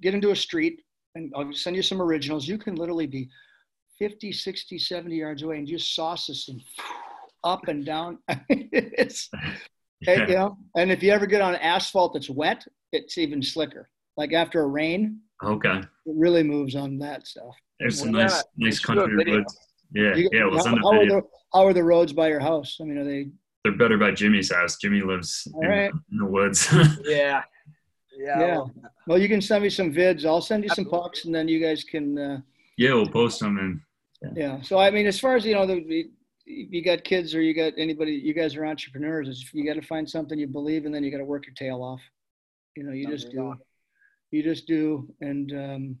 get 0.00 0.14
into 0.14 0.30
a 0.30 0.36
street, 0.36 0.82
and 1.14 1.32
I'll 1.36 1.52
send 1.52 1.76
you 1.76 1.82
some 1.82 2.02
originals. 2.02 2.48
You 2.48 2.58
can 2.58 2.74
literally 2.74 3.06
be 3.06 3.28
50, 3.98 4.32
60, 4.32 4.78
70 4.78 5.14
yards 5.14 5.42
away 5.42 5.58
and 5.58 5.66
just 5.66 5.94
sauce 5.94 6.26
this 6.26 6.46
thing 6.46 6.60
up 7.44 7.68
and 7.68 7.84
down. 7.84 8.18
it's 8.48 9.30
Yeah. 10.06 10.26
you 10.28 10.34
know, 10.34 10.58
and 10.76 10.90
if 10.90 11.02
you 11.02 11.10
ever 11.12 11.26
get 11.26 11.40
on 11.40 11.54
asphalt 11.56 12.14
that's 12.14 12.30
wet, 12.30 12.66
it's 12.92 13.18
even 13.18 13.42
slicker. 13.42 13.88
Like 14.16 14.32
after 14.32 14.62
a 14.62 14.66
rain, 14.66 15.20
Okay, 15.42 15.78
it 15.78 15.86
really 16.06 16.42
moves 16.42 16.74
on 16.76 16.98
that 16.98 17.26
stuff. 17.26 17.54
there's 17.80 17.98
some 17.98 18.14
Yeah, 18.14 18.22
nice 18.22 18.32
nice 18.32 18.44
let's 18.58 18.80
do 18.80 18.92
a 18.92 18.96
country 18.96 19.16
video. 19.16 19.36
roads. 19.38 19.58
Yeah, 19.94 20.14
You- 20.16 20.28
yeah, 20.32 20.44
we'll 20.44 20.56
how, 20.58 20.62
send 20.62 20.78
a 20.78 20.80
how 20.82 20.88
are 20.92 20.98
video. 21.00 21.20
the, 21.20 21.26
how 21.52 21.66
are 21.66 21.72
the 21.72 21.84
roads 21.84 22.12
by 22.12 22.28
your 22.28 22.40
house? 22.40 22.78
I 22.80 22.84
mean, 22.84 22.98
are 22.98 23.04
they 23.04 23.28
They're 23.64 23.76
better 23.76 23.98
by 23.98 24.10
Jimmy's 24.12 24.52
house. 24.52 24.76
Jimmy 24.76 25.02
lives 25.02 25.46
in, 25.60 25.68
right. 25.68 25.92
in 26.10 26.18
the 26.18 26.26
woods. 26.26 26.68
Yeah. 27.04 27.42
Yeah. 28.18 28.40
Yeah. 28.40 28.64
well? 29.06 29.18
You 29.18 29.28
can 29.28 29.40
send 29.40 29.62
me 29.64 29.70
some 29.70 29.92
vids. 29.92 30.24
I'll 30.26 30.40
send 30.42 30.62
you 30.64 30.68
some 30.70 30.84
Absolutely. 30.84 30.98
pucks, 31.08 31.24
and 31.24 31.34
then 31.34 31.48
you 31.48 31.60
guys 31.60 31.82
can. 31.82 32.18
Uh, 32.18 32.40
yeah, 32.76 32.92
we'll 32.94 33.08
post 33.08 33.40
them 33.40 33.58
and 33.58 33.80
Yeah. 34.36 34.60
So 34.62 34.78
I 34.78 34.90
mean, 34.90 35.06
as 35.06 35.18
far 35.18 35.34
as 35.34 35.44
you 35.46 35.54
know, 35.54 35.66
the, 35.66 36.10
you 36.44 36.82
got 36.82 37.04
kids 37.04 37.34
or 37.34 37.40
you 37.40 37.54
got 37.54 37.72
anybody, 37.76 38.12
you 38.12 38.34
guys 38.34 38.56
are 38.56 38.64
entrepreneurs. 38.66 39.50
You 39.52 39.64
got 39.64 39.80
to 39.80 39.86
find 39.86 40.08
something 40.08 40.38
you 40.38 40.46
believe 40.46 40.84
and 40.86 40.94
then 40.94 41.04
you 41.04 41.10
got 41.10 41.18
to 41.18 41.24
work 41.24 41.46
your 41.46 41.54
tail 41.54 41.82
off. 41.82 42.00
You 42.76 42.84
know, 42.84 42.92
you 42.92 43.06
just 43.06 43.26
Number 43.26 43.40
do. 43.40 43.48
one. 43.48 43.58
You 44.30 44.42
just 44.42 44.66
do, 44.66 45.08
and 45.20 45.52
um, 45.52 45.98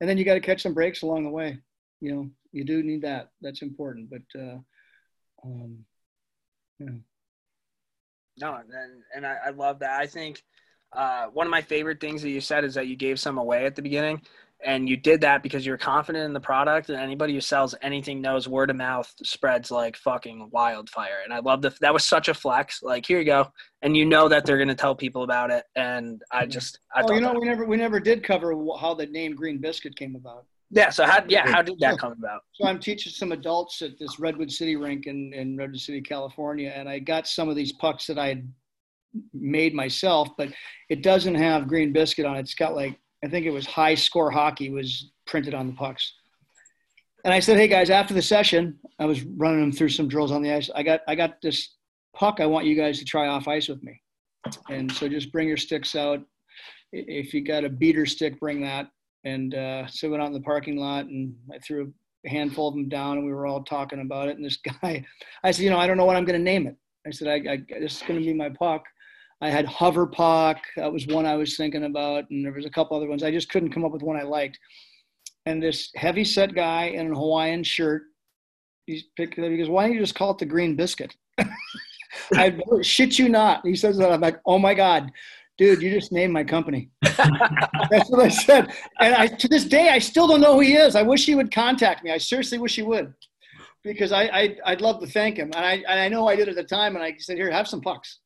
and 0.00 0.10
then 0.10 0.18
you 0.18 0.24
got 0.24 0.34
to 0.34 0.40
catch 0.40 0.62
some 0.62 0.74
breaks 0.74 1.02
along 1.02 1.24
the 1.24 1.30
way. 1.30 1.58
You 2.00 2.12
know, 2.12 2.30
you 2.50 2.64
do 2.64 2.82
need 2.82 3.02
that. 3.02 3.28
That's 3.40 3.62
important. 3.62 4.10
But 4.10 4.40
uh, 4.40 4.58
um, 5.44 5.78
you 6.80 6.86
know, 6.86 6.98
No, 8.40 8.54
and 8.56 9.02
and 9.14 9.26
I, 9.26 9.36
I 9.46 9.50
love 9.50 9.78
that. 9.78 10.00
I 10.00 10.06
think 10.08 10.42
uh, 10.92 11.26
one 11.26 11.46
of 11.46 11.50
my 11.52 11.62
favorite 11.62 12.00
things 12.00 12.20
that 12.22 12.30
you 12.30 12.40
said 12.40 12.64
is 12.64 12.74
that 12.74 12.88
you 12.88 12.96
gave 12.96 13.20
some 13.20 13.38
away 13.38 13.64
at 13.64 13.76
the 13.76 13.82
beginning, 13.82 14.20
and 14.64 14.88
you 14.88 14.96
did 14.96 15.20
that 15.22 15.42
because 15.42 15.66
you're 15.66 15.78
confident 15.78 16.24
in 16.24 16.32
the 16.32 16.40
product. 16.40 16.88
And 16.88 16.98
anybody 16.98 17.34
who 17.34 17.40
sells 17.40 17.74
anything 17.82 18.20
knows 18.20 18.48
word 18.48 18.70
of 18.70 18.76
mouth 18.76 19.12
spreads 19.22 19.70
like 19.70 19.96
fucking 19.96 20.48
wildfire. 20.52 21.20
And 21.24 21.32
I 21.32 21.40
love 21.40 21.62
the 21.62 21.74
that 21.80 21.92
was 21.92 22.04
such 22.04 22.28
a 22.28 22.34
flex. 22.34 22.82
Like 22.82 23.06
here 23.06 23.18
you 23.18 23.24
go, 23.24 23.50
and 23.82 23.96
you 23.96 24.04
know 24.04 24.28
that 24.28 24.44
they're 24.44 24.58
gonna 24.58 24.74
tell 24.74 24.94
people 24.94 25.22
about 25.22 25.50
it. 25.50 25.64
And 25.76 26.22
I 26.30 26.42
mm-hmm. 26.42 26.50
just 26.50 26.78
I 26.94 27.02
oh, 27.02 27.12
you 27.12 27.20
know, 27.20 27.34
we 27.38 27.46
never 27.46 27.64
we 27.64 27.76
never 27.76 28.00
did 28.00 28.22
cover 28.22 28.54
how 28.80 28.94
the 28.94 29.06
name 29.06 29.34
Green 29.34 29.58
Biscuit 29.58 29.96
came 29.96 30.14
about. 30.14 30.44
yeah. 30.70 30.90
So 30.90 31.04
how 31.04 31.24
yeah 31.28 31.50
how 31.50 31.62
did 31.62 31.78
that 31.80 31.98
come 32.00 32.12
about? 32.12 32.42
So 32.52 32.66
I'm 32.66 32.78
teaching 32.78 33.12
some 33.12 33.32
adults 33.32 33.82
at 33.82 33.98
this 33.98 34.18
Redwood 34.18 34.50
City 34.50 34.76
rink 34.76 35.06
in, 35.06 35.32
in 35.32 35.56
Redwood 35.56 35.80
City, 35.80 36.00
California, 36.00 36.72
and 36.74 36.88
I 36.88 36.98
got 36.98 37.26
some 37.26 37.48
of 37.48 37.56
these 37.56 37.72
pucks 37.72 38.06
that 38.06 38.18
I 38.18 38.28
had 38.28 38.48
made 39.34 39.74
myself, 39.74 40.30
but 40.38 40.48
it 40.88 41.02
doesn't 41.02 41.34
have 41.34 41.68
green 41.68 41.92
biscuit 41.92 42.24
on 42.24 42.36
it. 42.36 42.40
It's 42.40 42.54
got 42.54 42.74
like 42.74 42.98
I 43.24 43.28
think 43.28 43.46
it 43.46 43.50
was 43.50 43.66
high 43.66 43.94
score 43.94 44.30
hockey 44.30 44.70
was 44.70 45.10
printed 45.26 45.54
on 45.54 45.68
the 45.68 45.74
pucks. 45.74 46.14
And 47.24 47.32
I 47.32 47.40
said, 47.40 47.56
hey 47.56 47.68
guys, 47.68 47.88
after 47.88 48.14
the 48.14 48.22
session, 48.22 48.78
I 48.98 49.04
was 49.04 49.22
running 49.22 49.60
them 49.60 49.72
through 49.72 49.90
some 49.90 50.08
drills 50.08 50.32
on 50.32 50.42
the 50.42 50.52
ice. 50.52 50.70
I 50.74 50.82
got 50.82 51.00
I 51.06 51.14
got 51.14 51.40
this 51.40 51.76
puck. 52.14 52.40
I 52.40 52.46
want 52.46 52.66
you 52.66 52.74
guys 52.74 52.98
to 52.98 53.04
try 53.04 53.28
off 53.28 53.48
ice 53.48 53.68
with 53.68 53.82
me. 53.82 54.00
And 54.68 54.90
so 54.90 55.08
just 55.08 55.30
bring 55.30 55.46
your 55.46 55.56
sticks 55.56 55.94
out. 55.94 56.20
If 56.92 57.32
you 57.32 57.44
got 57.44 57.64
a 57.64 57.68
beater 57.68 58.06
stick, 58.06 58.40
bring 58.40 58.60
that. 58.62 58.88
And 59.24 59.54
uh, 59.54 59.86
so 59.86 60.08
we 60.08 60.12
went 60.12 60.22
out 60.22 60.26
in 60.26 60.32
the 60.32 60.40
parking 60.40 60.76
lot 60.76 61.06
and 61.06 61.34
I 61.52 61.58
threw 61.58 61.92
a 62.26 62.28
handful 62.28 62.68
of 62.68 62.74
them 62.74 62.88
down 62.88 63.18
and 63.18 63.26
we 63.26 63.32
were 63.32 63.46
all 63.46 63.62
talking 63.62 64.00
about 64.00 64.28
it. 64.28 64.36
And 64.36 64.44
this 64.44 64.58
guy, 64.82 65.04
I 65.44 65.50
said, 65.52 65.62
you 65.62 65.70
know, 65.70 65.78
I 65.78 65.86
don't 65.86 65.96
know 65.96 66.04
what 66.04 66.16
I'm 66.16 66.24
going 66.24 66.38
to 66.38 66.44
name 66.44 66.66
it. 66.66 66.76
I 67.06 67.10
said, 67.10 67.28
I, 67.28 67.52
I 67.52 67.80
this 67.80 67.96
is 67.96 68.02
going 68.02 68.18
to 68.18 68.26
be 68.26 68.32
my 68.32 68.48
puck. 68.48 68.84
I 69.42 69.50
had 69.50 69.66
hover 69.66 70.06
puck. 70.06 70.58
That 70.76 70.92
was 70.92 71.06
one 71.08 71.26
I 71.26 71.34
was 71.34 71.56
thinking 71.56 71.84
about. 71.84 72.30
And 72.30 72.44
there 72.44 72.52
was 72.52 72.64
a 72.64 72.70
couple 72.70 72.96
other 72.96 73.08
ones. 73.08 73.24
I 73.24 73.32
just 73.32 73.48
couldn't 73.48 73.72
come 73.72 73.84
up 73.84 73.90
with 73.90 74.02
one 74.02 74.16
I 74.16 74.22
liked. 74.22 74.56
And 75.46 75.60
this 75.60 75.90
heavy 75.96 76.24
set 76.24 76.54
guy 76.54 76.84
in 76.84 77.10
a 77.10 77.14
Hawaiian 77.14 77.64
shirt, 77.64 78.02
he's 78.86 79.02
picked 79.16 79.36
it 79.38 79.44
up. 79.44 79.50
He 79.50 79.56
goes, 79.56 79.68
why 79.68 79.82
don't 79.84 79.94
you 79.94 80.00
just 80.00 80.14
call 80.14 80.30
it 80.30 80.38
the 80.38 80.46
green 80.46 80.76
biscuit? 80.76 81.16
I 82.34 82.56
shit 82.82 83.18
you 83.18 83.28
not. 83.28 83.66
He 83.66 83.74
says 83.74 83.98
that. 83.98 84.12
I'm 84.12 84.20
like, 84.20 84.38
oh 84.46 84.60
my 84.60 84.74
God, 84.74 85.10
dude, 85.58 85.82
you 85.82 85.90
just 85.90 86.12
named 86.12 86.32
my 86.32 86.44
company. 86.44 86.90
That's 87.02 88.10
what 88.10 88.20
I 88.20 88.28
said. 88.28 88.72
And 89.00 89.12
I, 89.12 89.26
to 89.26 89.48
this 89.48 89.64
day, 89.64 89.88
I 89.88 89.98
still 89.98 90.28
don't 90.28 90.40
know 90.40 90.54
who 90.54 90.60
he 90.60 90.74
is. 90.74 90.94
I 90.94 91.02
wish 91.02 91.26
he 91.26 91.34
would 91.34 91.52
contact 91.52 92.04
me. 92.04 92.12
I 92.12 92.18
seriously 92.18 92.58
wish 92.58 92.76
he 92.76 92.82
would, 92.82 93.12
because 93.82 94.12
I, 94.12 94.22
I 94.22 94.56
I'd 94.66 94.80
love 94.80 95.00
to 95.00 95.06
thank 95.08 95.36
him. 95.36 95.50
And 95.56 95.64
I 95.64 95.72
and 95.88 95.98
I 95.98 96.08
know 96.08 96.28
I 96.28 96.36
did 96.36 96.48
at 96.48 96.54
the 96.54 96.62
time. 96.62 96.94
And 96.94 97.04
I 97.04 97.16
said, 97.18 97.38
here, 97.38 97.50
have 97.50 97.66
some 97.66 97.80
pucks. 97.80 98.20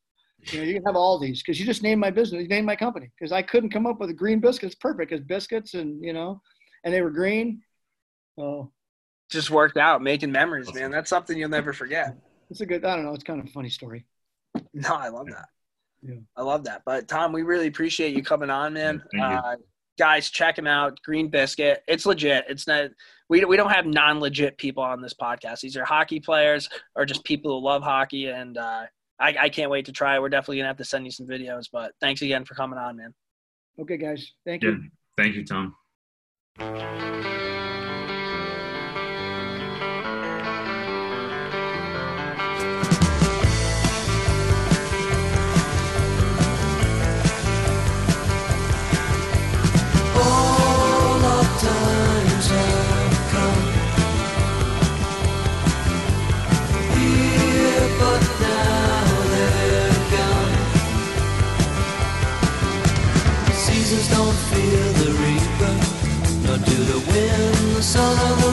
You, 0.53 0.59
know, 0.61 0.65
you 0.65 0.75
can 0.75 0.85
have 0.85 0.97
all 0.97 1.19
these 1.19 1.43
because 1.43 1.59
you 1.59 1.67
just 1.67 1.83
named 1.83 2.01
my 2.01 2.11
business, 2.11 2.43
you 2.43 2.49
named 2.49 2.67
my 2.67 2.77
company 2.77 3.11
because 3.19 3.33
I 3.33 3.43
couldn't 3.43 3.71
come 3.71 3.87
up 3.87 3.99
with 3.99 4.11
a 4.11 4.15
green 4.15 4.41
biscuit. 4.41 4.69
It's 4.69 4.75
Perfect 4.77 5.11
because 5.11 5.25
biscuits 5.25 5.75
and 5.75 6.03
you 6.05 6.13
know, 6.13 6.41
and 6.85 6.95
they 6.95 7.03
were 7.03 7.11
green. 7.11 7.63
So 8.39 8.73
just 9.31 9.51
worked 9.51 9.77
out 9.77 10.03
making 10.03 10.31
memories, 10.31 10.73
man. 10.73 10.91
That's 10.91 11.11
something 11.11 11.37
you'll 11.37 11.49
never 11.49 11.73
forget. 11.73 12.17
It's 12.51 12.61
a 12.61 12.67
good. 12.67 12.85
I 12.85 12.95
don't 12.95 13.05
know. 13.05 13.15
It's 13.15 13.25
kind 13.25 13.41
of 13.41 13.47
a 13.47 13.51
funny 13.51 13.71
story. 13.71 14.05
No, 14.73 14.95
I 14.95 15.09
love 15.09 15.27
that. 15.27 15.49
Yeah. 16.03 16.17
I 16.37 16.43
love 16.43 16.65
that. 16.65 16.83
But 16.87 17.09
Tom, 17.09 17.33
we 17.33 17.43
really 17.43 17.67
appreciate 17.67 18.15
you 18.15 18.23
coming 18.23 18.51
on, 18.51 18.75
man. 18.75 19.03
Uh, 19.21 19.57
guys, 19.99 20.31
check 20.31 20.59
him 20.59 20.67
out. 20.67 21.01
Green 21.03 21.29
Biscuit. 21.29 21.83
It's 21.89 22.07
legit. 22.07 22.45
It's 22.49 22.67
not. 22.67 22.91
We 23.29 23.45
we 23.45 23.57
don't 23.57 23.71
have 23.71 23.87
non 23.87 24.21
legit 24.21 24.57
people 24.57 24.83
on 24.83 25.03
this 25.03 25.15
podcast. 25.15 25.61
These 25.61 25.77
are 25.77 25.85
hockey 25.85 26.21
players 26.21 26.69
or 26.95 27.05
just 27.05 27.25
people 27.25 27.59
who 27.59 27.67
love 27.67 27.83
hockey 27.83 28.29
and. 28.29 28.57
Uh, 28.57 28.87
I, 29.19 29.35
I 29.41 29.49
can't 29.49 29.71
wait 29.71 29.87
to 29.87 29.93
try. 29.93 30.19
We're 30.19 30.29
definitely 30.29 30.59
gonna 30.59 30.69
have 30.69 30.77
to 30.79 30.85
send 30.85 31.05
you 31.05 31.11
some 31.11 31.27
videos. 31.27 31.67
But 31.73 31.93
thanks 32.01 32.23
again 32.23 32.45
for 32.45 32.55
coming 32.55 32.79
on, 32.79 32.97
man. 32.97 33.15
Okay, 33.81 33.97
guys. 33.97 34.33
Thank 34.45 34.63
yeah. 34.63 34.71
you. 34.71 34.91
Thank 35.17 35.35
you, 35.35 35.45
Tom. 35.45 35.75
solo 67.87 68.46